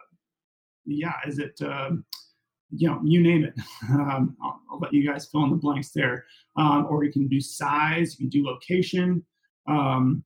yeah? 0.86 1.16
Is 1.28 1.40
it 1.40 1.60
um, 1.62 2.06
you 2.72 2.88
know, 2.90 3.00
you 3.04 3.22
name 3.22 3.44
it. 3.46 3.54
Um, 3.90 4.36
I'll, 4.42 4.60
I'll, 4.72 4.80
let 4.80 4.94
you 4.94 5.08
guys 5.08 5.28
fill 5.28 5.44
in 5.44 5.52
the 5.52 5.56
blanks 5.56 5.92
there. 5.92 6.26
Um, 6.58 6.88
or 6.90 7.04
you 7.04 7.12
can 7.12 7.28
do 7.28 7.40
size, 7.40 8.20
you 8.20 8.26
can 8.26 8.30
do 8.30 8.46
location. 8.46 9.24
Um, 9.68 10.24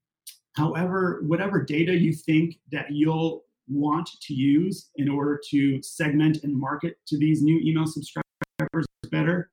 However, 0.60 1.22
whatever 1.26 1.64
data 1.64 1.96
you 1.96 2.12
think 2.14 2.60
that 2.72 2.92
you'll 2.92 3.46
want 3.70 4.10
to 4.22 4.34
use 4.34 4.90
in 4.96 5.08
order 5.08 5.40
to 5.52 5.82
segment 5.82 6.44
and 6.44 6.54
market 6.54 6.98
to 7.08 7.18
these 7.18 7.42
new 7.42 7.60
email 7.64 7.86
subscribers 7.86 8.29
better. 9.12 9.52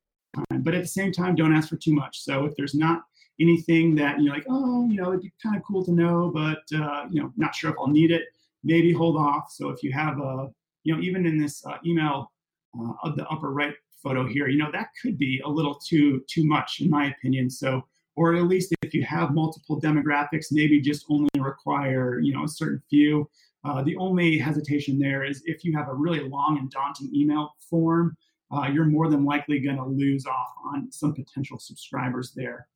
But 0.51 0.75
at 0.75 0.83
the 0.83 0.89
same 0.89 1.13
time, 1.13 1.35
don't 1.35 1.55
ask 1.55 1.69
for 1.69 1.77
too 1.77 1.95
much. 1.95 2.21
So 2.21 2.45
if 2.45 2.55
there's 2.57 2.75
not 2.75 3.03
anything 3.41 3.95
that 3.97 4.21
you're 4.21 4.35
like, 4.35 4.47
oh, 4.49 4.87
you 4.89 4.97
know, 5.01 5.11
it'd 5.11 5.23
be 5.23 5.33
kind 5.43 5.57
of 5.57 5.63
cool 5.63 5.85
to 5.85 5.93
know, 5.93 6.31
but 6.33 6.63
uh, 6.75 7.07
you 7.11 7.23
know, 7.23 7.33
not 7.37 7.55
sure 7.55 7.71
if 7.71 7.77
I'll 7.79 7.87
need 7.87 8.11
it, 8.11 8.25
maybe 8.65 8.93
hold 8.93 9.17
off. 9.17 9.51
So 9.51 9.71
if 9.71 9.83
you 9.83 9.93
have 9.93 10.19
a, 10.19 10.49
you 10.85 10.95
know, 10.95 11.01
even 11.01 11.27
in 11.27 11.39
this 11.39 11.65
uh, 11.67 11.77
email 11.85 12.33
uh, 12.79 12.93
of 13.03 13.17
the 13.17 13.27
upper 13.29 13.51
right 13.51 13.75
photo 14.03 14.27
here, 14.27 14.49
you 14.49 14.59
know, 14.59 14.71
that 14.73 14.89
could 15.01 15.19
be 15.19 15.41
a 15.45 15.49
little 15.49 15.75
too 15.75 16.23
too 16.29 16.45
much 16.45 16.81
in 16.81 16.91
my 16.91 17.11
opinion. 17.11 17.51
So 17.51 17.85
or 18.17 18.35
at 18.35 18.45
least 18.45 18.75
if 18.83 18.95
you 18.95 19.05
have 19.05 19.35
multiple 19.35 19.81
demographics, 19.81 20.47
maybe 20.51 20.81
just 20.81 21.05
only 21.11 21.29
require 21.39 22.19
you 22.21 22.33
know 22.33 22.45
a 22.45 22.49
certain 22.49 22.83
few. 22.89 23.29
Uh, 23.65 23.83
the 23.83 23.97
only 23.97 24.39
hesitation 24.39 24.99
there 24.99 25.25
is 25.25 25.43
if 25.45 25.65
you 25.65 25.77
have 25.77 25.89
a 25.89 25.95
really 25.95 26.21
long 26.21 26.59
and 26.59 26.71
daunting 26.71 27.11
email 27.15 27.55
form, 27.59 28.17
uh, 28.53 28.69
you're 28.73 28.85
more 28.85 29.09
than 29.09 29.25
likely 29.25 29.59
going 29.59 29.77
to 29.77 29.85
lose 29.85 30.27
off 30.27 30.49
on 30.73 30.91
some 30.91 31.15
potential 31.15 31.59
subscribers 31.59 32.33
there. 32.35 32.69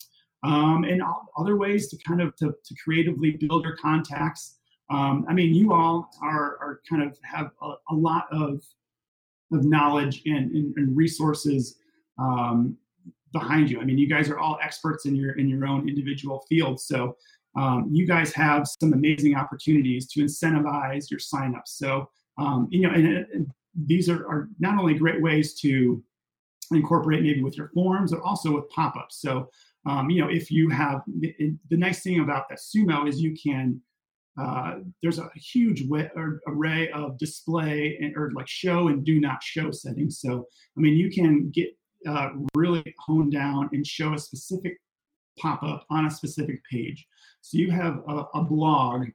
Um, 0.42 0.84
and 0.84 1.02
other 1.36 1.56
ways 1.56 1.88
to 1.88 1.98
kind 2.06 2.22
of 2.22 2.34
to, 2.36 2.54
to 2.64 2.74
creatively 2.82 3.32
build 3.32 3.64
your 3.64 3.76
contacts. 3.76 4.56
Um, 4.88 5.26
I 5.28 5.34
mean, 5.34 5.54
you 5.54 5.72
all 5.72 6.10
are, 6.22 6.56
are 6.60 6.80
kind 6.88 7.02
of 7.02 7.16
have 7.22 7.50
a, 7.62 7.74
a 7.90 7.94
lot 7.94 8.26
of 8.32 8.62
of 9.52 9.64
knowledge 9.64 10.22
and, 10.26 10.52
and, 10.52 10.76
and 10.76 10.96
resources 10.96 11.76
um, 12.18 12.76
behind 13.32 13.68
you. 13.68 13.80
I 13.80 13.84
mean, 13.84 13.98
you 13.98 14.08
guys 14.08 14.28
are 14.28 14.38
all 14.38 14.58
experts 14.62 15.06
in 15.06 15.14
your 15.14 15.32
in 15.38 15.48
your 15.48 15.66
own 15.66 15.88
individual 15.88 16.44
fields. 16.48 16.84
So, 16.84 17.16
um, 17.56 17.88
you 17.92 18.06
guys 18.06 18.32
have 18.34 18.66
some 18.80 18.92
amazing 18.92 19.34
opportunities 19.36 20.06
to 20.12 20.20
incentivize 20.22 21.10
your 21.10 21.20
signups. 21.20 21.68
So, 21.68 22.08
um, 22.38 22.68
you 22.70 22.80
know, 22.82 22.90
and, 22.90 23.06
and 23.06 23.50
these 23.74 24.08
are, 24.08 24.26
are, 24.26 24.48
not 24.58 24.78
only 24.78 24.94
great 24.94 25.22
ways 25.22 25.54
to 25.60 26.02
incorporate 26.72 27.22
maybe 27.22 27.42
with 27.42 27.56
your 27.56 27.68
forms, 27.68 28.12
but 28.12 28.20
also 28.20 28.54
with 28.54 28.68
pop-ups. 28.70 29.20
So, 29.20 29.48
um, 29.86 30.10
you 30.10 30.20
know, 30.20 30.28
if 30.28 30.50
you 30.50 30.68
have 30.70 31.02
the, 31.06 31.34
the 31.68 31.76
nice 31.76 32.02
thing 32.02 32.20
about 32.20 32.48
that 32.48 32.58
Sumo 32.58 33.08
is 33.08 33.20
you 33.20 33.34
can 33.34 33.80
uh, 34.40 34.76
there's 35.02 35.18
a 35.18 35.28
huge 35.34 35.84
array 36.46 36.90
of 36.92 37.18
display 37.18 37.98
and, 38.00 38.16
or 38.16 38.30
like 38.32 38.48
show 38.48 38.88
and 38.88 39.04
do 39.04 39.20
not 39.20 39.42
show 39.42 39.70
settings. 39.70 40.20
So, 40.20 40.46
I 40.76 40.80
mean, 40.80 40.94
you 40.94 41.10
can 41.10 41.50
get 41.50 41.68
uh, 42.08 42.30
really 42.54 42.94
honed 43.00 43.32
down 43.32 43.68
and 43.72 43.86
show 43.86 44.14
a 44.14 44.18
specific 44.18 44.78
pop 45.38 45.62
up 45.62 45.84
on 45.90 46.06
a 46.06 46.10
specific 46.10 46.62
page. 46.70 47.06
So 47.40 47.58
you 47.58 47.70
have 47.70 48.02
a, 48.08 48.24
a 48.34 48.42
blog 48.42 49.08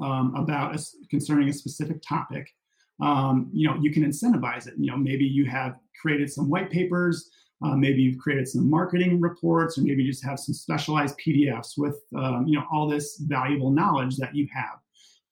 um, 0.00 0.34
about 0.36 0.74
a, 0.76 0.84
concerning 1.10 1.48
a 1.48 1.52
specific 1.52 2.00
topic. 2.06 2.48
Um, 3.00 3.50
you 3.52 3.66
know, 3.68 3.76
you 3.80 3.90
can 3.90 4.04
incentivize 4.04 4.66
it. 4.66 4.74
You 4.78 4.90
know, 4.90 4.96
maybe 4.96 5.24
you 5.24 5.46
have 5.46 5.76
created 6.00 6.30
some 6.30 6.48
white 6.48 6.70
papers. 6.70 7.30
Uh, 7.62 7.76
maybe 7.76 8.00
you've 8.00 8.18
created 8.18 8.48
some 8.48 8.68
marketing 8.70 9.20
reports, 9.20 9.76
or 9.76 9.82
maybe 9.82 10.02
you 10.02 10.10
just 10.10 10.24
have 10.24 10.38
some 10.38 10.54
specialized 10.54 11.18
PDFs 11.18 11.76
with 11.76 11.96
um, 12.16 12.46
you 12.46 12.58
know 12.58 12.64
all 12.72 12.88
this 12.88 13.18
valuable 13.18 13.70
knowledge 13.70 14.16
that 14.16 14.34
you 14.34 14.48
have. 14.52 14.78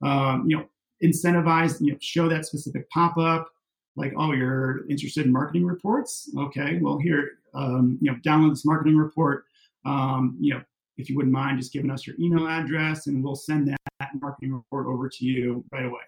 Um, 0.02 0.44
you 0.48 0.56
know, 0.56 0.64
incentivize. 1.02 1.80
You 1.80 1.92
know, 1.92 1.98
show 2.00 2.28
that 2.28 2.46
specific 2.46 2.88
pop 2.90 3.16
up. 3.16 3.48
Like, 3.96 4.12
oh, 4.16 4.32
you're 4.32 4.88
interested 4.88 5.26
in 5.26 5.32
marketing 5.32 5.66
reports? 5.66 6.30
Okay, 6.38 6.78
well 6.80 6.98
here, 6.98 7.38
um, 7.54 7.98
you 8.00 8.12
know, 8.12 8.18
download 8.24 8.50
this 8.50 8.64
marketing 8.64 8.96
report 8.96 9.44
um, 9.84 10.36
you 10.40 10.54
know, 10.54 10.62
if 10.96 11.08
you 11.08 11.16
wouldn't 11.16 11.32
mind 11.32 11.58
just 11.58 11.72
giving 11.72 11.90
us 11.90 12.06
your 12.06 12.16
email 12.18 12.46
address 12.46 13.06
and 13.06 13.22
we'll 13.22 13.36
send 13.36 13.68
that 13.68 14.10
marketing 14.20 14.52
report 14.52 14.86
over 14.86 15.08
to 15.08 15.24
you 15.24 15.64
right 15.72 15.86
away. 15.86 16.00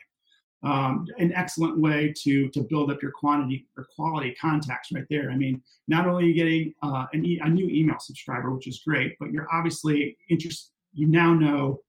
Um, 0.62 1.06
an 1.18 1.32
excellent 1.32 1.78
way 1.78 2.12
to 2.18 2.48
to 2.50 2.60
build 2.60 2.90
up 2.90 3.00
your 3.00 3.12
quantity 3.12 3.66
or 3.78 3.86
quality 3.96 4.36
contacts 4.38 4.92
right 4.92 5.06
there. 5.08 5.30
I 5.30 5.36
mean, 5.36 5.62
not 5.88 6.06
only 6.06 6.24
are 6.24 6.26
you 6.26 6.34
getting 6.34 6.74
uh, 6.82 7.06
e- 7.14 7.40
a 7.42 7.48
new 7.48 7.66
email 7.68 7.98
subscriber, 7.98 8.50
which 8.50 8.66
is 8.66 8.82
great, 8.86 9.16
but 9.18 9.30
you're 9.32 9.48
obviously 9.50 10.18
interested. 10.28 10.70
You 10.92 11.06
now 11.06 11.32
know 11.32 11.80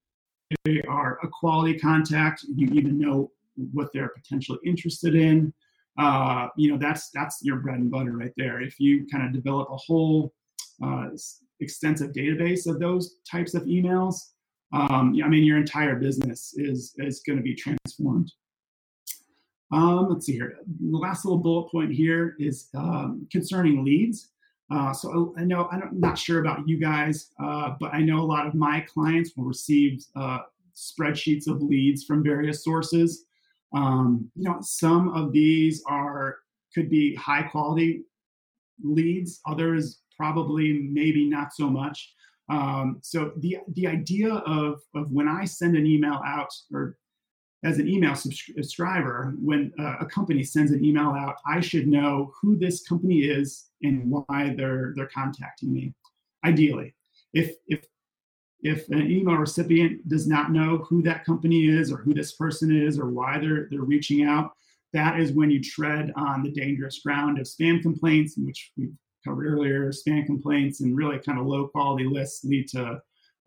they 0.63 0.81
are 0.87 1.19
a 1.21 1.27
quality 1.27 1.77
contact. 1.79 2.43
You 2.43 2.67
even 2.67 2.97
know 2.97 3.31
what 3.73 3.89
they're 3.93 4.09
potentially 4.09 4.59
interested 4.65 5.15
in. 5.15 5.53
Uh, 5.97 6.47
you 6.55 6.71
know, 6.71 6.77
that's 6.77 7.09
that's 7.09 7.39
your 7.43 7.57
bread 7.57 7.79
and 7.79 7.91
butter 7.91 8.15
right 8.17 8.33
there. 8.37 8.61
If 8.61 8.79
you 8.79 9.05
kind 9.11 9.25
of 9.25 9.33
develop 9.33 9.69
a 9.69 9.77
whole 9.77 10.33
uh, 10.81 11.09
extensive 11.59 12.11
database 12.13 12.67
of 12.67 12.79
those 12.79 13.15
types 13.29 13.53
of 13.53 13.63
emails, 13.63 14.15
um, 14.73 15.15
I 15.23 15.27
mean, 15.27 15.43
your 15.43 15.57
entire 15.57 15.95
business 15.95 16.53
is, 16.55 16.93
is 16.97 17.21
going 17.25 17.37
to 17.37 17.43
be 17.43 17.55
transformed. 17.55 18.31
Um, 19.71 20.09
let's 20.09 20.25
see 20.25 20.33
here. 20.33 20.57
The 20.81 20.97
last 20.97 21.25
little 21.25 21.39
bullet 21.39 21.71
point 21.71 21.91
here 21.91 22.35
is 22.39 22.67
um, 22.75 23.27
concerning 23.31 23.85
leads. 23.85 24.29
Uh, 24.69 24.93
so 24.93 25.33
I 25.37 25.43
know 25.43 25.67
I'm 25.71 25.89
not 25.93 26.17
sure 26.17 26.39
about 26.39 26.67
you 26.67 26.77
guys, 26.77 27.31
uh, 27.43 27.75
but 27.79 27.93
I 27.93 28.01
know 28.01 28.19
a 28.19 28.23
lot 28.25 28.47
of 28.47 28.53
my 28.53 28.81
clients 28.81 29.31
will 29.35 29.45
receive 29.45 30.05
uh, 30.15 30.39
spreadsheets 30.75 31.47
of 31.47 31.61
leads 31.61 32.05
from 32.05 32.23
various 32.23 32.63
sources. 32.63 33.25
Um, 33.73 34.29
you 34.35 34.43
know, 34.43 34.57
some 34.61 35.09
of 35.09 35.31
these 35.31 35.83
are 35.87 36.37
could 36.73 36.89
be 36.89 37.15
high 37.15 37.43
quality 37.43 38.03
leads. 38.81 39.41
Others 39.45 40.01
probably 40.15 40.87
maybe 40.89 41.27
not 41.29 41.53
so 41.53 41.69
much. 41.69 42.13
Um, 42.49 42.99
so 43.01 43.31
the 43.37 43.57
the 43.75 43.87
idea 43.87 44.33
of 44.33 44.81
of 44.95 45.11
when 45.11 45.27
I 45.27 45.45
send 45.45 45.75
an 45.75 45.85
email 45.85 46.21
out 46.25 46.53
or 46.73 46.97
as 47.63 47.77
an 47.77 47.87
email 47.87 48.15
subscriber, 48.15 49.35
when 49.39 49.71
uh, 49.79 49.97
a 49.99 50.05
company 50.05 50.43
sends 50.43 50.71
an 50.71 50.83
email 50.83 51.09
out, 51.09 51.35
I 51.45 51.59
should 51.59 51.87
know 51.87 52.33
who 52.41 52.57
this 52.57 52.81
company 52.87 53.19
is 53.19 53.69
and 53.83 54.09
why 54.09 54.53
they're 54.57 54.93
they're 54.95 55.07
contacting 55.13 55.71
me. 55.71 55.93
Ideally, 56.43 56.95
if 57.33 57.55
if 57.67 57.85
if 58.63 58.87
an 58.89 59.09
email 59.09 59.35
recipient 59.35 60.07
does 60.07 60.27
not 60.27 60.51
know 60.51 60.79
who 60.89 61.01
that 61.03 61.25
company 61.25 61.67
is 61.67 61.91
or 61.91 61.97
who 61.97 62.13
this 62.13 62.33
person 62.33 62.75
is 62.75 62.97
or 62.97 63.09
why 63.09 63.39
they're 63.39 63.67
they're 63.69 63.81
reaching 63.81 64.23
out, 64.23 64.51
that 64.93 65.19
is 65.19 65.31
when 65.31 65.51
you 65.51 65.61
tread 65.61 66.11
on 66.15 66.41
the 66.41 66.51
dangerous 66.51 66.99
ground 66.99 67.37
of 67.39 67.45
spam 67.45 67.81
complaints, 67.81 68.35
which 68.37 68.71
we've 68.75 68.93
covered 69.23 69.45
earlier, 69.45 69.91
spam 69.91 70.25
complaints 70.25 70.81
and 70.81 70.97
really 70.97 71.19
kind 71.19 71.39
of 71.39 71.45
low 71.45 71.67
quality 71.67 72.05
lists 72.05 72.43
lead 72.43 72.67
to 72.69 72.99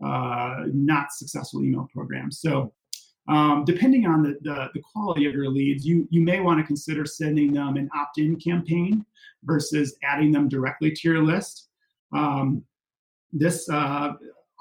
uh, 0.04 0.64
not 0.72 1.12
successful 1.12 1.64
email 1.64 1.88
programs. 1.92 2.40
So 2.40 2.72
um, 3.28 3.64
depending 3.64 4.06
on 4.06 4.22
the, 4.22 4.36
the, 4.42 4.68
the, 4.74 4.80
quality 4.80 5.26
of 5.26 5.34
your 5.34 5.48
leads, 5.48 5.86
you, 5.86 6.06
you 6.10 6.20
may 6.20 6.40
want 6.40 6.60
to 6.60 6.66
consider 6.66 7.06
sending 7.06 7.52
them 7.52 7.76
an 7.76 7.88
opt-in 7.96 8.36
campaign 8.36 9.04
versus 9.44 9.96
adding 10.02 10.30
them 10.30 10.48
directly 10.48 10.90
to 10.90 11.08
your 11.08 11.22
list. 11.22 11.68
Um, 12.12 12.62
this 13.32 13.68
uh, 13.68 14.12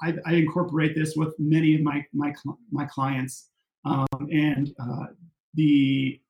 I, 0.02 0.14
I, 0.26 0.32
incorporate 0.34 0.94
this 0.94 1.14
with 1.14 1.34
many 1.38 1.74
of 1.76 1.82
my 1.82 2.04
my, 2.12 2.32
my 2.72 2.84
clients, 2.86 3.50
um, 3.84 4.06
and 4.32 4.74
uh, 4.80 5.06
the 5.54 6.20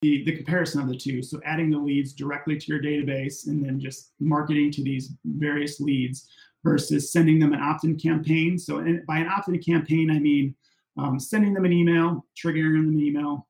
the, 0.00 0.24
the 0.24 0.36
comparison 0.36 0.80
of 0.80 0.88
the 0.88 0.96
two. 0.96 1.22
So 1.22 1.40
adding 1.44 1.70
the 1.70 1.78
leads 1.78 2.12
directly 2.12 2.56
to 2.56 2.66
your 2.66 2.80
database 2.80 3.48
and 3.48 3.64
then 3.64 3.80
just 3.80 4.12
marketing 4.20 4.70
to 4.72 4.82
these 4.82 5.12
various 5.24 5.80
leads 5.80 6.28
versus 6.62 7.12
sending 7.12 7.40
them 7.40 7.52
an 7.52 7.60
opt-in 7.60 7.98
campaign. 7.98 8.58
So 8.58 8.78
in, 8.78 9.04
by 9.08 9.18
an 9.18 9.28
opt-in 9.28 9.60
campaign, 9.60 10.10
I 10.10 10.20
mean 10.20 10.54
um, 10.98 11.18
sending 11.18 11.54
them 11.54 11.64
an 11.64 11.72
email, 11.72 12.24
triggering 12.36 12.74
them 12.74 12.88
an 12.88 13.00
email. 13.00 13.46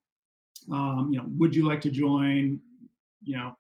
Um, 0.71 1.09
you 1.11 1.19
know, 1.19 1.25
would 1.39 1.55
you 1.55 1.67
like 1.67 1.81
to 1.83 1.91
join? 1.91 2.61
You 3.23 3.37
know, 3.37 3.57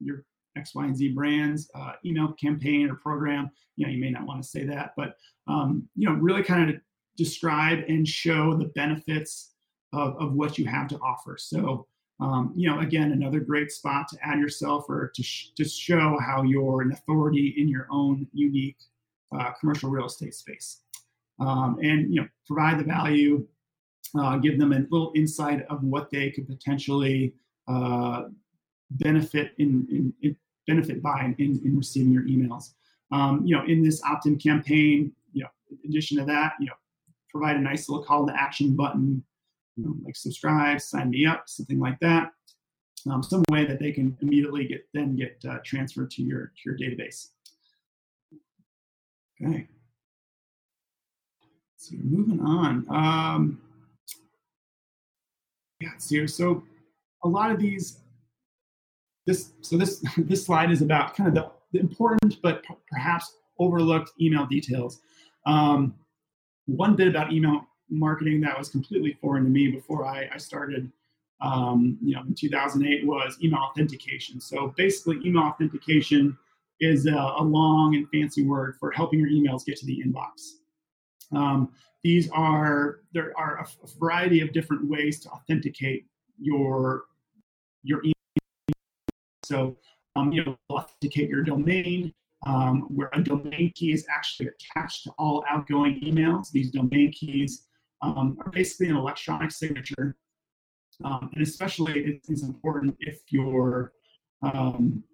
your 0.00 0.24
X, 0.56 0.74
Y, 0.74 0.84
and 0.84 0.96
Z 0.96 1.08
brands 1.10 1.70
uh, 1.74 1.92
email 2.04 2.32
campaign 2.32 2.90
or 2.90 2.96
program. 2.96 3.50
You 3.76 3.86
know, 3.86 3.92
you 3.92 4.00
may 4.00 4.10
not 4.10 4.26
want 4.26 4.42
to 4.42 4.48
say 4.48 4.64
that, 4.64 4.92
but 4.96 5.16
um, 5.46 5.88
you 5.94 6.08
know, 6.08 6.14
really 6.14 6.42
kind 6.42 6.70
of 6.70 6.76
describe 7.16 7.80
and 7.88 8.06
show 8.06 8.56
the 8.56 8.66
benefits 8.66 9.52
of, 9.92 10.16
of 10.20 10.32
what 10.34 10.58
you 10.58 10.66
have 10.66 10.88
to 10.88 10.98
offer. 10.98 11.36
So 11.38 11.86
um, 12.20 12.52
you 12.56 12.68
know, 12.68 12.80
again, 12.80 13.12
another 13.12 13.40
great 13.40 13.70
spot 13.70 14.08
to 14.08 14.18
add 14.22 14.40
yourself 14.40 14.86
or 14.88 15.12
to, 15.14 15.22
sh- 15.22 15.50
to 15.56 15.64
show 15.64 16.18
how 16.20 16.42
you're 16.42 16.82
an 16.82 16.92
authority 16.92 17.54
in 17.56 17.68
your 17.68 17.86
own 17.90 18.26
unique 18.32 18.78
uh, 19.38 19.52
commercial 19.60 19.90
real 19.90 20.06
estate 20.06 20.34
space. 20.34 20.80
Um, 21.40 21.78
and, 21.82 22.12
you 22.12 22.20
know, 22.20 22.28
provide 22.46 22.78
the 22.78 22.84
value, 22.84 23.46
uh, 24.18 24.36
give 24.38 24.58
them 24.58 24.72
a 24.72 24.80
little 24.90 25.12
insight 25.14 25.64
of 25.66 25.82
what 25.84 26.10
they 26.10 26.30
could 26.30 26.48
potentially 26.48 27.34
uh, 27.68 28.24
benefit 28.90 29.52
in, 29.58 29.86
in, 29.90 30.14
in, 30.22 30.36
benefit 30.66 31.02
by 31.02 31.34
in, 31.38 31.60
in 31.64 31.76
receiving 31.76 32.12
your 32.12 32.24
emails. 32.24 32.72
Um, 33.10 33.42
you 33.44 33.56
know, 33.56 33.64
in 33.64 33.82
this 33.82 34.02
opt-in 34.04 34.38
campaign, 34.38 35.12
you 35.32 35.42
know, 35.42 35.48
in 35.70 35.90
addition 35.90 36.18
to 36.18 36.24
that, 36.24 36.54
you 36.60 36.66
know, 36.66 36.74
provide 37.30 37.56
a 37.56 37.60
nice 37.60 37.88
little 37.88 38.04
call 38.04 38.26
to 38.26 38.34
action 38.34 38.74
button 38.74 39.22
you 39.78 39.84
know, 39.84 39.94
like 40.04 40.16
subscribe, 40.16 40.80
sign 40.80 41.10
me 41.10 41.24
up, 41.24 41.44
something 41.46 41.78
like 41.78 41.98
that. 42.00 42.32
Um, 43.08 43.22
some 43.22 43.44
way 43.48 43.64
that 43.64 43.78
they 43.78 43.92
can 43.92 44.16
immediately 44.20 44.66
get 44.66 44.86
then 44.92 45.14
get 45.14 45.42
uh, 45.48 45.58
transferred 45.64 46.10
to 46.12 46.22
your 46.22 46.52
to 46.56 46.62
your 46.64 46.76
database. 46.76 47.28
Okay. 49.40 49.68
So 51.78 51.94
moving 52.02 52.40
on. 52.40 52.84
Um, 52.90 53.60
yeah, 55.80 55.92
so, 56.26 56.64
a 57.22 57.28
lot 57.28 57.52
of 57.52 57.60
these, 57.60 58.00
this 59.26 59.52
so 59.60 59.76
this 59.76 60.04
this 60.18 60.44
slide 60.44 60.72
is 60.72 60.82
about 60.82 61.14
kind 61.14 61.28
of 61.28 61.34
the, 61.34 61.50
the 61.72 61.80
important 61.80 62.36
but 62.42 62.64
perhaps 62.90 63.36
overlooked 63.60 64.10
email 64.20 64.44
details. 64.44 65.00
Um, 65.46 65.94
one 66.66 66.96
bit 66.96 67.06
about 67.06 67.32
email 67.32 67.64
marketing 67.88 68.40
that 68.40 68.58
was 68.58 68.68
completely 68.68 69.16
foreign 69.20 69.44
to 69.44 69.50
me 69.50 69.68
before 69.68 70.04
I, 70.04 70.28
I 70.34 70.36
started, 70.36 70.90
um, 71.40 71.96
you 72.02 72.14
know, 72.14 72.22
in 72.22 72.34
2008 72.34 73.06
was 73.06 73.38
email 73.42 73.60
authentication. 73.60 74.40
So 74.40 74.74
basically, 74.76 75.18
email 75.24 75.44
authentication 75.44 76.36
is 76.80 77.06
a, 77.06 77.34
a 77.38 77.42
long 77.42 77.94
and 77.94 78.08
fancy 78.10 78.44
word 78.44 78.74
for 78.80 78.90
helping 78.90 79.20
your 79.20 79.30
emails 79.30 79.64
get 79.64 79.76
to 79.76 79.86
the 79.86 80.02
inbox. 80.04 80.58
Um, 81.34 81.72
these 82.02 82.30
are 82.30 83.00
there 83.12 83.32
are 83.36 83.58
a, 83.58 83.66
variety 83.98 84.40
of 84.40 84.52
different 84.52 84.88
ways 84.88 85.20
to 85.20 85.30
authenticate 85.30 86.06
your 86.38 87.04
your 87.82 88.00
email. 88.02 88.14
So 89.44 89.76
um, 90.16 90.32
you 90.32 90.44
know, 90.44 90.58
authenticate 90.70 91.28
your 91.28 91.42
domain, 91.42 92.12
um, 92.46 92.82
where 92.94 93.10
a 93.12 93.22
domain 93.22 93.72
key 93.74 93.92
is 93.92 94.06
actually 94.10 94.48
attached 94.48 95.04
to 95.04 95.10
all 95.18 95.44
outgoing 95.48 96.00
emails. 96.00 96.50
These 96.50 96.70
domain 96.70 97.12
keys 97.12 97.66
um, 98.02 98.36
are 98.44 98.50
basically 98.50 98.88
an 98.88 98.96
electronic 98.96 99.50
signature. 99.50 100.16
Um, 101.04 101.30
and 101.34 101.42
especially 101.46 102.00
it 102.00 102.22
is 102.28 102.42
important 102.42 102.96
if 102.98 103.20
you're, 103.30 103.92
um, 104.42 105.04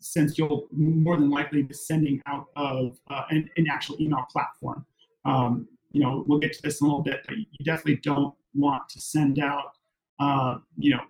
since 0.00 0.38
you'll 0.38 0.68
more 0.72 1.16
than 1.16 1.28
likely 1.28 1.62
be 1.62 1.74
sending 1.74 2.22
out 2.26 2.46
of 2.56 2.98
uh, 3.10 3.24
an, 3.30 3.50
an, 3.56 3.66
actual 3.70 4.00
email 4.00 4.24
platform. 4.30 4.86
Um, 5.28 5.68
you 5.92 6.00
know, 6.00 6.24
we'll 6.26 6.38
get 6.38 6.52
to 6.54 6.62
this 6.62 6.80
in 6.80 6.86
a 6.86 6.88
little 6.88 7.02
bit, 7.02 7.20
but 7.26 7.36
you 7.36 7.64
definitely 7.64 7.96
don't 7.96 8.34
want 8.54 8.88
to 8.88 9.00
send 9.00 9.38
out, 9.38 9.72
uh, 10.20 10.56
you 10.76 10.90
know, 10.90 11.02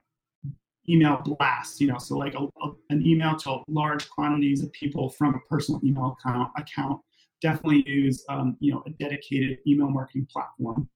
email 0.88 1.20
blasts, 1.24 1.80
you 1.80 1.86
know, 1.86 1.98
so 1.98 2.16
like 2.16 2.34
a, 2.34 2.44
a, 2.62 2.72
an 2.90 3.06
email 3.06 3.36
to 3.36 3.62
large 3.68 4.08
quantities 4.08 4.62
of 4.62 4.72
people 4.72 5.08
from 5.10 5.34
a 5.34 5.40
personal 5.48 5.80
email 5.84 6.16
account, 6.18 6.50
account 6.56 7.00
definitely 7.40 7.84
use, 7.86 8.24
um, 8.28 8.56
you 8.60 8.72
know, 8.72 8.82
a 8.86 8.90
dedicated 8.90 9.58
email 9.66 9.88
marketing 9.88 10.26
platform. 10.32 10.88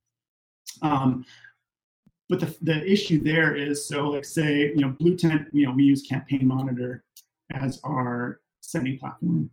Um, 0.80 1.24
but 2.28 2.40
the, 2.40 2.56
the 2.62 2.90
issue 2.90 3.22
there 3.22 3.54
is, 3.54 3.86
so 3.86 4.08
like 4.08 4.24
say, 4.24 4.72
you 4.74 4.80
know, 4.80 4.88
Blue 4.88 5.16
Tent, 5.16 5.48
you 5.52 5.66
know, 5.66 5.72
we 5.72 5.84
use 5.84 6.02
Campaign 6.02 6.46
Monitor 6.46 7.04
as 7.52 7.80
our 7.84 8.40
sending 8.60 8.98
platform. 8.98 9.50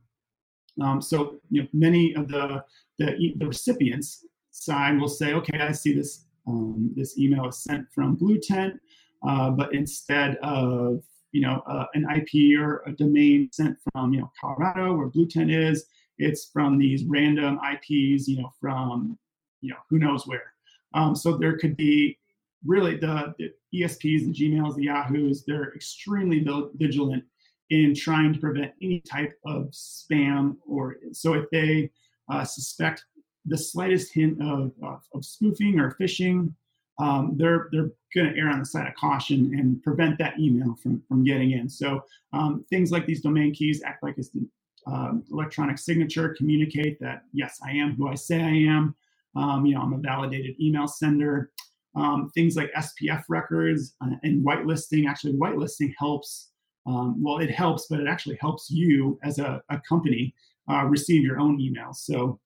Um, 0.82 1.02
so, 1.02 1.42
you 1.50 1.64
know, 1.64 1.68
many 1.74 2.16
of 2.16 2.30
the, 2.30 2.64
the, 3.00 3.34
the 3.38 3.48
recipients 3.48 4.26
side 4.52 5.00
will 5.00 5.08
say, 5.08 5.34
okay, 5.34 5.60
I 5.60 5.72
see 5.72 5.94
this, 5.94 6.26
um, 6.48 6.92
this 6.96 7.18
email 7.18 7.48
is 7.48 7.58
sent 7.58 7.92
from 7.92 8.16
Blue 8.16 8.40
Tent 8.40 8.80
uh, 9.28 9.50
but 9.52 9.74
instead 9.74 10.38
of 10.38 11.04
you 11.32 11.42
know 11.42 11.62
uh, 11.68 11.86
an 11.94 12.06
IP 12.16 12.60
or 12.60 12.84
a 12.86 12.92
domain 12.92 13.50
sent 13.52 13.78
from 13.92 14.14
you 14.14 14.22
know 14.22 14.32
Colorado 14.40 14.96
where 14.96 15.08
Blue 15.08 15.28
Tent 15.28 15.52
is, 15.52 15.86
it's 16.18 16.50
from 16.52 16.78
these 16.78 17.04
random 17.06 17.60
IPs 17.72 18.28
you 18.28 18.42
know 18.42 18.52
from 18.60 19.18
you 19.62 19.72
know 19.72 19.78
who 19.90 20.00
knows 20.00 20.26
where. 20.28 20.54
Um, 20.94 21.16
so 21.16 21.38
there 21.38 21.58
could 21.58 21.78
be 21.78 22.18
really 22.66 22.98
the, 22.98 23.34
the 23.38 23.54
ESPs, 23.74 24.26
the 24.26 24.34
Gmails, 24.34 24.76
the 24.76 24.86
Yahoos. 24.86 25.44
They're 25.46 25.74
extremely 25.76 26.46
vigilant 26.76 27.24
in 27.70 27.94
trying 27.94 28.34
to 28.34 28.40
prevent 28.40 28.74
any 28.82 29.00
type 29.02 29.38
of 29.46 29.68
spam 29.68 30.58
or 30.68 30.96
so 31.12 31.34
if 31.34 31.50
they 31.52 31.92
uh, 32.30 32.44
suspect 32.44 33.06
the 33.46 33.58
slightest 33.58 34.14
hint 34.14 34.42
of, 34.42 34.72
of, 34.84 35.02
of 35.14 35.26
spoofing 35.26 35.80
or 35.80 35.96
phishing 36.00 36.54
um, 37.00 37.36
they're 37.38 37.70
they're 37.72 37.92
going 38.14 38.34
to 38.34 38.40
err 38.40 38.50
on 38.50 38.60
the 38.60 38.66
side 38.66 38.88
of 38.88 38.96
caution 38.96 39.54
and 39.58 39.82
prevent 39.84 40.18
that 40.20 40.38
email 40.40 40.76
from 40.76 41.02
from 41.08 41.24
getting 41.24 41.52
in. 41.52 41.70
So 41.70 42.04
um, 42.34 42.66
things 42.70 42.92
like 42.92 43.06
these 43.06 43.22
domain 43.22 43.54
keys 43.54 43.82
act 43.86 44.04
like 44.04 44.16
it's 44.18 44.30
the 44.30 44.48
um, 44.88 45.24
electronic 45.32 45.78
signature, 45.78 46.36
communicate 46.38 47.00
that 47.00 47.24
yes, 47.34 47.60
I 47.66 47.72
am 47.72 47.96
who 47.96 48.10
I 48.10 48.16
say 48.16 48.42
I 48.42 48.72
am. 48.72 48.96
Um, 49.36 49.66
you 49.66 49.76
know, 49.76 49.82
I'm 49.82 49.94
a 49.94 49.98
validated 49.98 50.56
email 50.60 50.88
sender. 50.88 51.52
Um, 51.96 52.30
things 52.36 52.56
like 52.56 52.72
SPF 52.74 53.24
records 53.30 53.96
uh, 54.04 54.16
and 54.24 54.46
whitelisting. 54.46 55.08
Actually, 55.08 55.34
whitelisting 55.34 55.94
helps. 55.98 56.50
Um, 56.86 57.22
well, 57.22 57.38
it 57.38 57.52
helps, 57.52 57.88
but 57.90 58.00
it 58.00 58.08
actually 58.08 58.38
helps 58.42 58.70
you 58.70 59.20
as 59.24 59.38
a, 59.38 59.62
a 59.70 59.80
company 59.88 60.34
uh, 60.70 60.86
receive 60.86 61.24
your 61.24 61.40
own 61.40 61.60
emails. 61.60 61.98
So, 61.98 62.40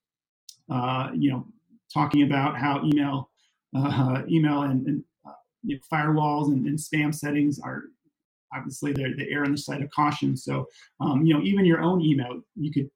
uh, 0.69 1.09
you 1.13 1.31
know, 1.31 1.47
talking 1.93 2.23
about 2.23 2.57
how 2.57 2.83
email 2.83 3.29
uh, 3.75 4.21
email 4.29 4.63
and, 4.63 4.87
and 4.87 5.03
uh, 5.27 5.33
you 5.63 5.75
know, 5.75 5.81
firewalls 5.91 6.47
and, 6.47 6.65
and, 6.65 6.77
spam 6.77 7.13
settings 7.13 7.59
are 7.59 7.83
obviously 8.55 8.93
they 8.93 9.11
they 9.17 9.33
on 9.33 9.51
the 9.51 9.57
side 9.57 9.81
of 9.81 9.89
caution. 9.91 10.37
So 10.37 10.67
um, 10.99 11.25
you 11.25 11.33
know 11.33 11.41
even 11.41 11.65
your 11.65 11.81
own 11.81 12.01
email, 12.01 12.41
you 12.55 12.71
could 12.71 12.89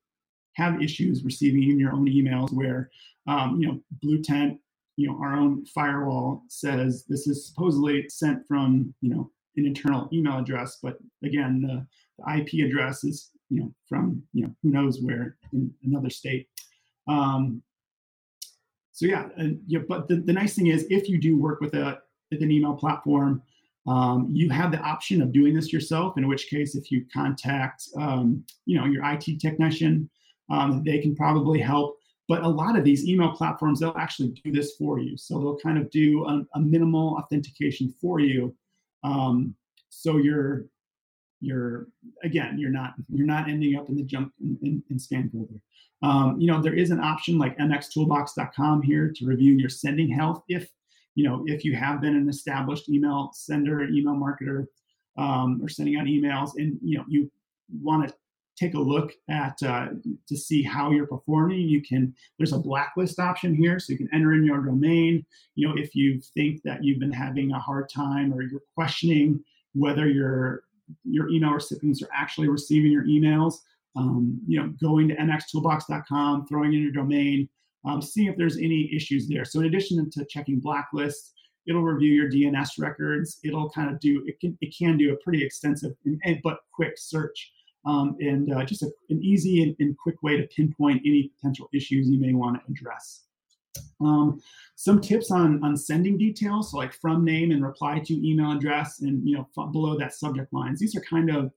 have 0.54 0.82
issues 0.82 1.24
receiving 1.24 1.70
in 1.70 1.80
your 1.80 1.94
own 1.94 2.08
emails 2.08 2.52
where 2.54 2.90
um, 3.28 3.60
you 3.60 3.68
know 3.68 3.80
Blue 4.02 4.22
Tent, 4.22 4.60
you 4.96 5.08
know 5.08 5.18
our 5.22 5.36
own 5.36 5.66
firewall 5.68 6.44
says 6.48 7.06
this 7.08 7.28
is 7.28 7.48
supposedly 7.48 8.08
sent 8.10 8.48
from 8.48 8.94
you 9.02 9.10
know 9.10 9.32
an 9.56 9.66
internal 9.66 10.08
email 10.14 10.38
address, 10.38 10.78
but 10.82 10.98
again 11.24 11.62
the, 11.62 11.86
the 12.20 12.40
IP 12.40 12.66
address 12.66 13.04
is 13.04 13.32
you 13.50 13.62
know 13.62 13.74
from 13.88 14.24
you 14.34 14.44
know 14.44 14.54
who 14.62 14.70
knows 14.70 15.02
where 15.02 15.38
in 15.54 15.74
another 15.84 16.10
state. 16.10 16.48
Um, 17.08 17.62
so 18.92 19.06
yeah, 19.06 19.30
know, 19.80 19.86
but 19.88 20.08
the, 20.08 20.18
the 20.18 20.34
nice 20.34 20.56
thing 20.56 20.68
is 20.68 20.88
if 20.90 21.08
you 21.08 21.20
do 21.20 21.38
work 21.38 21.62
with 21.62 21.74
a 21.74 22.00
with 22.32 22.42
an 22.42 22.52
email 22.52 22.74
platform, 22.74 23.42
um, 23.88 24.30
you 24.34 24.50
have 24.50 24.72
the 24.72 24.80
option 24.80 25.22
of 25.22 25.32
doing 25.32 25.54
this 25.54 25.72
yourself. 25.72 26.18
In 26.18 26.28
which 26.28 26.50
case, 26.50 26.76
if 26.76 26.92
you 26.92 27.06
contact 27.14 27.88
um, 27.98 28.44
you 28.66 28.78
know 28.78 28.86
your 28.86 29.04
IT 29.06 29.40
technician, 29.40 30.10
um, 30.50 30.84
they 30.84 31.00
can 31.00 31.16
probably 31.16 31.60
help. 31.60 31.98
But 32.28 32.44
a 32.44 32.48
lot 32.48 32.78
of 32.78 32.84
these 32.84 33.08
email 33.08 33.32
platforms, 33.32 33.80
they'll 33.80 33.96
actually 33.98 34.30
do 34.44 34.52
this 34.52 34.76
for 34.76 35.00
you. 35.00 35.16
So 35.16 35.40
they'll 35.40 35.58
kind 35.58 35.78
of 35.78 35.90
do 35.92 36.26
a, 36.26 36.46
a 36.56 36.60
minimal 36.60 37.16
authentication 37.16 37.94
for 38.02 38.20
you. 38.20 38.54
Um, 39.04 39.56
so 39.90 40.18
you're 40.18 40.66
you're 41.40 41.88
again 42.24 42.58
you're 42.58 42.72
not 42.72 42.94
you're 43.10 43.28
not 43.28 43.48
ending 43.48 43.76
up 43.76 43.88
in 43.90 43.96
the 43.96 44.08
in, 44.42 44.58
in, 44.62 44.84
in 44.90 44.98
spam 44.98 45.32
folder 45.32 45.62
um, 46.04 46.40
you 46.40 46.48
know, 46.48 46.62
there 46.62 46.76
is 46.76 46.92
an 46.92 47.00
option 47.00 47.38
like 47.38 47.58
mxtoolbox.com 47.58 48.84
here 48.84 49.12
to 49.16 49.26
review 49.26 49.54
your 49.54 49.70
sending 49.70 50.10
health 50.10 50.44
if, 50.48 50.70
you 51.16 51.24
know, 51.28 51.44
if 51.48 51.66
you 51.66 51.76
have 51.76 52.02
been 52.02 52.16
an 52.16 52.30
established 52.30 52.90
email 52.90 53.32
sender, 53.34 53.84
email 53.84 54.14
marketer, 54.14 54.68
um, 55.18 55.60
or 55.64 55.70
sending 55.70 55.98
out 55.98 56.06
emails, 56.06 56.52
and 56.58 56.78
you 56.84 56.96
know 56.96 57.04
you 57.08 57.32
want 57.82 58.08
to 58.08 58.14
take 58.56 58.76
a 58.76 58.80
look 58.80 59.14
at 59.30 59.58
uh, 59.64 59.88
to 60.28 60.38
see 60.38 60.62
how 60.62 60.92
you're 60.92 61.08
performing. 61.08 61.62
You 61.62 61.82
can 61.82 62.14
there's 62.38 62.54
a 62.54 62.60
blacklist 62.60 63.20
option 63.20 63.56
here, 63.56 63.80
so 63.80 63.94
you 63.94 63.98
can 63.98 64.10
enter 64.14 64.34
in 64.34 64.46
your 64.46 64.62
domain. 64.62 65.26
You 65.56 65.70
know, 65.70 65.74
if 65.76 65.96
you 65.96 66.22
think 66.36 66.62
that 66.66 66.84
you've 66.84 67.00
been 67.00 67.12
having 67.12 67.52
a 67.52 67.60
hard 67.60 67.90
time 67.90 68.32
or 68.32 68.44
you're 68.44 68.62
questioning 68.76 69.44
whether 69.74 70.08
your 70.08 70.64
your 71.04 71.30
email 71.30 71.52
recipients 71.52 72.02
are 72.02 72.10
actually 72.14 72.48
receiving 72.48 72.92
your 72.92 73.06
emails, 73.06 73.56
um, 73.96 74.40
you 74.48 74.60
know, 74.60 74.74
going 74.82 75.08
to 75.08 75.16
mxtoolbox.com, 75.16 76.48
throwing 76.48 76.74
in 76.74 76.82
your 76.82 76.92
domain, 76.92 77.50
um, 77.86 78.02
seeing 78.02 78.28
if 78.28 78.38
there's 78.38 78.58
any 78.58 78.90
issues 78.94 79.28
there. 79.28 79.46
So 79.46 79.60
in 79.60 79.66
addition 79.66 80.10
to 80.12 80.26
checking 80.26 80.62
blacklists, 80.62 81.32
it'll 81.68 81.84
review 81.84 82.12
your 82.12 82.30
DNS 82.30 82.80
records. 82.80 83.40
It'll 83.44 83.70
kind 83.70 83.90
of 83.90 84.00
do 84.00 84.24
it 84.26 84.40
can 84.40 84.58
it 84.62 84.76
can 84.78 84.98
do 84.98 85.14
a 85.14 85.18
pretty 85.18 85.44
extensive 85.44 85.94
and, 86.06 86.40
but 86.44 86.60
quick 86.74 86.94
search, 86.98 87.52
um, 87.86 88.16
and 88.20 88.52
uh, 88.54 88.64
just 88.64 88.84
a, 88.84 88.92
an 89.10 89.22
easy 89.24 89.64
and, 89.64 89.76
and, 89.80 89.98
quick 89.98 90.22
way 90.24 90.38
to 90.38 90.48
pinpoint 90.48 91.02
any 91.06 91.32
potential 91.36 91.70
issues 91.74 92.10
you 92.10 92.20
may 92.20 92.34
want 92.34 92.58
to 92.58 92.72
address. 92.72 93.24
Um, 94.00 94.42
some 94.76 95.02
tips 95.02 95.32
on 95.32 95.64
on 95.64 95.76
sending 95.76 96.18
details, 96.18 96.72
so 96.72 96.78
like 96.78 96.94
from 96.94 97.26
name 97.26 97.52
and 97.52 97.64
reply 97.64 98.00
to 98.06 98.28
email 98.28 98.52
address, 98.52 99.02
and 99.02 99.28
you 99.28 99.38
know 99.38 99.72
below 99.72 99.98
that 99.98 100.14
subject 100.14 100.54
lines. 100.54 100.80
These 100.80 100.96
are 100.96 101.02
kind 101.02 101.30
of 101.30 101.52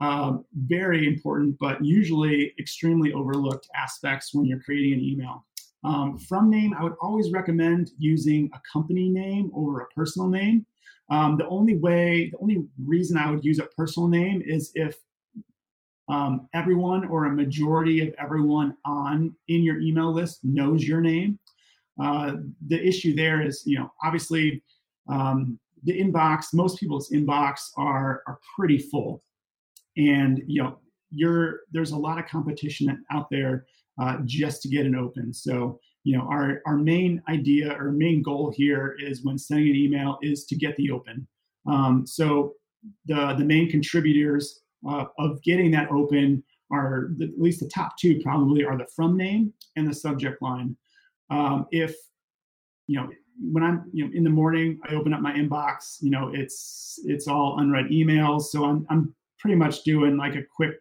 uh, 0.00 0.38
very 0.54 1.06
important, 1.06 1.56
but 1.58 1.84
usually 1.84 2.54
extremely 2.58 3.12
overlooked 3.12 3.68
aspects 3.74 4.34
when 4.34 4.44
you're 4.44 4.60
creating 4.60 4.94
an 4.94 5.00
email. 5.00 5.44
Um, 5.84 6.18
from 6.18 6.50
name, 6.50 6.74
I 6.74 6.82
would 6.82 6.96
always 7.00 7.32
recommend 7.32 7.90
using 7.98 8.50
a 8.54 8.60
company 8.70 9.08
name 9.08 9.50
over 9.54 9.80
a 9.80 9.86
personal 9.88 10.28
name. 10.28 10.66
Um, 11.10 11.36
the 11.36 11.48
only 11.48 11.76
way, 11.76 12.30
the 12.30 12.38
only 12.38 12.64
reason 12.84 13.16
I 13.16 13.30
would 13.30 13.44
use 13.44 13.58
a 13.58 13.66
personal 13.76 14.08
name 14.08 14.42
is 14.44 14.72
if 14.74 14.96
um, 16.08 16.48
everyone 16.54 17.06
or 17.06 17.26
a 17.26 17.30
majority 17.30 18.06
of 18.06 18.14
everyone 18.18 18.76
on 18.84 19.34
in 19.48 19.62
your 19.62 19.78
email 19.80 20.12
list 20.12 20.40
knows 20.42 20.84
your 20.84 21.00
name. 21.00 21.38
Uh, 22.00 22.36
the 22.68 22.80
issue 22.86 23.14
there 23.14 23.42
is, 23.42 23.62
you 23.66 23.78
know, 23.78 23.90
obviously 24.04 24.62
um, 25.08 25.58
the 25.84 25.98
inbox, 25.98 26.52
most 26.52 26.78
people's 26.78 27.10
inbox 27.10 27.70
are 27.76 28.22
are 28.26 28.38
pretty 28.56 28.78
full. 28.78 29.22
And 29.96 30.42
you 30.46 30.62
know 30.62 30.78
you're 31.10 31.60
there's 31.72 31.92
a 31.92 31.96
lot 31.96 32.18
of 32.18 32.26
competition 32.26 33.04
out 33.10 33.28
there 33.30 33.66
uh, 34.00 34.18
just 34.24 34.62
to 34.62 34.68
get 34.68 34.86
an 34.86 34.94
open. 34.94 35.32
So 35.32 35.78
you 36.04 36.16
know 36.16 36.24
our 36.24 36.60
our 36.66 36.76
main 36.76 37.22
idea 37.28 37.76
or 37.78 37.90
main 37.90 38.22
goal 38.22 38.52
here 38.54 38.96
is 38.98 39.24
when 39.24 39.38
sending 39.38 39.70
an 39.70 39.76
email 39.76 40.18
is 40.22 40.44
to 40.46 40.56
get 40.56 40.76
the 40.76 40.90
open. 40.90 41.26
Um, 41.66 42.06
so 42.06 42.54
the 43.06 43.34
the 43.36 43.44
main 43.44 43.70
contributors 43.70 44.60
uh, 44.88 45.06
of 45.18 45.42
getting 45.42 45.70
that 45.72 45.90
open 45.90 46.42
are 46.70 47.10
the, 47.16 47.24
at 47.24 47.40
least 47.40 47.60
the 47.60 47.68
top 47.68 47.96
two 47.98 48.20
probably 48.22 48.64
are 48.64 48.76
the 48.76 48.86
from 48.94 49.16
name 49.16 49.52
and 49.76 49.88
the 49.88 49.94
subject 49.94 50.40
line 50.42 50.76
um, 51.30 51.66
if 51.70 51.94
you 52.86 52.98
know 52.98 53.08
when 53.40 53.62
i'm 53.62 53.84
you 53.92 54.04
know 54.04 54.10
in 54.14 54.24
the 54.24 54.30
morning 54.30 54.80
i 54.88 54.94
open 54.94 55.12
up 55.12 55.20
my 55.20 55.32
inbox 55.32 55.98
you 56.00 56.10
know 56.10 56.30
it's 56.34 56.98
it's 57.04 57.28
all 57.28 57.58
unread 57.60 57.86
emails 57.86 58.44
so 58.44 58.64
i'm, 58.64 58.86
I'm 58.90 59.14
pretty 59.38 59.54
much 59.54 59.84
doing 59.84 60.16
like 60.16 60.34
a 60.34 60.42
quick 60.56 60.74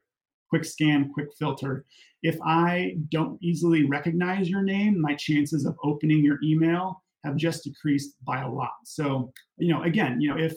quick 0.49 0.65
scan, 0.65 1.11
quick 1.13 1.27
filter. 1.37 1.85
If 2.23 2.37
I 2.43 2.97
don't 3.11 3.41
easily 3.41 3.85
recognize 3.85 4.49
your 4.49 4.63
name, 4.63 4.99
my 4.99 5.15
chances 5.15 5.65
of 5.65 5.77
opening 5.83 6.23
your 6.23 6.39
email 6.43 7.03
have 7.23 7.35
just 7.35 7.63
decreased 7.63 8.15
by 8.23 8.41
a 8.41 8.49
lot. 8.49 8.73
So, 8.85 9.31
you 9.57 9.73
know, 9.73 9.83
again, 9.83 10.21
you 10.21 10.29
know, 10.29 10.37
if 10.37 10.55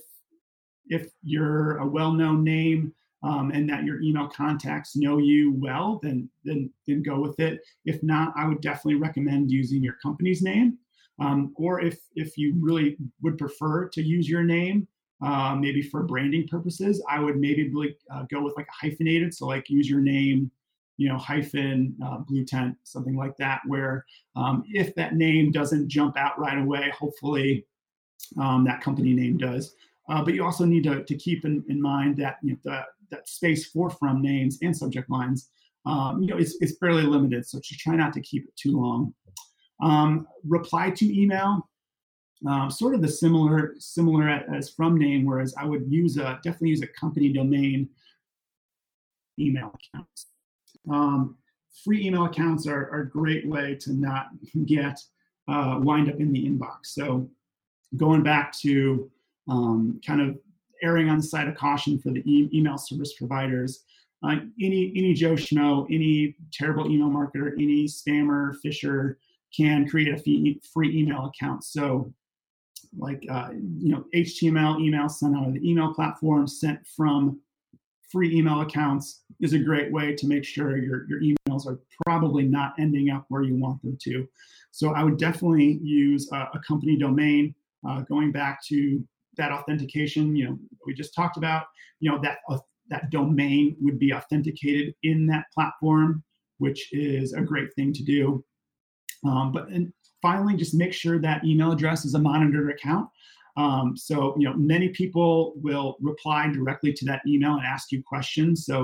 if 0.89 1.11
you're 1.23 1.79
a 1.79 1.87
well-known 1.87 2.43
name 2.43 2.93
um, 3.23 3.51
and 3.51 3.69
that 3.69 3.85
your 3.85 4.01
email 4.01 4.29
contacts 4.29 4.97
know 4.97 5.19
you 5.19 5.53
well, 5.55 6.01
then 6.03 6.29
then 6.45 6.71
then 6.87 7.03
go 7.03 7.21
with 7.21 7.39
it. 7.39 7.61
If 7.85 8.03
not, 8.03 8.33
I 8.37 8.47
would 8.47 8.61
definitely 8.61 9.01
recommend 9.01 9.51
using 9.51 9.83
your 9.83 9.97
company's 10.03 10.43
name. 10.43 10.79
Um, 11.19 11.53
or 11.57 11.81
if 11.81 12.01
if 12.15 12.39
you 12.39 12.55
really 12.59 12.97
would 13.23 13.37
prefer 13.37 13.89
to 13.89 14.03
use 14.03 14.29
your 14.29 14.43
name, 14.43 14.89
uh, 15.23 15.55
maybe 15.55 15.83
for 15.83 16.03
branding 16.03 16.49
purposes, 16.49 17.05
I 17.11 17.21
would 17.21 17.37
maybe 17.37 17.69
really 17.69 17.97
uh, 18.11 18.25
go 18.31 18.43
with 18.43 18.57
like 18.57 18.69
a 18.69 18.87
hyphenated. 18.87 19.35
So 19.35 19.47
like 19.47 19.69
use 19.69 19.89
your 19.89 20.01
name, 20.01 20.51
you 20.97 21.09
know, 21.09 21.19
hyphen, 21.19 21.95
uh, 22.03 22.19
blue 22.19 22.45
tent, 22.45 22.77
something 22.85 23.17
like 23.17 23.37
that, 23.37 23.61
where 23.67 24.07
um, 24.35 24.65
if 24.67 24.95
that 24.95 25.15
name 25.15 25.53
doesn't 25.53 25.89
jump 25.89 26.17
out 26.17 26.39
right 26.39 26.59
away, 26.59 26.91
hopefully 26.99 27.67
um, 28.41 28.65
that 28.65 28.81
company 28.81 29.13
name 29.13 29.37
does. 29.37 29.75
Uh, 30.09 30.25
but 30.25 30.35
you 30.35 30.43
also 30.45 30.65
need 30.65 30.85
to, 30.85 31.05
to 31.05 31.15
keep 31.15 31.45
in, 31.45 31.63
in 31.69 31.81
mind 31.81 32.17
that 32.17 32.39
you 32.43 32.53
know, 32.53 32.59
the, 32.65 32.83
that 33.11 33.29
space 33.29 33.67
for 33.67 33.91
from 33.91 34.23
names 34.23 34.59
and 34.63 34.77
subject 34.77 35.11
lines, 35.11 35.51
um, 35.87 36.23
you 36.23 36.29
know, 36.29 36.39
is, 36.39 36.57
is 36.61 36.77
fairly 36.79 37.03
limited. 37.03 37.47
So 37.47 37.59
just 37.59 37.81
try 37.81 37.97
not 37.97 38.13
to 38.15 38.21
keep 38.21 38.47
it 38.47 38.57
too 38.57 38.79
long. 38.81 39.15
Um, 39.83 40.27
reply 40.47 40.91
to 40.91 41.21
email, 41.21 41.69
um, 42.47 42.71
sort 42.71 42.95
of 42.95 43.03
the 43.03 43.09
similar 43.09 43.75
similar 43.79 44.29
as 44.29 44.71
from 44.71 44.97
name, 44.99 45.25
whereas 45.25 45.55
I 45.59 45.65
would 45.65 45.91
use 45.91 46.17
a 46.17 46.39
definitely 46.43 46.71
use 46.71 46.83
a 46.83 46.87
company 46.89 47.33
domain 47.33 47.89
email 49.39 49.75
accounts. 49.75 50.27
Um, 50.91 51.37
free 51.85 52.07
email 52.07 52.25
accounts 52.25 52.67
are, 52.67 52.91
are, 52.91 53.01
a 53.01 53.11
great 53.11 53.47
way 53.47 53.75
to 53.77 53.93
not 53.93 54.29
get 54.67 54.99
uh, 55.49 55.79
wind 55.81 56.11
up 56.11 56.21
in 56.21 56.33
the 56.33 56.47
inbox. 56.47 56.87
So 56.87 57.29
going 57.97 58.23
back 58.23 58.53
to 58.61 59.11
um, 59.49 60.01
kind 60.07 60.21
of 60.21 60.39
erring 60.83 61.09
on 61.09 61.19
the 61.19 61.23
side 61.23 61.49
of 61.49 61.55
caution 61.57 61.99
for 61.99 62.11
the 62.11 62.21
e- 62.31 62.49
email 62.53 62.79
service 62.79 63.15
providers, 63.15 63.85
uh, 64.23 64.37
any 64.61 64.93
any 64.95 65.15
Joe 65.15 65.35
Schmo, 65.35 65.87
any 65.91 66.37
terrible 66.53 66.91
email 66.91 67.09
marketer, 67.09 67.53
any 67.55 67.87
spammer, 67.87 68.55
phisher 68.65 69.17
can 69.57 69.89
create 69.89 70.13
a 70.13 70.19
fee, 70.19 70.61
free 70.73 70.97
email 70.97 71.27
account. 71.27 71.65
So 71.65 72.13
like 72.99 73.25
uh, 73.31 73.51
you 73.53 73.93
know 73.93 74.05
HTML 74.15 74.81
email 74.81 75.09
sent 75.09 75.37
out 75.37 75.47
of 75.47 75.55
the 75.55 75.69
email 75.69 75.95
platform 75.95 76.47
sent 76.47 76.81
from 76.97 77.41
free 78.11 78.37
email 78.37 78.61
accounts 78.61 79.23
is 79.41 79.53
a 79.53 79.59
great 79.59 79.93
way 79.93 80.15
to 80.15 80.27
make 80.27 80.45
sure 80.45 80.77
your, 80.77 81.07
your 81.09 81.21
emails 81.21 81.67
are 81.67 81.79
probably 82.05 82.43
not 82.43 82.75
ending 82.79 83.11
up 83.11 83.25
where 83.29 83.43
you 83.43 83.55
want 83.55 83.81
them 83.83 83.97
to. 84.03 84.27
So 84.73 84.93
I 84.95 85.05
would 85.05 85.17
definitely 85.17 85.79
use 85.83 86.29
a, 86.33 86.49
a 86.55 86.61
company 86.67 86.97
domain. 86.97 87.55
Uh, 87.89 88.01
going 88.03 88.31
back 88.33 88.63
to 88.67 89.03
that 89.41 89.53
authentication, 89.59 90.25
you 90.39 90.45
know, 90.47 90.55
we 90.87 90.93
just 91.03 91.15
talked 91.15 91.37
about, 91.43 91.63
you 92.03 92.09
know, 92.11 92.19
that 92.27 92.37
uh, 92.51 92.59
that 92.93 93.11
domain 93.11 93.65
would 93.85 93.99
be 93.99 94.11
authenticated 94.19 94.87
in 95.11 95.19
that 95.33 95.45
platform, 95.55 96.23
which 96.65 96.81
is 96.93 97.27
a 97.33 97.43
great 97.51 97.71
thing 97.77 97.91
to 97.99 98.03
do. 98.17 98.23
Um, 99.29 99.47
but 99.55 99.65
and 99.75 99.85
finally, 100.27 100.55
just 100.57 100.75
make 100.83 100.95
sure 101.03 101.19
that 101.21 101.45
email 101.45 101.71
address 101.73 102.05
is 102.05 102.15
a 102.15 102.19
monitored 102.31 102.71
account. 102.75 103.07
Um, 103.57 103.87
so, 103.97 104.15
you 104.39 104.47
know, 104.47 104.57
many 104.75 104.89
people 105.01 105.35
will 105.67 105.91
reply 106.01 106.43
directly 106.59 106.93
to 106.99 107.05
that 107.07 107.23
email 107.27 107.55
and 107.59 107.67
ask 107.75 107.85
you 107.93 108.03
questions. 108.15 108.55
So, 108.65 108.77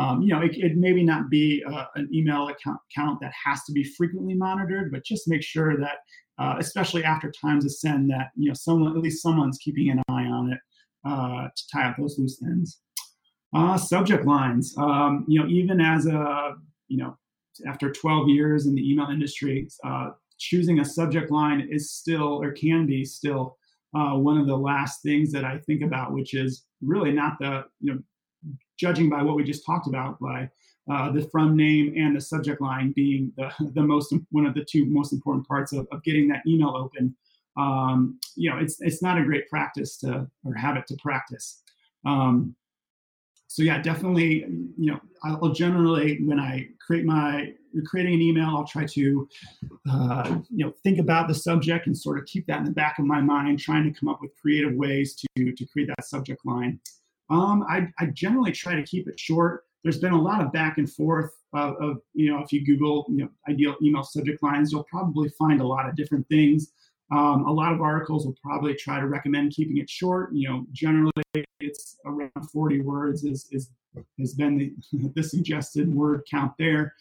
um, 0.00 0.22
you 0.22 0.30
know, 0.32 0.40
it, 0.46 0.52
it, 0.56 0.76
maybe 0.76 1.02
not 1.12 1.28
be 1.28 1.62
uh, 1.70 1.86
an 1.96 2.08
email 2.18 2.48
account, 2.48 2.80
account, 2.90 3.20
that 3.20 3.32
has 3.44 3.58
to 3.64 3.72
be 3.72 3.84
frequently 3.98 4.34
monitored, 4.34 4.90
but 4.92 5.04
just 5.04 5.28
make 5.28 5.44
sure 5.54 5.76
that, 5.84 5.96
uh, 6.38 6.56
especially 6.58 7.04
after 7.04 7.30
times 7.30 7.64
of 7.64 7.72
send, 7.72 8.10
that 8.10 8.30
you 8.36 8.48
know, 8.48 8.54
someone 8.54 8.96
at 8.96 9.02
least 9.02 9.22
someone's 9.22 9.58
keeping 9.58 9.90
an 9.90 10.02
eye 10.08 10.24
on 10.24 10.52
it 10.52 10.58
uh, 11.04 11.48
to 11.54 11.68
tie 11.72 11.88
up 11.88 11.96
those 11.96 12.18
loose 12.18 12.40
ends. 12.42 12.80
Uh, 13.54 13.76
subject 13.76 14.24
lines, 14.24 14.74
um, 14.78 15.26
you 15.28 15.38
know, 15.38 15.46
even 15.46 15.80
as 15.80 16.06
a, 16.06 16.54
you 16.88 16.96
know, 16.96 17.16
after 17.66 17.92
12 17.92 18.28
years 18.28 18.66
in 18.66 18.74
the 18.74 18.90
email 18.90 19.08
industry, 19.08 19.68
uh, 19.84 20.10
choosing 20.38 20.80
a 20.80 20.84
subject 20.84 21.30
line 21.30 21.68
is 21.70 21.90
still 21.90 22.42
or 22.42 22.52
can 22.52 22.86
be 22.86 23.04
still 23.04 23.58
uh, 23.94 24.14
one 24.14 24.38
of 24.38 24.46
the 24.46 24.56
last 24.56 25.02
things 25.02 25.30
that 25.32 25.44
I 25.44 25.58
think 25.58 25.82
about, 25.82 26.12
which 26.14 26.32
is 26.32 26.64
really 26.80 27.12
not 27.12 27.38
the, 27.38 27.64
you 27.80 27.94
know, 27.94 28.00
judging 28.78 29.10
by 29.10 29.22
what 29.22 29.36
we 29.36 29.44
just 29.44 29.66
talked 29.66 29.86
about, 29.86 30.18
by 30.18 30.48
uh, 30.92 31.10
the 31.10 31.22
from 31.30 31.56
name 31.56 31.94
and 31.96 32.14
the 32.14 32.20
subject 32.20 32.60
line 32.60 32.92
being 32.92 33.32
the, 33.36 33.50
the 33.74 33.82
most, 33.82 34.14
one 34.30 34.46
of 34.46 34.54
the 34.54 34.64
two 34.64 34.84
most 34.86 35.12
important 35.12 35.46
parts 35.46 35.72
of, 35.72 35.86
of 35.90 36.02
getting 36.02 36.28
that 36.28 36.42
email 36.46 36.74
open. 36.76 37.14
Um, 37.56 38.18
you 38.34 38.50
know, 38.50 38.58
it's, 38.58 38.80
it's 38.80 39.02
not 39.02 39.18
a 39.18 39.24
great 39.24 39.48
practice 39.48 39.96
to, 39.98 40.28
or 40.44 40.54
habit 40.54 40.86
to 40.88 40.96
practice. 40.96 41.62
Um, 42.04 42.54
so 43.46 43.62
yeah, 43.62 43.80
definitely, 43.80 44.46
you 44.78 44.92
know, 44.92 45.00
I'll 45.24 45.52
generally, 45.52 46.22
when 46.22 46.40
I 46.40 46.68
create 46.84 47.04
my 47.04 47.52
creating 47.86 48.14
an 48.14 48.22
email, 48.22 48.48
I'll 48.48 48.66
try 48.66 48.86
to, 48.86 49.28
uh, 49.90 50.38
you 50.48 50.64
know, 50.64 50.72
think 50.82 50.98
about 50.98 51.28
the 51.28 51.34
subject 51.34 51.86
and 51.86 51.96
sort 51.96 52.18
of 52.18 52.24
keep 52.24 52.46
that 52.46 52.58
in 52.58 52.64
the 52.64 52.70
back 52.70 52.98
of 52.98 53.04
my 53.04 53.20
mind, 53.20 53.58
trying 53.58 53.84
to 53.84 53.98
come 53.98 54.08
up 54.08 54.20
with 54.22 54.30
creative 54.40 54.74
ways 54.74 55.14
to 55.16 55.52
to 55.52 55.66
create 55.66 55.88
that 55.88 56.06
subject 56.06 56.40
line. 56.46 56.80
Um, 57.28 57.64
I, 57.68 57.88
I 57.98 58.06
generally 58.06 58.52
try 58.52 58.74
to 58.74 58.82
keep 58.82 59.06
it 59.06 59.20
short. 59.20 59.64
There's 59.82 59.98
been 59.98 60.12
a 60.12 60.20
lot 60.20 60.40
of 60.40 60.52
back 60.52 60.78
and 60.78 60.90
forth 60.90 61.30
of, 61.52 61.74
of, 61.76 61.98
you 62.14 62.30
know, 62.30 62.40
if 62.42 62.52
you 62.52 62.64
Google, 62.64 63.06
you 63.10 63.24
know, 63.24 63.28
ideal 63.48 63.74
email 63.82 64.02
subject 64.02 64.42
lines, 64.42 64.72
you'll 64.72 64.84
probably 64.84 65.28
find 65.30 65.60
a 65.60 65.66
lot 65.66 65.88
of 65.88 65.96
different 65.96 66.26
things. 66.28 66.72
Um, 67.10 67.44
a 67.46 67.52
lot 67.52 67.72
of 67.72 67.80
articles 67.80 68.24
will 68.24 68.36
probably 68.42 68.74
try 68.74 68.98
to 68.98 69.06
recommend 69.06 69.52
keeping 69.52 69.78
it 69.78 69.90
short. 69.90 70.32
You 70.32 70.48
know, 70.48 70.66
generally 70.72 71.12
it's 71.60 71.98
around 72.06 72.50
40 72.52 72.80
words 72.80 73.24
is, 73.24 73.48
is 73.50 73.70
has 74.18 74.34
been 74.34 74.56
the, 74.56 74.74
the 75.14 75.22
suggested 75.22 75.92
word 75.92 76.22
count 76.30 76.52
there. 76.58 76.94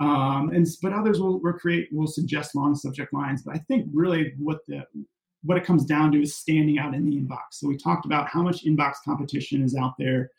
Um, 0.00 0.50
and 0.52 0.66
but 0.82 0.92
others 0.92 1.20
will, 1.20 1.40
will 1.40 1.52
create 1.52 1.88
will 1.92 2.08
suggest 2.08 2.56
long 2.56 2.74
subject 2.74 3.12
lines. 3.12 3.42
But 3.42 3.54
I 3.54 3.58
think 3.60 3.88
really 3.92 4.34
what 4.38 4.60
the 4.66 4.84
what 5.44 5.58
it 5.58 5.64
comes 5.64 5.84
down 5.84 6.10
to 6.12 6.22
is 6.22 6.36
standing 6.36 6.78
out 6.78 6.94
in 6.94 7.08
the 7.08 7.16
inbox. 7.16 7.52
So 7.52 7.68
we 7.68 7.76
talked 7.76 8.06
about 8.06 8.28
how 8.28 8.42
much 8.42 8.64
inbox 8.64 8.94
competition 9.04 9.62
is 9.62 9.76
out 9.76 9.94
there, 9.98 10.30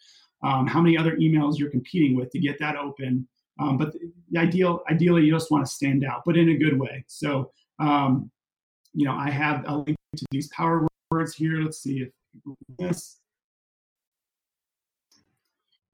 um, 0.45 0.67
how 0.67 0.79
many 0.79 0.95
other 0.95 1.17
emails 1.17 1.57
you're 1.57 1.71
competing 1.71 2.15
with 2.15 2.29
to 2.29 2.39
get 2.39 2.59
that 2.59 2.75
open. 2.75 3.27
Um, 3.59 3.77
but 3.77 3.93
the, 3.93 4.39
ideal, 4.39 4.83
ideally, 4.89 5.23
you 5.23 5.31
just 5.31 5.49
want 5.49 5.65
to 5.65 5.71
stand 5.71 6.05
out, 6.05 6.21
but 6.25 6.37
in 6.37 6.49
a 6.49 6.55
good 6.55 6.79
way. 6.79 7.03
So, 7.07 7.51
um, 7.79 8.29
you 8.93 9.05
know, 9.05 9.13
I 9.13 9.29
have 9.29 9.63
a 9.67 9.77
link 9.77 9.97
to 10.17 10.25
these 10.29 10.47
power 10.49 10.87
words 11.09 11.33
here. 11.33 11.61
Let's 11.61 11.81
see 11.81 12.01
if 12.01 12.09
this. 12.77 13.17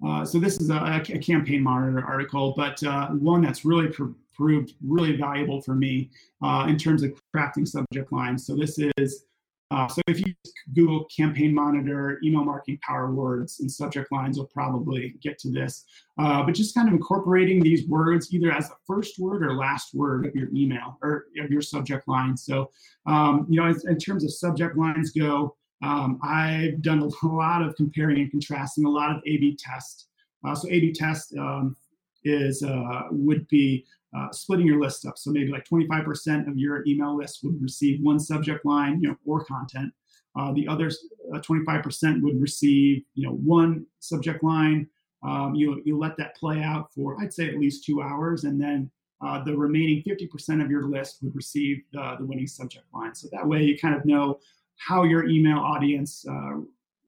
Uh, 0.06 0.26
so 0.26 0.39
this 0.39 0.60
is 0.60 0.70
a, 0.72 1.04
a, 1.14 1.20
campaign 1.20 1.62
monitor 1.62 2.04
article, 2.04 2.56
but 2.58 2.82
uh, 2.84 3.10
one 3.10 3.41
that's 3.41 3.64
really 3.64 3.88
pr- 3.88 4.16
proved 4.34 4.74
really 4.84 5.16
valuable 5.16 5.62
for 5.62 5.76
me 5.76 6.10
uh, 6.41 6.66
in 6.68 6.76
terms 6.76 7.04
of 7.04 7.12
crafting 7.36 7.68
subject 7.68 8.12
lines. 8.12 8.45
So 8.45 8.56
this 8.56 8.80
is 8.97 9.26
uh, 9.72 9.88
so 9.88 10.02
if 10.08 10.20
you 10.20 10.34
Google 10.76 11.06
campaign 11.06 11.54
monitor, 11.56 12.20
email 12.24 12.44
marketing 12.44 12.78
power 12.86 13.12
words, 13.12 13.62
and 13.62 13.72
subject 13.72 14.12
lines, 14.12 14.36
you'll 14.38 14.48
probably 14.48 15.16
get 15.22 15.40
to 15.40 15.50
this. 15.50 15.86
Uh, 16.20 16.44
but 16.44 16.54
just 16.54 16.76
kind 16.76 16.90
of 16.90 16.94
incorporating 16.94 17.62
these 17.62 17.88
words 17.88 18.34
either 18.34 18.52
as 18.52 18.68
the 18.70 18.76
first 18.86 19.18
word 19.18 19.44
or 19.44 19.56
last 19.56 19.94
word 19.94 20.26
of 20.26 20.36
your 20.36 20.50
email 20.54 20.98
or 21.02 21.26
of 21.40 21.50
your 21.50 21.62
subject 21.62 22.08
line. 22.08 22.36
So 22.36 22.70
um, 23.06 23.48
you 23.50 23.60
know, 23.60 23.68
in, 23.68 23.76
in 23.88 23.98
terms 23.98 24.24
of 24.24 24.34
subject 24.34 24.78
lines 24.78 25.12
go. 25.12 25.56
Um, 25.84 26.20
I've 26.24 26.84
done 26.84 27.00
a 27.00 27.26
lot 27.28 27.64
of 27.64 27.76
comparing 27.76 28.20
and 28.20 28.30
contrasting, 28.30 28.86
a 28.86 28.90
lot 28.90 29.10
of 29.10 29.18
A/B 29.26 29.58
tests. 29.60 30.10
Uh, 30.46 30.54
so 30.54 30.68
A/B 30.70 30.94
test 30.94 31.36
um, 31.38 31.76
is 32.24 32.62
uh, 32.62 33.04
would 33.10 33.48
be 33.48 33.86
uh, 34.18 34.32
splitting 34.32 34.66
your 34.66 34.80
list 34.80 35.05
up. 35.05 35.18
So 35.18 35.32
maybe 35.32 35.51
like 35.51 35.66
25% 35.66 36.47
of 36.47 36.57
your 36.57 36.86
email 36.86 37.18
list 37.18 37.39
would 37.43 37.62
receive 37.62 38.01
one 38.01 38.20
subject 38.20 38.66
line, 38.66 39.01
you 39.01 39.09
know, 39.09 39.16
or 39.26 39.43
content. 39.45 39.93
Uh, 40.38 40.53
the 40.53 40.68
other 40.68 40.89
25% 41.34 42.16
uh, 42.18 42.20
would 42.22 42.41
receive, 42.41 43.03
you 43.16 43.28
know, 43.28 43.34
one 43.34 43.86
subject 43.99 44.43
line. 44.43 44.88
Um, 45.24 45.53
you 45.53 45.82
you 45.86 45.99
let 45.99 46.18
that 46.18 46.36
play 46.36 46.64
out 46.64 46.91
for 46.93 47.16
I'd 47.22 47.32
say 47.32 47.47
at 47.47 47.59
least 47.59 47.86
two 47.86 48.01
hours, 48.01 48.43
and 48.43 48.59
then 48.59 48.89
uh, 49.24 49.43
the 49.43 49.55
remaining 49.55 50.01
50% 50.03 50.64
of 50.64 50.72
your 50.72 50.86
list 50.86 51.20
would 51.22 51.36
receive 51.36 51.84
the, 51.93 52.16
the 52.20 52.26
winning 52.26 52.47
subject 52.47 52.86
line. 52.93 53.14
So 53.14 53.28
that 53.32 53.47
way 53.47 53.64
you 53.64 53.78
kind 53.78 53.95
of 53.95 54.03
know 54.03 54.39
how 54.78 55.03
your 55.03 55.28
email 55.28 55.59
audience 55.59 56.26
uh, 56.28 56.62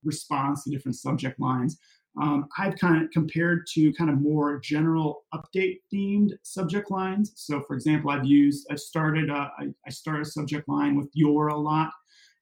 responds 0.03 0.63
to 0.63 0.69
different 0.69 0.95
subject 0.95 1.39
lines. 1.39 1.79
Um, 2.22 2.47
I've 2.59 2.76
kind 2.78 3.03
of 3.03 3.09
compared 3.11 3.66
to 3.74 3.91
kind 3.93 4.09
of 4.09 4.22
more 4.22 4.59
general 4.59 5.24
update 5.34 5.80
themed 5.91 6.32
subject 6.43 6.91
lines. 6.91 7.34
So, 7.36 7.61
for 7.61 7.74
example, 7.74 8.11
I've 8.11 8.26
used, 8.26 8.68
I've 8.70 8.80
started, 8.80 9.30
a, 9.30 9.51
I, 9.57 9.70
I 9.88 9.89
start 9.89 10.22
a 10.22 10.26
subject 10.26 10.70
line 10.70 10.95
with 10.95 11.09
your 11.14 11.47
a 11.47 11.57
lot. 11.57 11.91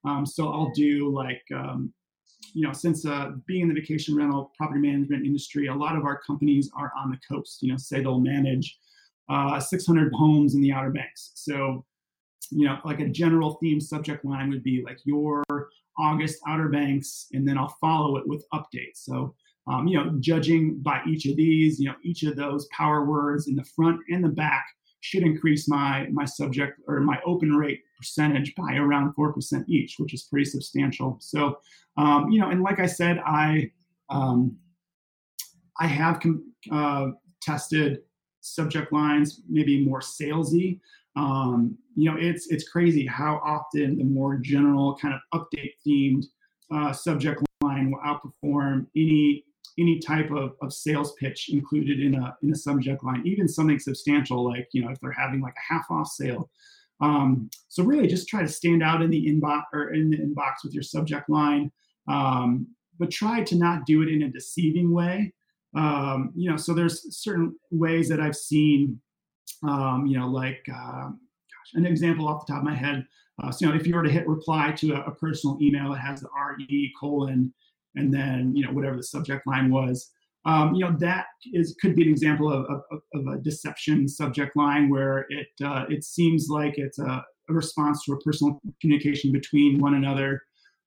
Um, 0.04 0.26
so 0.26 0.50
I'll 0.50 0.72
do 0.72 1.14
like, 1.14 1.44
um, 1.56 1.94
you 2.54 2.68
know, 2.68 2.74
since 2.74 3.06
uh, 3.06 3.32
being 3.48 3.62
in 3.62 3.68
the 3.70 3.80
vacation 3.80 4.16
rental 4.16 4.52
property 4.58 4.82
management 4.82 5.26
industry, 5.26 5.68
a 5.68 5.74
lot 5.74 5.96
of 5.96 6.04
our 6.04 6.20
companies 6.20 6.70
are 6.76 6.92
on 6.98 7.10
the 7.10 7.20
coast. 7.30 7.62
You 7.62 7.72
know, 7.72 7.78
say 7.78 8.02
they'll 8.02 8.20
manage 8.20 8.78
uh, 9.30 9.60
600 9.60 10.12
homes 10.14 10.56
in 10.56 10.62
the 10.62 10.74
Outer 10.74 10.90
Banks. 10.90 11.32
So 11.36 11.86
you 12.52 12.66
know, 12.66 12.78
like 12.84 13.00
a 13.00 13.08
general 13.08 13.58
theme 13.62 13.80
subject 13.80 14.26
line 14.26 14.50
would 14.50 14.64
be 14.64 14.84
like 14.86 15.00
your 15.06 15.44
August 15.98 16.40
Outer 16.48 16.70
Banks, 16.70 17.28
and 17.34 17.48
then 17.48 17.58
I'll 17.58 17.76
follow 17.82 18.18
it 18.18 18.28
with 18.28 18.46
updates. 18.54 18.98
So, 18.98 19.34
um, 19.68 19.88
you 19.88 19.98
know, 19.98 20.16
judging 20.20 20.80
by 20.82 21.02
each 21.08 21.26
of 21.26 21.36
these, 21.36 21.80
you 21.80 21.88
know, 21.88 21.96
each 22.04 22.24
of 22.24 22.36
those 22.36 22.68
power 22.68 23.06
words 23.06 23.48
in 23.48 23.56
the 23.56 23.64
front 23.64 24.00
and 24.10 24.24
the 24.24 24.30
back 24.30 24.66
should 25.02 25.24
increase 25.24 25.68
my 25.68 26.08
my 26.12 26.26
subject 26.26 26.80
or 26.88 27.00
my 27.00 27.20
open 27.26 27.52
rate 27.52 27.82
percentage 27.98 28.54
by 28.56 28.76
around 28.76 29.14
four 29.14 29.34
percent 29.34 29.68
each, 29.68 29.96
which 29.98 30.14
is 30.14 30.24
pretty 30.24 30.46
substantial. 30.46 31.18
So, 31.20 31.60
um, 31.98 32.30
you 32.30 32.40
know, 32.40 32.50
and 32.50 32.62
like 32.62 32.80
I 32.80 32.86
said, 32.86 33.20
I 33.26 33.72
um, 34.10 34.58
I 35.80 35.88
have 35.88 36.20
com- 36.20 36.52
uh, 36.72 37.08
tested 37.42 38.00
subject 38.42 38.92
lines, 38.92 39.42
maybe 39.50 39.86
more 39.86 40.02
salesy. 40.02 40.80
Um, 41.16 41.78
you 41.96 42.10
know, 42.10 42.18
it's 42.20 42.48
it's 42.52 42.68
crazy 42.70 43.06
how 43.06 43.42
often 43.44 43.98
the 43.98 44.04
more 44.04 44.38
general 44.38 44.98
kind 44.98 45.14
of 45.14 45.22
update 45.34 45.74
themed 45.86 46.26
uh, 46.72 46.94
subject 46.94 47.44
line 47.64 47.92
will 47.92 48.00
outperform 48.00 48.88
any 48.96 49.46
any 49.80 50.00
type 50.00 50.32
of, 50.32 50.54
of 50.62 50.74
sales 50.74 51.14
pitch 51.14 51.50
included 51.50 52.00
in 52.00 52.16
a 52.16 52.36
in 52.44 52.52
a 52.52 52.56
subject 52.56 53.04
line, 53.04 53.22
even 53.26 53.48
something 53.48 53.80
substantial 53.80 54.44
like 54.44 54.68
you 54.74 54.84
know 54.84 54.92
if 54.92 55.00
they're 55.00 55.12
having 55.12 55.42
like 55.42 55.56
a 55.56 55.74
half 55.74 55.86
off 55.90 56.08
sale. 56.08 56.50
Um, 57.00 57.50
so 57.68 57.84
really, 57.84 58.08
just 58.08 58.28
try 58.28 58.42
to 58.42 58.48
stand 58.48 58.84
out 58.84 59.02
in 59.02 59.10
the 59.10 59.26
inbox 59.26 59.64
or 59.74 59.94
in 59.94 60.10
the 60.10 60.18
inbox 60.18 60.64
with 60.64 60.74
your 60.74 60.84
subject 60.84 61.30
line, 61.30 61.72
um, 62.08 62.68
but 63.00 63.10
try 63.10 63.44
to 63.44 63.56
not 63.56 63.86
do 63.86 64.04
it 64.04 64.10
in 64.10 64.24
a 64.24 64.30
deceiving 64.30 64.94
way. 64.94 65.34
Um, 65.76 66.32
you 66.36 66.50
know, 66.50 66.58
so 66.58 66.74
there's 66.74 67.18
certain 67.18 67.56
ways 67.72 68.10
that 68.10 68.20
I've 68.20 68.36
seen, 68.36 69.00
um, 69.64 70.06
you 70.06 70.20
know, 70.20 70.28
like 70.28 70.64
uh, 70.72 71.08
gosh, 71.08 71.74
an 71.74 71.86
example 71.86 72.28
off 72.28 72.46
the 72.46 72.54
top 72.54 72.62
of 72.62 72.66
my 72.66 72.76
head. 72.76 73.06
Uh, 73.42 73.52
so 73.52 73.66
you 73.66 73.72
know, 73.72 73.78
if 73.78 73.88
you 73.88 73.96
were 73.96 74.04
to 74.04 74.12
hit 74.12 74.28
reply 74.28 74.72
to 74.74 74.94
a, 74.94 75.02
a 75.06 75.16
personal 75.16 75.58
email 75.62 75.92
that 75.92 76.00
has 76.00 76.22
the 76.22 76.30
RE 76.30 76.94
colon 77.00 77.52
and 77.96 78.14
then 78.14 78.56
you 78.56 78.66
know 78.66 78.72
whatever 78.72 78.96
the 78.98 79.04
subject 79.04 79.46
line 79.48 79.72
was. 79.72 80.12
Um, 80.46 80.74
you 80.74 80.84
know 80.84 80.96
that 81.00 81.26
is 81.54 81.76
could 81.80 81.96
be 81.96 82.04
an 82.04 82.10
example 82.10 82.52
of, 82.52 82.66
of, 82.66 83.02
of 83.14 83.28
a 83.28 83.38
deception 83.38 84.08
subject 84.08 84.56
line 84.56 84.90
where 84.90 85.26
it 85.30 85.50
uh, 85.64 85.86
it 85.90 86.04
seems 86.04 86.48
like 86.50 86.78
it's 86.78 87.00
a, 87.00 87.24
a, 87.50 87.54
response 87.54 88.04
to 88.06 88.14
a 88.14 88.20
personal 88.22 88.60
communication 88.80 89.32
between 89.32 89.80
one 89.80 89.96
another. 89.96 90.42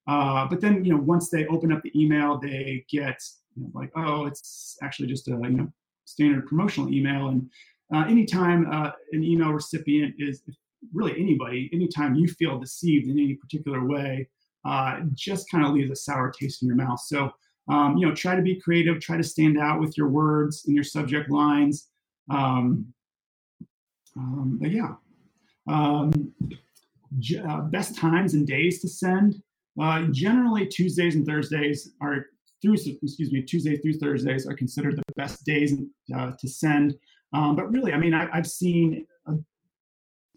Uh, 0.09 0.47
but 0.49 0.61
then 0.61 0.85
you 0.85 0.93
know 0.93 1.01
once 1.01 1.31
they 1.31 1.47
open 1.47 1.73
up 1.73 1.83
the 1.83 1.93
email 2.01 2.39
they 2.39 2.85
get 2.91 3.17
you 3.55 3.63
know, 3.63 3.71
like 3.75 3.91
oh 3.97 4.27
it's 4.27 4.77
actually 4.83 5.07
just 5.07 5.29
a 5.29 5.33
you 5.33 5.51
know 5.51 5.73
standard 6.05 6.47
promotional 6.47 6.93
email. 6.93 7.29
And 7.29 7.49
uh, 7.95 8.07
anytime 8.09 8.67
uh, 8.73 8.91
an 9.13 9.23
email 9.23 9.51
recipient 9.51 10.15
is 10.19 10.43
really 10.93 11.19
anybody 11.19 11.71
anytime 11.73 12.15
you 12.15 12.29
feel 12.29 12.59
deceived 12.59 13.07
in 13.09 13.19
any 13.19 13.35
particular 13.35 13.87
way 13.87 14.29
uh, 14.65 15.01
just 15.13 15.51
kind 15.51 15.65
of 15.65 15.73
leaves 15.73 15.91
a 15.91 15.97
sour 15.97 16.31
taste 16.31 16.63
in 16.63 16.69
your 16.69 16.77
mouth. 16.77 17.01
So, 17.01 17.31
um, 17.69 17.97
you 17.97 18.07
know, 18.07 18.15
try 18.15 18.37
to 18.37 18.43
be 18.43 18.61
creative, 18.61 19.01
try 19.01 19.17
to 19.17 19.23
stand 19.23 19.59
out 19.59 19.81
with 19.81 19.97
your 19.97 20.09
words 20.09 20.65
and 20.67 20.75
your 20.75 20.85
subject 20.85 21.31
lines. 21.31 21.89
Um, 22.31 22.93
um, 24.17 24.59
but 24.61 24.71
yeah, 24.71 24.95
um, 25.69 26.33
uh, 27.47 27.61
best 27.63 27.97
times 27.97 28.35
and 28.35 28.47
days 28.47 28.81
to 28.81 28.89
send. 28.89 29.43
Uh, 29.81 30.03
generally, 30.11 30.67
Tuesdays 30.67 31.15
and 31.15 31.27
Thursdays 31.27 31.93
are 32.01 32.27
through. 32.63 32.75
Excuse 32.75 33.33
me, 33.33 33.43
Tuesdays 33.43 33.81
through 33.81 33.95
Thursdays 33.95 34.47
are 34.47 34.55
considered 34.55 34.97
the 34.97 35.03
best 35.17 35.45
days 35.45 35.75
uh, 36.15 36.33
to 36.39 36.49
send. 36.49 36.95
Um, 37.33 37.57
but 37.57 37.71
really, 37.73 37.93
I 37.93 37.99
mean, 37.99 38.15
I, 38.15 38.29
have 38.33 38.47
seen 38.47 39.07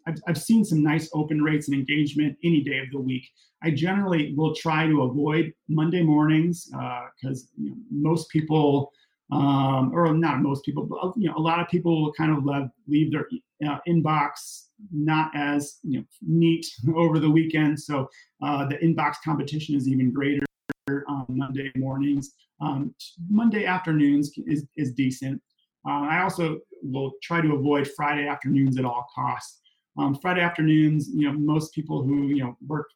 I've, 0.08 0.20
I've 0.28 0.38
seen 0.38 0.64
some 0.64 0.84
nice 0.84 1.10
open 1.14 1.42
rates 1.42 1.68
and 1.68 1.78
engagement 1.78 2.38
any 2.44 2.64
day 2.64 2.80
of 2.80 2.90
the 2.92 3.00
week. 3.00 3.28
I 3.64 3.72
generally 3.72 4.34
will 4.36 4.56
try 4.56 4.88
to 4.88 5.04
avoid 5.04 5.54
Monday 5.68 6.02
mornings 6.02 6.66
because 6.66 7.44
uh, 7.44 7.62
you 7.62 7.70
know, 7.72 7.78
most 7.92 8.30
people, 8.30 8.92
um, 9.32 9.92
or 9.94 10.14
not 10.14 10.42
most 10.42 10.64
people, 10.64 10.86
but 10.86 11.14
you 11.18 11.30
know, 11.30 11.36
a 11.38 11.40
lot 11.40 11.60
of 11.60 11.68
people 11.68 12.04
will 12.04 12.14
kind 12.14 12.32
of 12.32 12.46
leave, 12.46 12.70
leave 12.88 13.12
their 13.12 13.28
uh, 13.68 13.80
inbox 13.88 14.68
not 14.92 15.32
as 15.36 15.80
you 15.84 16.00
know 16.00 16.06
neat 16.22 16.66
over 16.96 17.20
the 17.20 17.30
weekend. 17.30 17.80
So 17.80 18.08
uh, 18.44 18.68
the 18.68 18.76
inbox 18.78 19.16
competition 19.24 19.76
is 19.76 19.88
even 19.88 20.12
greater 20.12 20.46
on 20.88 21.26
Monday 21.30 21.72
mornings. 21.76 22.34
Um, 22.62 22.94
Monday 23.30 23.66
afternoons 23.66 24.32
is 24.46 24.66
is 24.78 24.94
decent. 24.94 25.42
Uh, 25.88 26.02
I 26.02 26.22
also 26.22 26.60
will 26.82 27.14
try 27.24 27.42
to 27.42 27.54
avoid 27.56 27.90
Friday 27.96 28.28
afternoons 28.28 28.78
at 28.78 28.86
all 28.86 29.08
costs. 29.14 29.62
Um, 29.98 30.16
Friday 30.16 30.42
afternoons, 30.42 31.10
you 31.14 31.28
know, 31.28 31.38
most 31.38 31.74
people 31.74 32.04
who 32.04 32.28
you 32.28 32.44
know 32.44 32.58
work 32.68 32.90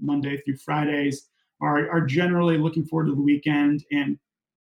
Monday 0.00 0.38
through 0.38 0.56
Fridays 0.56 1.28
are 1.60 1.90
are 1.90 2.00
generally 2.00 2.58
looking 2.58 2.84
forward 2.84 3.06
to 3.06 3.14
the 3.14 3.20
weekend 3.20 3.84
and 3.92 4.18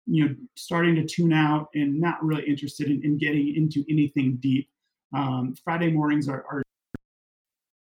you 0.07 0.29
know 0.29 0.35
starting 0.57 0.95
to 0.97 1.05
tune 1.05 1.33
out 1.33 1.69
and 1.75 2.01
not 2.01 2.23
really 2.25 2.45
interested 2.45 2.89
in, 2.89 3.03
in 3.05 3.19
getting 3.19 3.55
into 3.57 3.85
anything 3.91 4.37
deep. 4.37 4.69
Um, 5.13 5.55
Friday 5.65 5.91
mornings 5.91 6.29
are, 6.29 6.45
are 6.51 6.63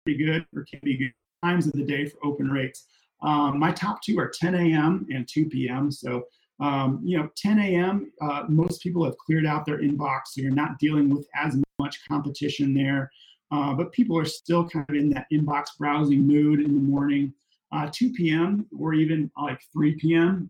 pretty 0.06 0.24
good 0.24 0.46
or 0.56 0.66
can 0.66 0.80
be 0.84 0.98
good 0.98 1.14
times 1.44 1.68
of 1.68 1.74
the 1.74 1.84
day 1.84 2.06
for 2.06 2.18
open 2.26 2.50
rates. 2.50 2.86
Um, 3.22 3.58
my 3.58 3.72
top 3.72 4.02
two 4.02 4.20
are 4.20 4.30
10 4.30 4.54
a.m. 4.56 5.08
and 5.10 5.28
2 5.28 5.46
p.m. 5.46 5.92
So 5.92 6.26
um, 6.60 7.02
you 7.04 7.18
know, 7.18 7.30
10 7.36 7.60
a.m. 7.60 8.12
Uh, 8.22 8.44
most 8.48 8.82
people 8.82 9.04
have 9.04 9.18
cleared 9.18 9.46
out 9.46 9.66
their 9.66 9.80
inbox, 9.80 10.28
so 10.28 10.42
you're 10.42 10.52
not 10.52 10.80
dealing 10.80 11.10
with 11.10 11.28
as 11.36 11.60
much 11.80 12.00
competition 12.08 12.74
there. 12.74 13.12
Uh, 13.52 13.74
but 13.74 13.92
people 13.92 14.18
are 14.18 14.26
still 14.26 14.68
kind 14.68 14.86
of 14.90 14.96
in 14.96 15.10
that 15.10 15.28
inbox 15.32 15.78
browsing 15.78 16.26
mood 16.26 16.60
in 16.60 16.74
the 16.74 16.82
morning. 16.82 17.34
Uh, 17.72 17.90
2 17.92 18.14
p.m. 18.14 18.66
or 18.78 18.94
even 18.94 19.30
like 19.42 19.60
3 19.74 19.96
p.m. 19.96 20.50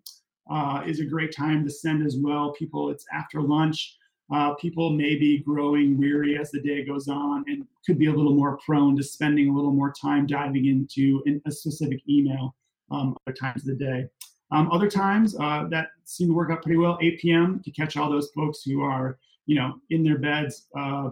Uh, 0.50 0.84
is 0.86 1.00
a 1.00 1.06
great 1.06 1.36
time 1.36 1.64
to 1.64 1.70
send 1.72 2.06
as 2.06 2.18
well. 2.18 2.52
People, 2.52 2.90
it's 2.90 3.06
after 3.14 3.42
lunch. 3.42 3.98
Uh, 4.34 4.54
people 4.56 4.90
may 4.90 5.16
be 5.16 5.40
growing 5.40 5.98
weary 5.98 6.38
as 6.38 6.50
the 6.52 6.62
day 6.62 6.84
goes 6.84 7.08
on 7.08 7.44
and 7.48 7.66
could 7.86 8.00
be 8.00 8.08
a 8.08 8.12
little 8.12 8.34
more 8.34 8.58
prone 8.66 8.96
to 8.98 9.04
spending 9.04 9.50
a 9.50 9.54
little 9.54 9.72
more 9.72 9.94
time 9.94 10.26
diving 10.26 10.66
into 10.66 11.24
a 11.46 11.52
specific 11.52 12.00
email 12.10 12.56
um, 12.92 13.16
other 13.28 13.36
times 13.36 13.68
of 13.68 13.78
the 13.78 13.86
day. 13.86 14.08
Um, 14.52 14.72
other 14.72 14.90
times 14.90 15.36
uh, 15.40 15.66
that 15.70 15.90
seem 16.06 16.28
to 16.28 16.34
work 16.34 16.52
out 16.52 16.62
pretty 16.62 16.78
well. 16.78 16.98
8 17.02 17.20
p.m. 17.20 17.62
to 17.64 17.72
catch 17.72 17.98
all 17.98 18.10
those 18.10 18.30
folks 18.32 18.62
who 18.64 18.82
are, 18.82 19.18
you 19.46 19.56
know, 19.56 19.76
in 19.90 20.04
their 20.04 20.18
beds, 20.18 20.68
uh, 20.78 21.10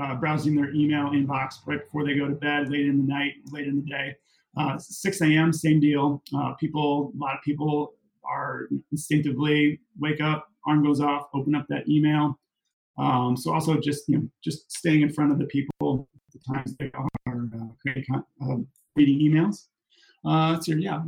uh, 0.00 0.14
browsing 0.14 0.54
their 0.54 0.72
email 0.74 1.10
inbox 1.10 1.54
right 1.66 1.80
before 1.80 2.04
they 2.04 2.14
go 2.14 2.26
to 2.28 2.34
bed, 2.34 2.70
late 2.70 2.86
in 2.86 2.98
the 2.98 3.12
night, 3.12 3.34
late 3.50 3.66
in 3.66 3.76
the 3.76 3.90
day. 3.90 4.14
Uh, 4.56 4.78
6 4.78 5.20
a.m., 5.22 5.52
same 5.52 5.80
deal. 5.80 6.22
Uh, 6.36 6.54
people, 6.54 7.12
a 7.14 7.18
lot 7.18 7.34
of 7.34 7.42
people 7.42 7.94
are 8.24 8.68
instinctively 8.92 9.80
wake 9.98 10.20
up, 10.20 10.48
arm 10.66 10.84
goes 10.84 11.00
off, 11.00 11.28
open 11.34 11.54
up 11.54 11.66
that 11.68 11.88
email. 11.88 12.38
Um, 12.96 13.36
so 13.36 13.52
also 13.52 13.80
just 13.80 14.08
you 14.08 14.18
know 14.18 14.28
just 14.42 14.70
staying 14.70 15.02
in 15.02 15.12
front 15.12 15.32
of 15.32 15.38
the 15.38 15.46
people 15.46 16.08
the 16.32 16.54
times 16.54 16.76
they 16.78 16.90
are 16.94 17.08
uh, 17.28 18.18
uh, 18.42 18.56
reading 18.96 19.18
emails. 19.18 19.66
Uh, 20.24 20.60
so 20.60 20.72
yeah, 20.72 21.02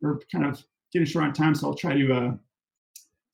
we're 0.00 0.18
kind 0.30 0.44
of 0.44 0.62
getting 0.92 1.06
short 1.06 1.24
on 1.24 1.32
time, 1.32 1.54
so 1.54 1.68
I'll 1.68 1.74
try 1.74 1.94
to 1.94 2.12
uh, 2.12 2.32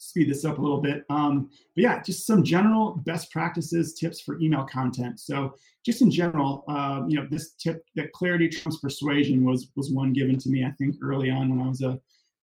speed 0.00 0.30
this 0.30 0.44
up 0.44 0.58
a 0.58 0.60
little 0.60 0.80
bit. 0.80 1.04
Um, 1.10 1.50
but 1.74 1.82
yeah, 1.82 2.02
just 2.02 2.26
some 2.26 2.42
general 2.42 2.96
best 3.04 3.30
practices, 3.30 3.94
tips 3.94 4.20
for 4.20 4.40
email 4.40 4.64
content. 4.64 5.20
So 5.20 5.54
just 5.84 6.02
in 6.02 6.10
general, 6.10 6.64
uh, 6.68 7.02
you 7.06 7.16
know, 7.16 7.26
this 7.30 7.52
tip 7.52 7.84
that 7.96 8.12
clarity 8.12 8.48
trumps 8.48 8.80
persuasion 8.80 9.44
was 9.44 9.70
was 9.76 9.90
one 9.90 10.12
given 10.12 10.38
to 10.38 10.48
me, 10.48 10.64
I 10.64 10.70
think, 10.72 10.96
early 11.02 11.30
on 11.30 11.50
when 11.50 11.64
I 11.64 11.68
was 11.68 11.82
uh, 11.82 11.96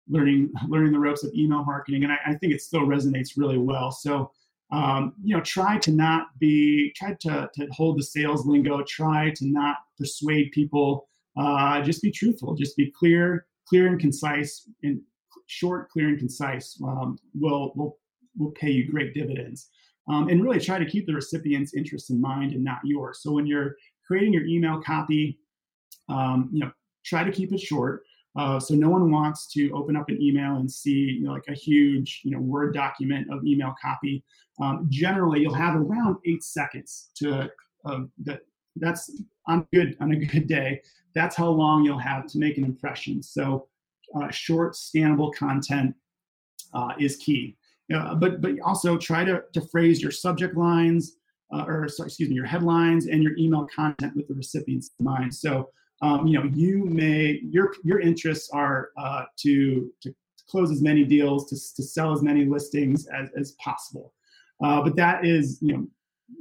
learning 0.08 0.52
learning 0.68 0.94
the 0.94 1.00
ropes 1.00 1.24
of 1.24 1.34
email 1.34 1.66
marketing, 1.66 2.04
and 2.04 2.14
I, 2.14 2.18
I 2.28 2.34
think 2.36 2.54
it 2.54 2.62
still 2.62 2.82
resonates 2.82 3.32
really 3.38 3.58
well. 3.58 3.92
So 3.92 4.32
um, 4.72 5.14
you 5.24 5.36
know, 5.36 5.42
try 5.42 5.78
to 5.80 5.92
not 5.92 6.28
be, 6.40 6.92
try 6.96 7.16
to, 7.22 7.50
to 7.54 7.68
hold 7.72 7.98
the 7.98 8.04
sales 8.04 8.46
lingo, 8.46 8.84
try 8.84 9.32
to 9.36 9.46
not 9.46 9.78
persuade 9.98 10.52
people. 10.52 11.08
Uh, 11.38 11.82
just 11.82 12.02
be 12.02 12.12
truthful, 12.12 12.56
just 12.56 12.76
be 12.76 12.92
clear, 12.92 13.46
clear 13.68 13.88
and 13.88 14.00
concise, 14.00 14.68
and 14.84 15.00
short, 15.48 15.90
clear, 15.90 16.10
and 16.10 16.20
concise 16.20 16.80
um, 16.84 17.18
will, 17.34 17.74
will, 17.76 17.98
will 18.38 18.52
pay 18.52 18.70
you 18.70 18.90
great 18.90 19.14
dividends. 19.14 19.70
Um, 20.10 20.30
and 20.30 20.42
really 20.42 20.60
try 20.60 20.80
to 20.80 20.86
keep 20.86 21.06
the 21.06 21.14
recipient's 21.14 21.74
interest 21.74 22.12
in 22.12 22.22
mind 22.22 22.54
and 22.54 22.64
not 22.64 22.80
yours. 22.86 23.20
So 23.22 23.34
when 23.34 23.46
you're 23.46 23.76
creating 24.06 24.32
your 24.32 24.46
email 24.46 24.82
copy, 24.82 25.40
um, 26.08 26.50
you 26.54 26.62
know, 26.62 26.72
try 27.04 27.24
to 27.24 27.32
keep 27.32 27.52
it 27.52 27.60
short. 27.60 28.04
Uh, 28.38 28.60
so 28.60 28.76
no 28.76 28.90
one 28.90 29.12
wants 29.12 29.52
to 29.52 29.72
open 29.72 29.96
up 29.96 30.10
an 30.10 30.22
email 30.22 30.58
and 30.58 30.72
see 30.72 30.92
you 30.92 31.24
know, 31.24 31.32
like 31.32 31.48
a 31.50 31.54
huge 31.54 32.22
you 32.24 32.32
know 32.32 32.40
word 32.40 32.74
document 32.74 33.28
of 33.32 33.44
email 33.46 33.74
copy. 33.82 34.24
Um, 34.62 34.86
generally, 34.90 35.42
you'll 35.42 35.54
have 35.54 35.76
around 35.76 36.18
eight 36.26 36.44
seconds 36.44 37.10
to 37.16 37.50
uh, 37.86 38.00
that. 38.24 38.42
That's 38.80 39.24
on 39.48 39.68
good 39.74 39.98
on 40.00 40.12
a 40.12 40.16
good 40.16 40.48
day. 40.48 40.82
That's 41.16 41.36
how 41.36 41.50
long 41.50 41.84
you'll 41.84 41.98
have 41.98 42.28
to 42.28 42.38
make 42.38 42.60
an 42.60 42.64
impression. 42.64 43.24
So 43.24 43.68
uh, 44.16 44.30
short, 44.30 44.74
scannable 44.74 45.34
content 45.34 45.96
uh, 46.74 46.94
is 47.00 47.18
key. 47.18 47.58
Uh, 47.94 48.16
but 48.16 48.42
but 48.42 48.60
also 48.66 48.98
try 48.98 49.24
to, 49.24 49.44
to 49.54 49.62
phrase 49.62 50.02
your 50.02 50.12
subject 50.12 50.58
lines 50.58 51.18
uh, 51.54 51.64
or 51.66 51.88
sorry, 51.88 52.08
excuse 52.08 52.30
me, 52.30 52.36
your 52.36 52.46
headlines 52.46 53.08
and 53.08 53.24
your 53.24 53.38
email 53.38 53.68
content 53.74 54.16
with 54.16 54.28
the 54.28 54.34
recipient's 54.34 54.92
in 55.00 55.06
mind. 55.06 55.34
So 55.34 55.70
um, 56.02 56.28
you 56.28 56.40
know 56.40 56.50
you 56.54 56.86
may 56.86 57.40
your 57.44 57.74
your 57.84 58.00
interests 58.00 58.50
are 58.52 58.90
uh, 58.98 59.24
to 59.38 59.92
to 60.02 60.14
close 60.50 60.72
as 60.72 60.82
many 60.82 61.04
deals 61.04 61.50
to, 61.50 61.56
to 61.76 61.84
sell 61.84 62.14
as 62.14 62.22
many 62.22 62.46
listings 62.46 63.08
as, 63.08 63.30
as 63.38 63.52
possible. 63.54 64.14
Uh, 64.64 64.82
but 64.82 64.96
that 64.96 65.26
is 65.26 65.60
you 65.62 65.74
know 65.74 65.88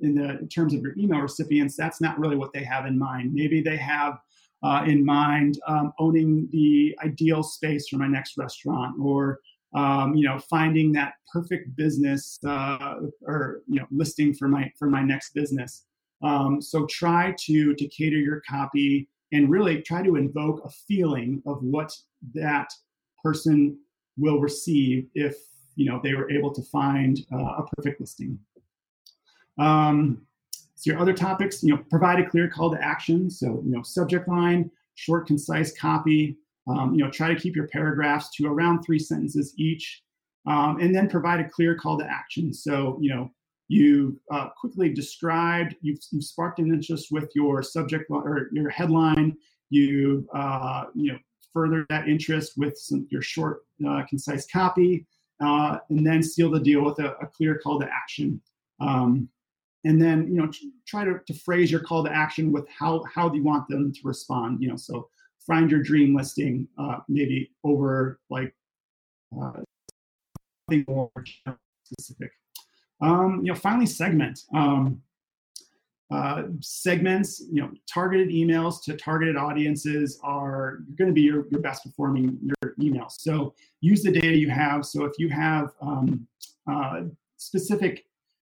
in 0.03 0.15
the 0.15 0.39
in 0.39 0.49
terms 0.49 0.75
of 0.75 0.83
your 0.83 0.97
email 0.99 1.21
recipients, 1.21 1.77
that's 1.77 2.01
not 2.01 2.19
really 2.19 2.37
what 2.37 2.53
they 2.53 2.65
have 2.65 2.87
in 2.87 2.99
mind. 2.99 3.33
Maybe 3.33 3.63
they 3.63 3.77
have 3.77 4.19
uh, 4.63 4.85
in 4.87 5.05
mind 5.05 5.59
um, 5.67 5.93
owning 5.99 6.49
the 6.51 6.97
ideal 7.05 7.43
space 7.43 7.89
for 7.89 7.97
my 7.97 8.09
next 8.09 8.37
restaurant 8.37 8.97
or 9.01 9.41
um, 9.77 10.15
you 10.15 10.27
know, 10.27 10.39
finding 10.39 10.91
that 10.93 11.15
perfect 11.31 11.77
business 11.77 12.39
uh, 12.47 12.97
or 13.23 13.63
you 13.69 13.79
know 13.79 13.87
listing 13.91 14.33
for 14.33 14.49
my 14.49 14.73
for 14.79 14.89
my 14.89 15.03
next 15.03 15.35
business. 15.35 15.85
Um, 16.23 16.63
so 16.63 16.87
try 16.87 17.35
to 17.41 17.75
to 17.75 17.89
cater 17.89 18.17
your 18.17 18.43
copy 18.49 19.09
and 19.33 19.51
really 19.51 19.83
try 19.83 20.03
to 20.03 20.17
invoke 20.17 20.65
a 20.65 20.71
feeling 20.71 21.43
of 21.47 21.63
what 21.63 21.93
that 22.35 22.69
person 23.23 23.79
will 24.17 24.41
receive 24.41 25.09
if 25.15 25.37
you 25.75 25.85
know 25.91 26.01
they 26.03 26.15
were 26.15 26.31
able 26.31 26.53
to 26.55 26.63
find 26.63 27.21
uh, 27.33 27.37
a 27.37 27.67
perfect 27.77 28.01
listing. 28.01 28.39
Um, 29.59 30.26
your 30.87 30.99
other 30.99 31.13
topics, 31.13 31.63
you 31.63 31.75
know, 31.75 31.83
provide 31.91 32.21
a 32.21 32.29
clear 32.29 32.49
call 32.49 32.71
to 32.71 32.83
action. 32.83 33.31
So 33.31 33.63
you 33.65 33.73
know, 33.73 33.83
subject 33.83 34.29
line, 34.29 34.71
short, 34.95 35.27
concise 35.27 35.77
copy. 35.77 36.37
Um, 36.69 36.95
you 36.95 37.05
know, 37.05 37.11
try 37.11 37.33
to 37.33 37.41
keep 37.41 37.55
your 37.55 37.69
paragraphs 37.69 38.31
to 38.37 38.47
around 38.47 38.83
three 38.83 38.99
sentences 38.99 39.55
each, 39.57 40.03
um, 40.47 40.81
and 40.81 40.95
then 40.95 41.09
provide 41.09 41.41
a 41.41 41.49
clear 41.49 41.77
call 41.77 41.99
to 41.99 42.05
action. 42.05 42.53
So 42.53 42.99
you 43.01 43.11
know, 43.11 43.31
you 43.69 44.21
uh, 44.33 44.49
quickly 44.59 44.93
described, 44.93 45.77
you've, 45.81 45.99
you've, 46.11 46.25
sparked 46.25 46.59
an 46.59 46.73
interest 46.73 47.09
with 47.11 47.31
your 47.35 47.63
subject 47.63 48.11
or 48.11 48.49
your 48.53 48.71
headline. 48.71 49.37
You 49.71 50.29
uh, 50.35 50.87
you 50.95 51.13
know 51.13 51.19
further 51.53 51.87
that 51.89 52.09
interest 52.09 52.53
with 52.57 52.77
some, 52.77 53.07
your 53.11 53.23
short, 53.23 53.65
uh, 53.89 54.03
concise 54.09 54.47
copy, 54.47 55.07
uh, 55.43 55.79
and 55.89 56.07
then 56.07 56.23
seal 56.23 56.51
the 56.51 56.61
deal 56.61 56.85
with 56.85 56.99
a, 56.99 57.13
a 57.19 57.27
clear 57.27 57.59
call 57.59 57.81
to 57.81 57.89
action. 57.91 58.41
Um, 58.79 59.29
and 59.85 60.01
then 60.01 60.27
you 60.29 60.35
know 60.35 60.51
try 60.87 61.05
to, 61.05 61.21
to 61.27 61.35
phrase 61.35 61.71
your 61.71 61.81
call 61.81 62.05
to 62.05 62.13
action 62.13 62.53
with 62.53 62.67
how 62.69 63.05
how 63.13 63.29
do 63.29 63.39
you 63.39 63.45
want 63.45 63.69
them 63.69 63.93
to 63.93 64.01
respond. 64.05 64.63
You 64.63 64.69
know, 64.69 64.77
so 64.77 65.09
find 65.47 65.71
your 65.71 65.83
dream 65.83 66.15
listing 66.15 66.67
uh, 66.79 66.99
maybe 67.09 67.51
over 67.65 68.21
like 68.31 68.55
uh, 69.41 69.63
something 70.69 70.85
more 70.89 71.11
specific. 71.85 72.31
Um, 73.01 73.41
you 73.43 73.53
know, 73.53 73.59
finally 73.59 73.87
segment. 73.87 74.41
Um, 74.55 75.03
uh, 76.11 76.45
segments, 76.61 77.43
you 77.51 77.61
know, 77.61 77.71
targeted 77.93 78.29
emails 78.29 78.83
to 78.85 78.97
targeted 78.97 79.37
audiences 79.37 80.21
are 80.23 80.79
going 80.97 81.09
to 81.09 81.13
be 81.13 81.23
your, 81.23 81.47
your 81.51 81.61
best 81.61 81.83
performing 81.83 82.39
your 82.43 82.75
emails. 82.79 83.13
So 83.19 83.55
use 83.81 84.05
the 84.05 84.13
data 84.13 84.37
you 84.37 84.49
have. 84.49 84.87
So 84.87 85.05
if 85.05 85.19
you 85.19 85.29
have 85.31 85.73
um, 85.81 86.27
uh, 86.71 87.03
specific, 87.39 88.07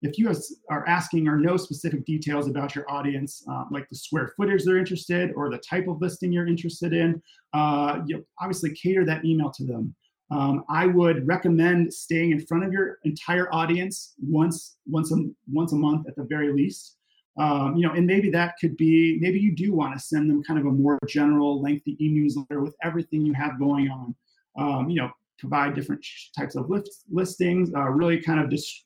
if 0.02 0.18
you 0.18 0.32
are 0.70 0.86
asking 0.86 1.26
or 1.26 1.36
know 1.36 1.56
specific 1.56 2.04
details 2.04 2.48
about 2.48 2.74
your 2.74 2.88
audience, 2.90 3.44
uh, 3.50 3.64
like 3.70 3.88
the 3.88 3.96
square 3.96 4.32
footage 4.36 4.64
they're 4.64 4.78
interested 4.78 5.32
or 5.34 5.50
the 5.50 5.58
type 5.58 5.88
of 5.88 6.00
listing 6.00 6.32
you're 6.32 6.46
interested 6.46 6.92
in, 6.92 7.20
uh, 7.52 8.00
you 8.06 8.24
obviously 8.40 8.72
cater 8.74 9.04
that 9.04 9.24
email 9.24 9.50
to 9.50 9.64
them. 9.64 9.94
Um, 10.30 10.64
I 10.68 10.86
would 10.86 11.26
recommend 11.26 11.92
staying 11.92 12.32
in 12.32 12.46
front 12.46 12.64
of 12.64 12.72
your 12.72 12.98
entire 13.04 13.52
audience 13.52 14.14
once 14.20 14.76
once 14.86 15.10
a 15.10 15.16
once 15.50 15.72
a 15.72 15.76
month 15.76 16.06
at 16.06 16.16
the 16.16 16.24
very 16.24 16.52
least. 16.52 16.96
Um, 17.38 17.76
you 17.76 17.86
know, 17.86 17.94
and 17.94 18.06
maybe 18.06 18.30
that 18.30 18.54
could 18.60 18.76
be 18.76 19.18
maybe 19.20 19.38
you 19.38 19.54
do 19.54 19.72
want 19.72 19.94
to 19.94 20.00
send 20.00 20.28
them 20.28 20.42
kind 20.42 20.60
of 20.60 20.66
a 20.66 20.70
more 20.70 20.98
general, 21.08 21.62
lengthy 21.62 21.96
e-newsletter 22.04 22.60
with 22.60 22.74
everything 22.82 23.24
you 23.24 23.32
have 23.32 23.58
going 23.58 23.88
on. 23.90 24.14
Um, 24.58 24.90
you 24.90 25.00
know, 25.00 25.10
provide 25.38 25.74
different 25.74 26.04
types 26.36 26.56
of 26.56 26.68
list, 26.68 27.04
listings. 27.10 27.72
Uh, 27.74 27.88
really, 27.88 28.20
kind 28.20 28.40
of 28.40 28.50
just 28.50 28.84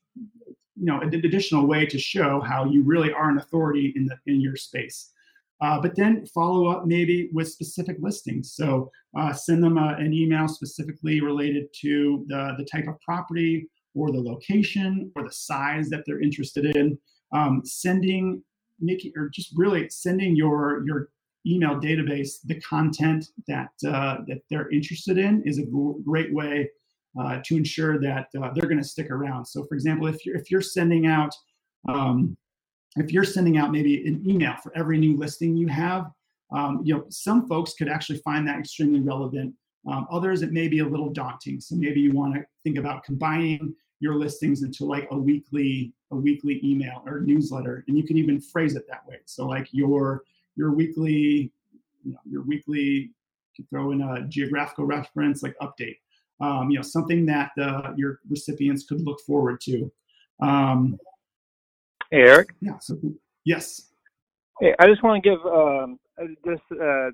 you 0.77 0.87
know, 0.87 1.01
an 1.01 1.15
additional 1.15 1.67
way 1.67 1.87
to 1.87 1.99
show 1.99 2.41
how 2.41 2.65
you 2.65 2.83
really 2.83 3.13
are 3.13 3.31
an 3.31 3.39
authority 3.39 3.93
in 3.97 4.07
the 4.07 4.17
in 4.27 4.41
your 4.41 4.57
space. 4.57 5.11
Uh, 5.61 5.81
but 5.81 5.95
then 5.95 6.27
follow 6.27 6.67
up 6.67 6.87
maybe 6.87 7.31
with 7.33 7.49
specific 7.49 7.97
listings. 8.01 8.53
So 8.53 8.91
uh, 9.17 9.33
send 9.33 9.63
them 9.63 9.79
a, 9.79 9.95
an 9.97 10.13
email 10.13 10.49
specifically 10.49 11.21
related 11.21 11.69
to 11.83 12.25
the, 12.27 12.55
the 12.59 12.65
type 12.65 12.89
of 12.89 13.01
property 13.01 13.69
or 13.95 14.11
the 14.11 14.21
location 14.21 15.13
or 15.15 15.23
the 15.23 15.33
size 15.33 15.89
that 15.91 16.03
they're 16.05 16.21
interested 16.21 16.75
in. 16.75 16.99
Um, 17.33 17.63
sending, 17.65 18.43
making, 18.81 19.13
or 19.17 19.29
just 19.29 19.53
really 19.57 19.89
sending 19.89 20.35
your 20.35 20.85
your 20.85 21.11
email 21.47 21.81
database 21.81 22.39
the 22.45 22.61
content 22.61 23.27
that 23.47 23.71
uh, 23.87 24.19
that 24.27 24.43
they're 24.51 24.71
interested 24.71 25.17
in 25.17 25.43
is 25.45 25.59
a 25.59 25.67
great 26.05 26.35
way 26.35 26.69
uh, 27.19 27.41
to 27.45 27.57
ensure 27.57 27.99
that 28.01 28.29
uh, 28.41 28.51
they're 28.55 28.69
going 28.69 28.83
to 28.83 28.85
stick 28.85 29.11
around. 29.11 29.45
So, 29.45 29.65
for 29.65 29.75
example, 29.75 30.07
if 30.07 30.25
you're 30.25 30.37
if 30.37 30.51
you're 30.51 30.63
sending 30.63 31.07
out 31.07 31.35
um, 31.89 32.37
if 32.97 33.13
you're 33.13 33.25
sending 33.25 33.57
out 33.57 33.73
maybe 33.73 34.07
an 34.07 34.23
email 34.29 34.55
for 34.63 34.77
every 34.77 34.99
new 34.99 35.17
listing 35.17 35.57
you 35.57 35.67
have, 35.69 36.11
um, 36.53 36.81
you 36.85 36.95
know, 36.95 37.05
some 37.09 37.49
folks 37.49 37.75
could 37.75 37.89
actually 37.89 38.19
find 38.19 38.47
that 38.47 38.59
extremely 38.59 39.01
relevant. 39.01 39.55
Um, 39.91 40.07
others, 40.11 40.43
it 40.43 40.53
may 40.53 40.69
be 40.69 40.81
a 40.81 40.87
little 40.87 41.11
daunting. 41.11 41.61
So 41.61 41.75
maybe 41.75 42.01
you 42.01 42.13
want 42.13 42.35
to 42.35 42.45
think 42.63 42.79
about 42.79 43.03
combining 43.03 43.75
your 44.01 44.17
listings 44.17 44.63
into 44.63 44.85
like 44.85 45.09
a 45.11 45.17
weekly 45.17 45.93
a 46.11 46.17
weekly 46.17 46.61
email 46.63 47.03
or 47.07 47.21
newsletter, 47.21 47.85
and 47.89 47.97
you 47.97 48.05
can 48.05 48.19
even 48.19 48.41
phrase 48.41 48.77
it 48.77 48.85
that 48.89 49.07
way. 49.07 49.19
So 49.25 49.47
like 49.47 49.69
your 49.73 50.23
your 50.57 50.73
weekly, 50.73 51.51
you 52.05 52.13
know, 52.13 52.19
your 52.29 52.43
weekly, 52.43 53.11
you 53.57 53.65
throw 53.71 53.93
in 53.93 54.03
a 54.03 54.27
geographical 54.29 54.85
reference 54.85 55.43
like 55.43 55.57
update. 55.63 55.97
Um, 56.43 56.71
you 56.71 56.77
know, 56.77 56.83
something 56.83 57.25
that 57.27 57.51
uh, 57.61 57.93
your 57.97 58.19
recipients 58.29 58.85
could 58.85 59.01
look 59.01 59.21
forward 59.21 59.61
to. 59.63 59.91
Um, 60.43 60.99
Hey, 62.13 62.21
Eric. 62.29 62.51
Yeah. 62.61 62.79
So, 62.79 62.99
yes. 63.47 63.91
Hey, 64.61 64.75
I 64.79 64.87
just 64.87 65.03
want 65.03 65.25
to 65.25 65.31
give 65.31 65.41
um, 65.47 65.99
just 66.45 66.63
uh, 66.79 67.09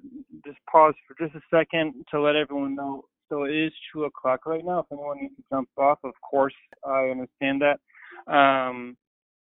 just 0.44 0.58
pause 0.68 0.94
for 1.06 1.14
just 1.24 1.36
a 1.36 1.40
second 1.54 1.94
to 2.10 2.20
let 2.20 2.34
everyone 2.34 2.74
know. 2.74 3.04
So 3.28 3.44
it 3.44 3.54
is 3.54 3.72
two 3.92 4.04
o'clock 4.04 4.44
right 4.44 4.64
now. 4.64 4.80
If 4.80 4.86
anyone 4.90 5.20
needs 5.20 5.36
to 5.36 5.44
jump 5.52 5.68
off, 5.78 5.98
of 6.02 6.14
course 6.28 6.54
I 6.84 7.10
understand 7.10 7.62
that. 7.62 7.78
Um, 8.32 8.96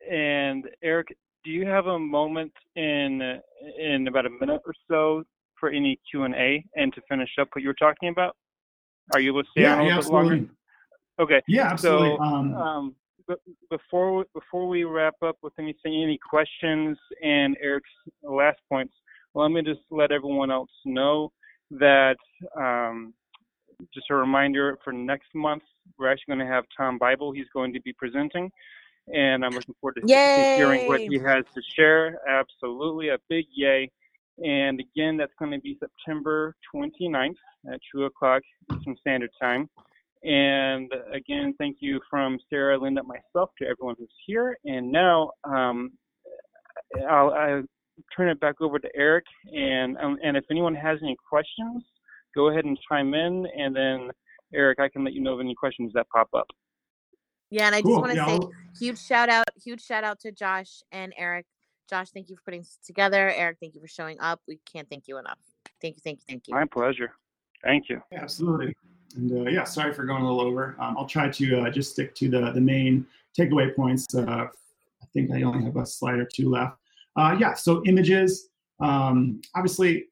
and 0.07 0.65
Eric, 0.83 1.07
do 1.43 1.49
you 1.49 1.65
have 1.65 1.87
a 1.87 1.97
moment 1.97 2.53
in 2.75 3.39
in 3.79 4.07
about 4.07 4.27
a 4.27 4.29
minute 4.29 4.61
or 4.67 4.75
so 4.87 5.23
for 5.59 5.69
any 5.69 5.99
Q 6.11 6.25
and 6.25 6.35
A 6.35 6.63
and 6.75 6.93
to 6.93 7.01
finish 7.09 7.31
up 7.39 7.47
what 7.53 7.63
you 7.63 7.69
were 7.69 7.73
talking 7.73 8.09
about? 8.09 8.35
Are 9.13 9.19
you 9.19 9.31
able 9.31 9.43
to 9.43 9.49
stay 9.51 9.61
yeah, 9.61 9.73
on 9.73 9.79
a 9.79 9.83
little 9.83 9.97
yeah, 9.97 10.03
bit 10.03 10.13
longer? 10.13 10.45
Okay. 11.19 11.41
Yeah, 11.47 11.71
absolutely. 11.71 12.17
So, 12.17 12.23
um, 12.23 12.53
um, 12.55 12.95
before 13.69 14.25
before 14.33 14.67
we 14.67 14.83
wrap 14.83 15.15
up 15.23 15.37
with 15.41 15.53
anything, 15.59 16.01
any 16.01 16.17
questions 16.17 16.97
and 17.21 17.55
Eric's 17.61 17.89
last 18.23 18.59
points, 18.69 18.93
let 19.35 19.49
me 19.49 19.61
just 19.61 19.81
let 19.89 20.11
everyone 20.11 20.51
else 20.51 20.71
know 20.85 21.31
that 21.71 22.17
um, 22.57 23.13
just 23.93 24.07
a 24.09 24.15
reminder 24.15 24.77
for 24.83 24.91
next 24.91 25.33
month, 25.33 25.63
we're 25.97 26.11
actually 26.11 26.35
going 26.35 26.47
to 26.47 26.53
have 26.53 26.65
Tom 26.75 26.97
Bible. 26.97 27.31
He's 27.31 27.47
going 27.53 27.73
to 27.73 27.81
be 27.81 27.93
presenting, 27.93 28.51
and 29.07 29.45
I'm 29.45 29.51
looking 29.51 29.75
forward 29.79 29.95
to, 29.95 30.01
to 30.01 30.55
hearing 30.57 30.87
what 30.87 30.99
he 31.01 31.17
has 31.19 31.45
to 31.55 31.61
share. 31.75 32.19
Absolutely, 32.27 33.09
a 33.09 33.17
big 33.29 33.45
yay. 33.53 33.91
And 34.43 34.79
again, 34.79 35.17
that's 35.17 35.33
going 35.39 35.51
to 35.51 35.59
be 35.59 35.77
September 35.79 36.55
29th 36.73 37.35
at 37.71 37.79
2 37.93 38.05
o'clock 38.05 38.41
Eastern 38.73 38.95
Standard 38.99 39.29
Time. 39.41 39.69
And 40.23 40.91
again, 41.13 41.53
thank 41.57 41.77
you 41.79 41.99
from 42.09 42.37
Sarah, 42.49 42.77
Linda, 42.77 43.01
myself 43.03 43.49
to 43.59 43.67
everyone 43.67 43.95
who's 43.97 44.09
here. 44.25 44.57
And 44.65 44.91
now 44.91 45.31
um, 45.43 45.91
I'll, 47.09 47.31
I'll, 47.31 47.63
turn 48.15 48.29
it 48.29 48.39
back 48.39 48.55
over 48.61 48.79
to 48.79 48.89
Eric. 48.95 49.25
And 49.53 49.95
um, 49.97 50.17
and 50.23 50.35
if 50.35 50.43
anyone 50.49 50.73
has 50.73 50.97
any 51.03 51.15
questions, 51.29 51.83
go 52.35 52.49
ahead 52.49 52.65
and 52.65 52.77
chime 52.89 53.13
in. 53.13 53.45
And 53.55 53.75
then 53.75 54.09
Eric, 54.55 54.79
I 54.79 54.89
can 54.89 55.03
let 55.03 55.13
you 55.13 55.21
know 55.21 55.33
of 55.33 55.39
any 55.39 55.53
questions 55.53 55.91
that 55.93 56.07
pop 56.09 56.29
up. 56.35 56.47
Yeah, 57.51 57.67
and 57.67 57.75
I 57.75 57.81
cool. 57.81 58.01
just 58.01 58.17
want 58.17 58.41
to 58.41 58.47
say 58.47 58.85
huge 58.85 58.99
shout 58.99 59.29
out, 59.29 59.45
huge 59.61 59.83
shout 59.83 60.03
out 60.03 60.19
to 60.21 60.31
Josh 60.31 60.81
and 60.91 61.13
Eric. 61.17 61.45
Josh, 61.91 62.09
thank 62.11 62.29
you 62.29 62.37
for 62.37 62.43
putting 62.43 62.61
this 62.61 62.77
together. 62.85 63.33
Eric, 63.35 63.57
thank 63.59 63.75
you 63.75 63.81
for 63.81 63.87
showing 63.87 64.17
up. 64.21 64.39
We 64.47 64.59
can't 64.71 64.89
thank 64.89 65.09
you 65.09 65.17
enough. 65.17 65.39
Thank 65.81 65.97
you, 65.97 66.01
thank 66.01 66.19
you, 66.19 66.23
thank 66.29 66.47
you. 66.47 66.55
My 66.55 66.63
pleasure. 66.65 67.11
Thank 67.61 67.89
you. 67.89 68.01
Absolutely. 68.13 68.73
And 69.17 69.45
uh, 69.45 69.49
yeah, 69.49 69.65
sorry 69.65 69.93
for 69.93 70.05
going 70.05 70.23
a 70.23 70.25
little 70.25 70.39
over. 70.39 70.77
Um, 70.79 70.97
I'll 70.97 71.05
try 71.05 71.27
to 71.29 71.59
uh, 71.59 71.69
just 71.69 71.91
stick 71.91 72.15
to 72.15 72.29
the, 72.29 72.51
the 72.51 72.61
main 72.61 73.05
takeaway 73.37 73.75
points. 73.75 74.15
Uh, 74.15 74.23
I 74.23 75.05
think 75.13 75.31
I 75.31 75.41
only 75.41 75.65
have 75.65 75.75
a 75.75 75.85
slide 75.85 76.19
or 76.19 76.25
two 76.25 76.49
left. 76.49 76.77
Uh, 77.17 77.35
yeah, 77.37 77.55
so 77.55 77.83
images. 77.85 78.47
Um, 78.79 79.41
obviously, 79.53 80.05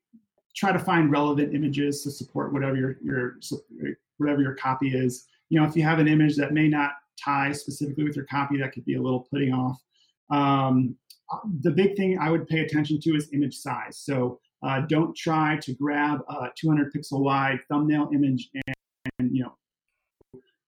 try 0.57 0.73
to 0.73 0.79
find 0.79 1.09
relevant 1.09 1.55
images 1.55 2.03
to 2.03 2.11
support 2.11 2.51
whatever 2.51 2.75
your, 2.75 2.97
your 3.01 3.39
whatever 4.17 4.41
your 4.41 4.55
copy 4.55 4.89
is. 4.89 5.27
You 5.47 5.61
know, 5.61 5.65
if 5.65 5.77
you 5.77 5.83
have 5.83 5.99
an 5.99 6.09
image 6.09 6.35
that 6.35 6.51
may 6.51 6.67
not 6.67 6.91
tie 7.17 7.53
specifically 7.53 8.03
with 8.03 8.17
your 8.17 8.25
copy, 8.25 8.57
that 8.57 8.73
could 8.73 8.83
be 8.83 8.95
a 8.95 9.01
little 9.01 9.21
putting 9.31 9.53
off. 9.53 9.81
Um, 10.29 10.97
the 11.61 11.71
big 11.71 11.95
thing 11.95 12.17
I 12.19 12.31
would 12.31 12.47
pay 12.47 12.59
attention 12.61 12.99
to 13.01 13.15
is 13.15 13.29
image 13.33 13.55
size. 13.55 13.97
So 13.97 14.39
uh, 14.63 14.81
don't 14.81 15.15
try 15.15 15.57
to 15.61 15.73
grab 15.73 16.21
a 16.29 16.49
200 16.55 16.93
pixel 16.93 17.21
wide 17.21 17.59
thumbnail 17.69 18.09
image 18.13 18.49
and 18.53 18.75
and 19.19 19.35
you 19.35 19.43
know, 19.43 19.53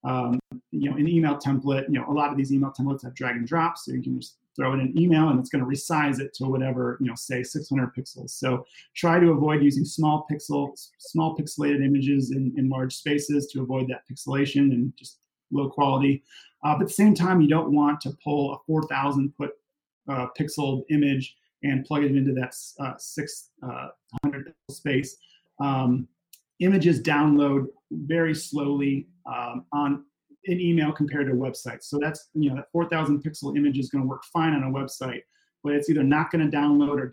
um, 0.03 0.39
you 0.71 0.89
know, 0.89 0.97
an 0.97 1.07
email 1.07 1.37
template. 1.37 1.85
You 1.87 1.99
know, 1.99 2.05
a 2.07 2.13
lot 2.13 2.31
of 2.31 2.37
these 2.37 2.51
email 2.51 2.73
templates 2.77 3.03
have 3.03 3.13
drag 3.13 3.35
and 3.35 3.47
drop, 3.47 3.77
so 3.77 3.91
you 3.91 4.01
can 4.01 4.19
just 4.19 4.37
throw 4.55 4.71
it 4.71 4.75
in 4.75 4.81
an 4.81 4.99
email 4.99 5.29
and 5.29 5.39
it's 5.39 5.49
going 5.49 5.63
to 5.63 5.69
resize 5.69 6.19
it 6.19 6.33
to 6.33 6.45
whatever, 6.45 6.97
you 6.99 7.07
know, 7.07 7.15
say 7.15 7.41
600 7.41 7.95
pixels. 7.95 8.31
So 8.31 8.65
try 8.95 9.19
to 9.19 9.31
avoid 9.31 9.63
using 9.63 9.85
small 9.85 10.27
pixels, 10.29 10.89
small 10.97 11.37
pixelated 11.37 11.85
images 11.85 12.31
in, 12.31 12.53
in 12.57 12.67
large 12.67 12.93
spaces 12.93 13.47
to 13.47 13.61
avoid 13.61 13.87
that 13.87 14.01
pixelation 14.11 14.71
and 14.73 14.91
just 14.97 15.19
low 15.51 15.69
quality. 15.69 16.23
Uh, 16.63 16.75
but 16.75 16.81
at 16.81 16.87
the 16.89 16.93
same 16.93 17.13
time, 17.13 17.41
you 17.41 17.47
don't 17.47 17.71
want 17.73 18.01
to 18.01 18.11
pull 18.23 18.53
a 18.53 18.57
4,000 18.67 19.33
put 19.37 19.51
uh, 20.09 20.27
pixel 20.39 20.83
image 20.89 21.35
and 21.63 21.85
plug 21.85 22.03
it 22.03 22.15
into 22.15 22.33
that 22.33 22.55
uh, 22.79 22.93
600 22.97 24.47
uh, 24.47 24.73
space. 24.73 25.17
Um, 25.59 26.07
images 26.59 27.01
download 27.01 27.65
very 27.91 28.33
slowly 28.33 29.07
um, 29.25 29.65
on 29.73 30.05
an 30.47 30.59
email 30.59 30.91
compared 30.91 31.27
to 31.27 31.33
a 31.33 31.35
website. 31.35 31.83
So 31.83 31.99
that's 32.01 32.29
you 32.33 32.49
know 32.49 32.55
that 32.55 32.71
4,000 32.71 33.23
pixel 33.23 33.55
image 33.57 33.77
is 33.77 33.89
going 33.89 34.03
to 34.03 34.07
work 34.07 34.23
fine 34.31 34.53
on 34.53 34.63
a 34.63 34.71
website, 34.71 35.21
but 35.63 35.73
it's 35.73 35.89
either 35.89 36.03
not 36.03 36.31
going 36.31 36.49
to 36.49 36.55
download 36.55 36.99
or 36.99 37.11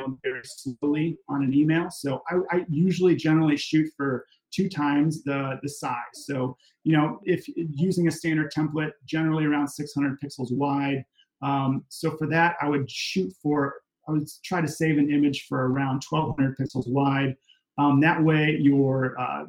download 0.00 0.18
very 0.22 0.42
slowly 0.44 1.18
on 1.28 1.42
an 1.42 1.54
email. 1.54 1.90
So 1.90 2.22
I, 2.30 2.56
I, 2.56 2.66
usually 2.68 3.16
generally 3.16 3.56
shoot 3.56 3.90
for 3.96 4.26
two 4.52 4.68
times 4.68 5.24
the 5.24 5.58
the 5.62 5.68
size. 5.68 5.96
So 6.12 6.56
you 6.84 6.96
know 6.96 7.20
if 7.24 7.46
using 7.56 8.08
a 8.08 8.10
standard 8.12 8.52
template, 8.52 8.92
generally 9.06 9.44
around 9.44 9.68
600 9.68 10.20
pixels 10.20 10.52
wide. 10.52 11.04
Um, 11.42 11.84
so 11.88 12.16
for 12.16 12.26
that, 12.28 12.56
I 12.60 12.68
would 12.68 12.90
shoot 12.90 13.32
for 13.42 13.74
I 14.08 14.12
would 14.12 14.28
try 14.44 14.60
to 14.60 14.68
save 14.68 14.98
an 14.98 15.12
image 15.12 15.46
for 15.48 15.68
around 15.68 16.04
1200 16.08 16.56
pixels 16.56 16.88
wide. 16.88 17.34
Um, 17.78 18.00
that 18.00 18.22
way, 18.22 18.56
your 18.60 19.18
uh, 19.20 19.44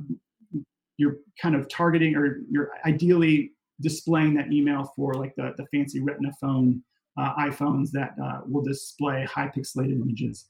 you're 0.97 1.17
kind 1.41 1.55
of 1.55 1.69
targeting 1.69 2.15
or 2.15 2.39
you're 2.49 2.71
ideally 2.85 3.51
displaying 3.81 4.33
that 4.33 4.51
email 4.51 4.91
for 4.95 5.13
like 5.13 5.35
the, 5.35 5.53
the 5.57 5.65
fancy 5.67 5.99
retina 5.99 6.31
phone 6.41 6.81
uh, 7.17 7.35
iPhones 7.35 7.91
that 7.91 8.15
uh, 8.23 8.41
will 8.47 8.63
display 8.63 9.25
high 9.25 9.51
pixelated 9.55 10.01
images. 10.01 10.49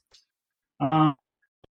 Um, 0.80 1.14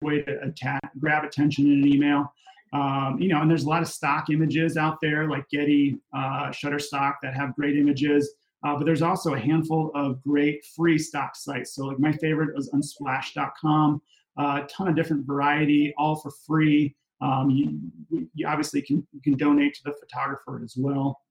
way 0.01 0.21
to 0.23 0.41
attack, 0.41 0.81
grab 0.99 1.23
attention 1.23 1.65
in 1.65 1.83
an 1.83 1.87
email. 1.87 2.33
Um, 2.73 3.17
you 3.19 3.27
know, 3.27 3.41
and 3.41 3.49
there's 3.49 3.63
a 3.63 3.69
lot 3.69 3.81
of 3.81 3.87
stock 3.87 4.29
images 4.29 4.77
out 4.77 4.97
there 5.01 5.29
like 5.29 5.47
Getty, 5.49 5.99
uh, 6.15 6.49
Shutterstock 6.49 7.15
that 7.21 7.35
have 7.35 7.53
great 7.55 7.77
images. 7.77 8.33
Uh, 8.63 8.75
but 8.75 8.85
there's 8.85 9.01
also 9.01 9.33
a 9.33 9.39
handful 9.39 9.91
of 9.95 10.21
great 10.21 10.63
free 10.75 10.97
stock 10.97 11.35
sites. 11.35 11.73
So 11.75 11.85
like 11.85 11.99
my 11.99 12.11
favorite 12.11 12.55
was 12.55 12.69
unsplash.com. 12.69 14.01
Uh, 14.37 14.61
a 14.63 14.67
ton 14.67 14.87
of 14.87 14.95
different 14.95 15.25
variety, 15.25 15.93
all 15.97 16.15
for 16.15 16.31
free. 16.45 16.95
Um, 17.21 17.49
you, 17.49 18.27
you, 18.33 18.47
obviously 18.47 18.81
can 18.81 19.05
you 19.11 19.21
can 19.21 19.35
donate 19.35 19.75
to 19.75 19.83
the 19.85 19.93
photographer 19.99 20.61
as 20.63 20.75
well. 20.77 21.21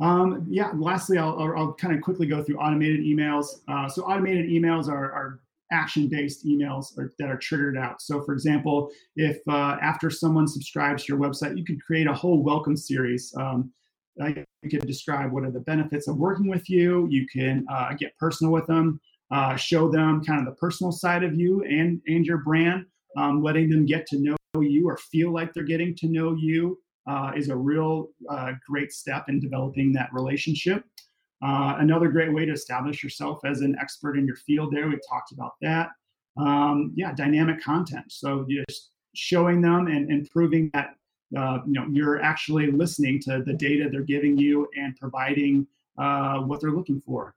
Um, 0.00 0.44
yeah, 0.48 0.72
lastly, 0.74 1.18
I'll, 1.18 1.38
I'll, 1.38 1.56
I'll, 1.56 1.72
kind 1.74 1.94
of 1.94 2.02
quickly 2.02 2.26
go 2.26 2.42
through 2.42 2.58
automated 2.58 3.00
emails. 3.00 3.60
Uh, 3.68 3.88
so 3.88 4.02
automated 4.02 4.50
emails 4.50 4.88
are, 4.88 5.12
are 5.12 5.40
action-based 5.80 6.46
emails 6.46 6.96
are, 6.98 7.12
that 7.18 7.28
are 7.28 7.36
triggered 7.38 7.76
out. 7.76 7.96
So 8.00 8.22
for 8.22 8.32
example, 8.32 8.90
if 9.16 9.38
uh, 9.48 9.76
after 9.82 10.08
someone 10.10 10.46
subscribes 10.46 11.04
to 11.04 11.12
your 11.12 11.20
website, 11.20 11.58
you 11.58 11.64
could 11.64 11.82
create 11.82 12.06
a 12.06 12.14
whole 12.14 12.42
welcome 12.42 12.76
series. 12.76 13.34
Um, 13.36 13.72
you 14.16 14.70
could 14.70 14.86
describe 14.86 15.32
what 15.32 15.44
are 15.44 15.50
the 15.50 15.66
benefits 15.72 16.06
of 16.08 16.16
working 16.16 16.48
with 16.48 16.70
you. 16.70 17.08
You 17.10 17.26
can 17.26 17.66
uh, 17.68 17.94
get 17.94 18.16
personal 18.16 18.52
with 18.52 18.66
them 18.66 19.00
uh, 19.30 19.56
show 19.56 19.90
them 19.90 20.22
kind 20.24 20.40
of 20.40 20.46
the 20.46 20.58
personal 20.58 20.92
side 20.92 21.24
of 21.24 21.34
you 21.34 21.62
and 21.64 22.00
and 22.06 22.26
your 22.26 22.38
brand 22.38 22.86
um, 23.16 23.42
letting 23.42 23.68
them 23.68 23.86
get 23.86 24.06
to 24.06 24.18
know 24.18 24.36
you 24.60 24.88
or 24.88 24.96
feel 24.96 25.32
like 25.32 25.52
they're 25.52 25.64
getting 25.64 25.94
to 25.96 26.06
know 26.06 26.34
you 26.34 26.78
uh, 27.08 27.32
is 27.36 27.48
a 27.48 27.56
real 27.56 28.08
uh, 28.30 28.52
great 28.68 28.92
step 28.92 29.24
in 29.28 29.40
developing 29.40 29.92
that 29.92 30.08
relationship 30.12 30.84
uh, 31.42 31.76
another 31.78 32.08
great 32.08 32.32
way 32.32 32.44
to 32.44 32.52
establish 32.52 33.02
yourself 33.02 33.40
as 33.44 33.60
an 33.60 33.76
expert 33.80 34.16
in 34.16 34.26
your 34.26 34.36
field 34.36 34.72
there 34.72 34.88
we 34.88 34.98
talked 35.08 35.32
about 35.32 35.52
that 35.60 35.90
um, 36.36 36.92
yeah 36.94 37.12
dynamic 37.14 37.62
content 37.62 38.04
so 38.08 38.46
just 38.48 38.90
showing 39.14 39.60
them 39.60 39.86
and, 39.86 40.10
and 40.10 40.28
proving 40.30 40.70
that 40.74 40.94
uh, 41.36 41.58
you 41.66 41.72
know 41.72 41.86
you're 41.90 42.20
actually 42.20 42.70
listening 42.70 43.20
to 43.20 43.42
the 43.46 43.52
data 43.52 43.88
they're 43.90 44.02
giving 44.02 44.36
you 44.36 44.68
and 44.76 44.96
providing 44.96 45.66
uh, 45.98 46.38
what 46.38 46.60
they're 46.60 46.72
looking 46.72 47.00
for 47.00 47.34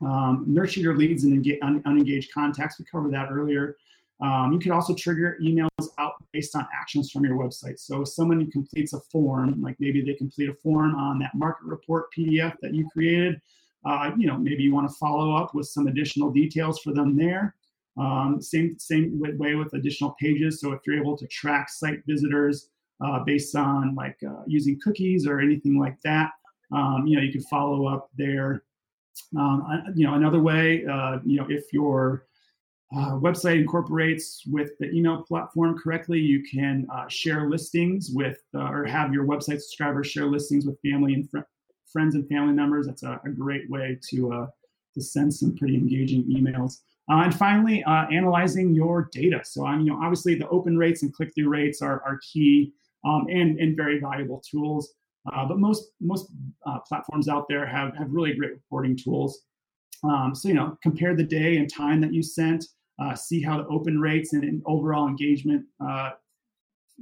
um, 0.00 0.44
nurture 0.46 0.80
your 0.80 0.96
leads 0.96 1.24
and 1.24 1.46
un- 1.62 1.82
unengaged 1.84 2.32
contacts. 2.32 2.78
We 2.78 2.84
covered 2.84 3.12
that 3.12 3.28
earlier. 3.30 3.76
Um, 4.20 4.52
you 4.52 4.58
can 4.58 4.70
also 4.70 4.94
trigger 4.94 5.36
emails 5.42 5.68
out 5.98 6.12
based 6.32 6.54
on 6.54 6.66
actions 6.72 7.10
from 7.10 7.24
your 7.24 7.36
website. 7.36 7.78
So 7.78 8.02
if 8.02 8.08
someone 8.08 8.50
completes 8.50 8.92
a 8.92 9.00
form, 9.00 9.60
like 9.60 9.76
maybe 9.80 10.00
they 10.00 10.14
complete 10.14 10.48
a 10.48 10.54
form 10.54 10.94
on 10.94 11.18
that 11.20 11.34
market 11.34 11.64
report 11.64 12.06
PDF 12.16 12.54
that 12.62 12.74
you 12.74 12.88
created, 12.92 13.40
uh, 13.84 14.12
you 14.16 14.28
know, 14.28 14.36
maybe 14.36 14.62
you 14.62 14.72
want 14.72 14.88
to 14.88 14.94
follow 14.94 15.34
up 15.34 15.54
with 15.54 15.66
some 15.66 15.88
additional 15.88 16.30
details 16.30 16.80
for 16.80 16.92
them 16.92 17.16
there. 17.16 17.56
Um, 17.98 18.40
same 18.40 18.78
same 18.78 19.20
way 19.38 19.54
with 19.54 19.74
additional 19.74 20.14
pages. 20.20 20.60
So 20.60 20.72
if 20.72 20.80
you're 20.86 20.96
able 20.96 21.16
to 21.18 21.26
track 21.26 21.68
site 21.68 22.02
visitors 22.06 22.68
uh, 23.04 23.24
based 23.24 23.54
on 23.56 23.94
like 23.94 24.16
uh, 24.26 24.42
using 24.46 24.78
cookies 24.82 25.26
or 25.26 25.40
anything 25.40 25.78
like 25.78 26.00
that, 26.04 26.30
um, 26.70 27.06
you 27.06 27.16
know, 27.16 27.22
you 27.22 27.32
can 27.32 27.42
follow 27.42 27.86
up 27.86 28.08
there 28.16 28.62
um, 29.36 29.84
you 29.94 30.06
know, 30.06 30.14
another 30.14 30.40
way, 30.40 30.84
uh, 30.86 31.18
you 31.24 31.36
know, 31.36 31.46
if 31.48 31.72
your 31.72 32.26
uh, 32.94 33.12
website 33.12 33.58
incorporates 33.58 34.42
with 34.46 34.76
the 34.78 34.90
email 34.90 35.22
platform 35.22 35.78
correctly, 35.78 36.20
you 36.20 36.42
can 36.42 36.86
uh, 36.94 37.08
share 37.08 37.48
listings 37.48 38.10
with 38.12 38.38
uh, 38.54 38.70
or 38.70 38.84
have 38.84 39.12
your 39.14 39.24
website 39.24 39.60
subscribers 39.60 40.08
share 40.08 40.26
listings 40.26 40.66
with 40.66 40.78
family 40.82 41.14
and 41.14 41.30
fr- 41.30 41.38
friends 41.90 42.14
and 42.14 42.28
family 42.28 42.52
members. 42.52 42.86
That's 42.86 43.02
a, 43.02 43.20
a 43.24 43.30
great 43.30 43.70
way 43.70 43.98
to 44.10 44.32
uh, 44.32 44.46
to 44.94 45.00
send 45.00 45.32
some 45.32 45.56
pretty 45.56 45.74
engaging 45.74 46.24
emails. 46.24 46.80
Uh, 47.10 47.22
and 47.24 47.34
finally, 47.34 47.82
analyzing 47.84 48.74
your 48.74 49.08
data. 49.10 49.40
So, 49.42 49.66
I'm, 49.66 49.80
you 49.80 49.90
know, 49.90 49.98
obviously 50.00 50.34
the 50.34 50.48
open 50.48 50.78
rates 50.78 51.02
and 51.02 51.12
click-through 51.12 51.48
rates 51.48 51.82
are, 51.82 52.00
are 52.06 52.20
key 52.22 52.72
um, 53.04 53.26
and, 53.28 53.58
and 53.58 53.76
very 53.76 53.98
valuable 53.98 54.40
tools. 54.48 54.94
But 55.24 55.58
most 55.58 55.92
most 56.00 56.30
platforms 56.86 57.28
out 57.28 57.46
there 57.48 57.66
have 57.66 57.96
have 57.96 58.08
really 58.10 58.34
great 58.34 58.52
reporting 58.52 58.96
tools. 58.96 59.40
Um, 60.04 60.34
so 60.34 60.48
you 60.48 60.54
know, 60.54 60.76
compare 60.82 61.14
the 61.16 61.22
day 61.22 61.56
and 61.56 61.72
time 61.72 62.00
that 62.02 62.12
you 62.12 62.22
sent, 62.22 62.66
uh, 63.02 63.14
see 63.14 63.42
how 63.42 63.58
the 63.58 63.66
open 63.66 64.00
rates 64.00 64.32
and, 64.32 64.44
and 64.44 64.62
overall 64.66 65.08
engagement 65.08 65.64
uh, 65.84 66.10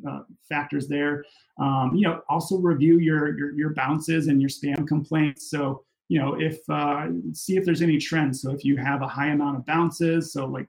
uh, 0.08 0.20
factors 0.48 0.88
there. 0.88 1.24
Um, 1.58 1.92
you 1.94 2.02
know, 2.02 2.22
also 2.28 2.56
review 2.58 2.98
your, 2.98 3.36
your, 3.36 3.52
your 3.52 3.74
bounces 3.74 4.28
and 4.28 4.40
your 4.40 4.50
spam 4.50 4.86
complaints. 4.86 5.50
So 5.50 5.84
you 6.08 6.18
know, 6.18 6.40
if 6.40 6.58
uh, 6.68 7.06
see 7.32 7.56
if 7.56 7.64
there's 7.64 7.82
any 7.82 7.98
trends. 7.98 8.42
So 8.42 8.50
if 8.50 8.64
you 8.64 8.76
have 8.76 9.02
a 9.02 9.06
high 9.06 9.28
amount 9.28 9.58
of 9.58 9.66
bounces, 9.66 10.32
so 10.32 10.46
like 10.46 10.68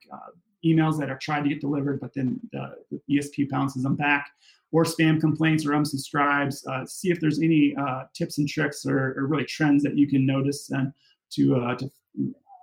emails 0.66 1.00
that 1.00 1.10
are 1.10 1.18
tried 1.18 1.44
to 1.44 1.50
get 1.50 1.62
delivered, 1.62 2.00
but 2.00 2.14
then 2.14 2.40
the, 2.52 2.76
the 2.92 3.02
ESP 3.10 3.50
bounces 3.50 3.84
them 3.84 3.96
back 3.96 4.30
or 4.72 4.84
spam 4.84 5.20
complaints 5.20 5.66
or 5.66 5.72
unsubscribes. 5.72 6.66
Uh, 6.68 6.86
see 6.86 7.12
if 7.12 7.20
there's 7.20 7.40
any 7.40 7.76
uh, 7.76 8.04
tips 8.14 8.38
and 8.38 8.48
tricks 8.48 8.86
or, 8.86 9.14
or, 9.18 9.28
really 9.28 9.44
trends 9.44 9.84
that 9.84 9.98
you 9.98 10.08
can 10.08 10.26
notice 10.26 10.70
and 10.72 10.94
to, 11.30 11.56
uh, 11.58 11.76
to 11.76 11.92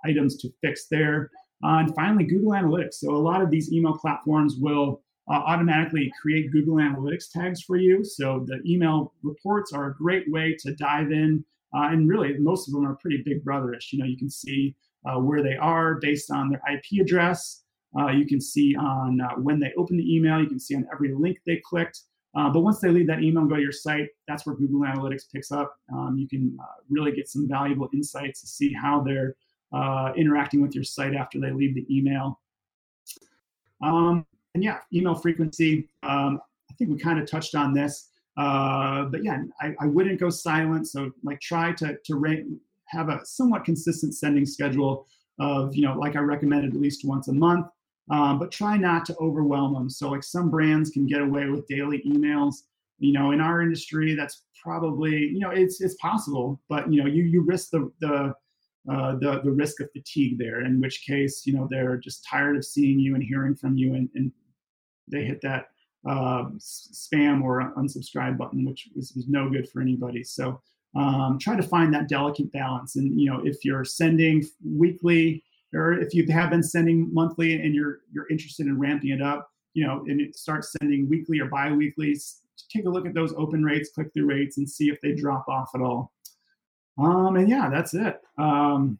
items 0.05 0.37
to 0.37 0.49
fix 0.61 0.87
there. 0.87 1.29
Uh, 1.63 1.79
and 1.79 1.95
finally, 1.95 2.23
Google 2.23 2.51
Analytics. 2.51 2.95
So 2.95 3.15
a 3.15 3.17
lot 3.17 3.41
of 3.41 3.49
these 3.49 3.71
email 3.71 3.97
platforms 3.97 4.55
will 4.57 5.01
uh, 5.29 5.33
automatically 5.33 6.11
create 6.21 6.51
Google 6.51 6.75
Analytics 6.75 7.31
tags 7.31 7.61
for 7.61 7.77
you. 7.77 8.03
So 8.03 8.45
the 8.47 8.61
email 8.65 9.13
reports 9.23 9.73
are 9.73 9.87
a 9.87 9.95
great 9.95 10.31
way 10.31 10.55
to 10.59 10.73
dive 10.75 11.11
in. 11.11 11.43
Uh, 11.75 11.89
and 11.91 12.09
really, 12.09 12.35
most 12.39 12.67
of 12.67 12.73
them 12.73 12.85
are 12.85 12.95
pretty 12.95 13.21
big 13.23 13.43
brotherish. 13.43 13.91
You 13.91 13.99
know, 13.99 14.05
you 14.05 14.17
can 14.17 14.29
see 14.29 14.75
where 15.15 15.41
they 15.41 15.55
are 15.55 15.95
based 15.95 16.29
on 16.29 16.49
their 16.49 16.61
IP 16.71 17.01
address. 17.01 17.63
Uh, 17.97 18.09
you 18.09 18.25
can 18.25 18.39
see 18.39 18.75
on 18.75 19.19
uh, 19.21 19.35
when 19.35 19.59
they 19.59 19.71
open 19.77 19.97
the 19.97 20.15
email, 20.15 20.39
you 20.39 20.47
can 20.47 20.59
see 20.59 20.75
on 20.75 20.87
every 20.93 21.13
link 21.13 21.39
they 21.45 21.61
clicked. 21.65 22.01
Uh, 22.35 22.49
but 22.49 22.59
once 22.59 22.79
they 22.79 22.89
leave 22.89 23.07
that 23.07 23.23
email 23.23 23.41
and 23.41 23.49
go 23.49 23.55
to 23.55 23.61
your 23.61 23.71
site, 23.71 24.07
that's 24.27 24.45
where 24.45 24.55
Google 24.55 24.81
Analytics 24.81 25.31
picks 25.33 25.51
up. 25.51 25.73
Um, 25.91 26.15
you 26.17 26.27
can 26.27 26.55
uh, 26.61 26.65
really 26.89 27.11
get 27.11 27.27
some 27.27 27.47
valuable 27.47 27.89
insights 27.93 28.41
to 28.41 28.47
see 28.47 28.71
how 28.71 29.01
they're 29.01 29.35
uh, 29.71 30.11
interacting 30.15 30.61
with 30.61 30.75
your 30.75 30.83
site 30.83 31.15
after 31.15 31.39
they 31.39 31.51
leave 31.51 31.75
the 31.75 31.85
email. 31.95 32.39
Um, 33.81 34.25
and 34.55 34.63
yeah, 34.63 34.79
email 34.93 35.15
frequency. 35.15 35.87
Um, 36.03 36.41
I 36.69 36.73
think 36.75 36.89
we 36.89 36.97
kind 36.97 37.19
of 37.19 37.29
touched 37.29 37.55
on 37.55 37.73
this. 37.73 38.09
Uh, 38.37 39.05
but 39.05 39.23
yeah, 39.23 39.43
I, 39.61 39.75
I, 39.81 39.85
wouldn't 39.85 40.19
go 40.19 40.29
silent. 40.29 40.87
So 40.87 41.11
like 41.23 41.41
try 41.41 41.73
to, 41.73 41.97
to 42.05 42.59
have 42.85 43.09
a 43.09 43.19
somewhat 43.25 43.65
consistent 43.65 44.15
sending 44.15 44.45
schedule 44.45 45.05
of, 45.39 45.75
you 45.75 45.83
know, 45.83 45.97
like 45.97 46.15
I 46.15 46.19
recommended 46.19 46.73
at 46.73 46.79
least 46.79 47.03
once 47.03 47.27
a 47.27 47.33
month 47.33 47.67
um, 48.09 48.39
but 48.39 48.51
try 48.51 48.77
not 48.77 49.05
to 49.05 49.15
overwhelm 49.19 49.73
them. 49.73 49.89
So, 49.89 50.09
like 50.09 50.23
some 50.23 50.49
brands 50.49 50.89
can 50.89 51.05
get 51.05 51.21
away 51.21 51.47
with 51.47 51.67
daily 51.67 52.01
emails. 52.05 52.55
You 52.97 53.13
know, 53.13 53.31
in 53.31 53.39
our 53.39 53.61
industry, 53.61 54.15
that's 54.15 54.43
probably 54.61 55.15
you 55.15 55.39
know 55.39 55.51
it's 55.51 55.81
it's 55.81 55.95
possible, 55.95 56.59
but 56.69 56.91
you 56.91 57.01
know 57.01 57.07
you 57.07 57.23
you 57.23 57.41
risk 57.41 57.69
the 57.69 57.91
the 57.99 58.33
uh, 58.91 59.15
the 59.15 59.41
the 59.43 59.51
risk 59.51 59.79
of 59.81 59.91
fatigue 59.91 60.37
there. 60.37 60.61
In 60.65 60.79
which 60.79 61.05
case, 61.05 61.45
you 61.45 61.53
know 61.53 61.67
they're 61.69 61.97
just 61.97 62.25
tired 62.25 62.57
of 62.57 62.65
seeing 62.65 62.99
you 62.99 63.15
and 63.15 63.23
hearing 63.23 63.55
from 63.55 63.77
you, 63.77 63.95
and, 63.95 64.09
and 64.15 64.31
they 65.07 65.23
hit 65.23 65.41
that 65.41 65.67
uh, 66.07 66.45
spam 66.57 67.41
or 67.41 67.73
unsubscribe 67.77 68.37
button, 68.37 68.65
which 68.65 68.89
is, 68.95 69.11
is, 69.17 69.27
no 69.27 69.49
good 69.49 69.69
for 69.69 69.81
anybody. 69.81 70.23
So 70.23 70.61
um, 70.95 71.37
try 71.39 71.55
to 71.55 71.63
find 71.63 71.93
that 71.93 72.07
delicate 72.07 72.51
balance. 72.51 72.95
And 72.95 73.19
you 73.19 73.29
know, 73.29 73.41
if 73.43 73.65
you're 73.65 73.85
sending 73.85 74.45
weekly, 74.63 75.43
or 75.73 75.93
if 75.93 76.13
you 76.13 76.25
have 76.31 76.49
been 76.49 76.63
sending 76.63 77.13
monthly 77.13 77.53
and 77.53 77.75
you're 77.75 77.99
you're 78.11 78.29
interested 78.29 78.67
in 78.67 78.79
ramping 78.79 79.09
it 79.09 79.21
up, 79.21 79.49
you 79.73 79.85
know, 79.85 80.03
and 80.07 80.21
it 80.21 80.35
starts 80.35 80.73
sending 80.79 81.09
weekly 81.09 81.39
or 81.39 81.47
biweekly, 81.47 82.17
take 82.69 82.85
a 82.85 82.89
look 82.89 83.05
at 83.05 83.13
those 83.13 83.33
open 83.37 83.63
rates, 83.63 83.89
click 83.93 84.07
through 84.13 84.25
rates, 84.25 84.57
and 84.57 84.69
see 84.69 84.89
if 84.89 84.99
they 85.01 85.13
drop 85.13 85.47
off 85.47 85.69
at 85.75 85.81
all. 85.81 86.11
Um, 86.99 87.35
and 87.37 87.49
yeah, 87.49 87.69
that's 87.69 87.93
it. 87.93 88.21
Um, 88.37 88.99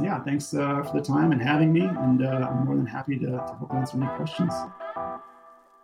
yeah, 0.00 0.22
thanks 0.22 0.54
uh, 0.54 0.82
for 0.82 0.98
the 0.98 1.04
time 1.04 1.32
and 1.32 1.42
having 1.42 1.72
me, 1.72 1.82
and 1.82 2.24
uh, 2.24 2.48
I'm 2.50 2.66
more 2.66 2.76
than 2.76 2.86
happy 2.86 3.18
to, 3.18 3.26
to 3.26 3.56
help 3.58 3.74
answer 3.74 3.96
any 3.96 4.06
questions. 4.16 4.52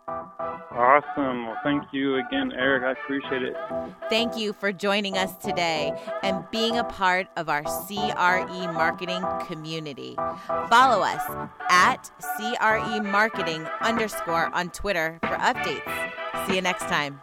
Awesome. 0.07 1.47
Well, 1.47 1.57
thank 1.63 1.83
you 1.93 2.17
again, 2.17 2.51
Eric. 2.51 2.83
I 2.83 2.91
appreciate 2.91 3.43
it. 3.43 3.55
Thank 4.09 4.37
you 4.37 4.53
for 4.53 4.71
joining 4.71 5.17
us 5.17 5.35
today 5.37 5.93
and 6.21 6.45
being 6.51 6.77
a 6.77 6.83
part 6.83 7.27
of 7.37 7.49
our 7.49 7.63
CRE 7.63 8.71
marketing 8.73 9.23
community. 9.47 10.15
Follow 10.69 11.01
us 11.01 11.49
at 11.69 12.11
CRE 12.19 13.01
marketing 13.01 13.65
underscore 13.81 14.53
on 14.53 14.69
Twitter 14.69 15.17
for 15.21 15.35
updates. 15.37 16.47
See 16.47 16.55
you 16.55 16.61
next 16.61 16.83
time. 16.83 17.21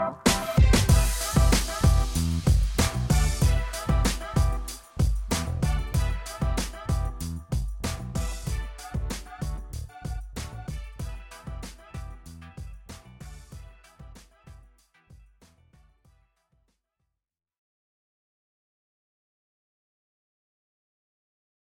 You 0.00 0.29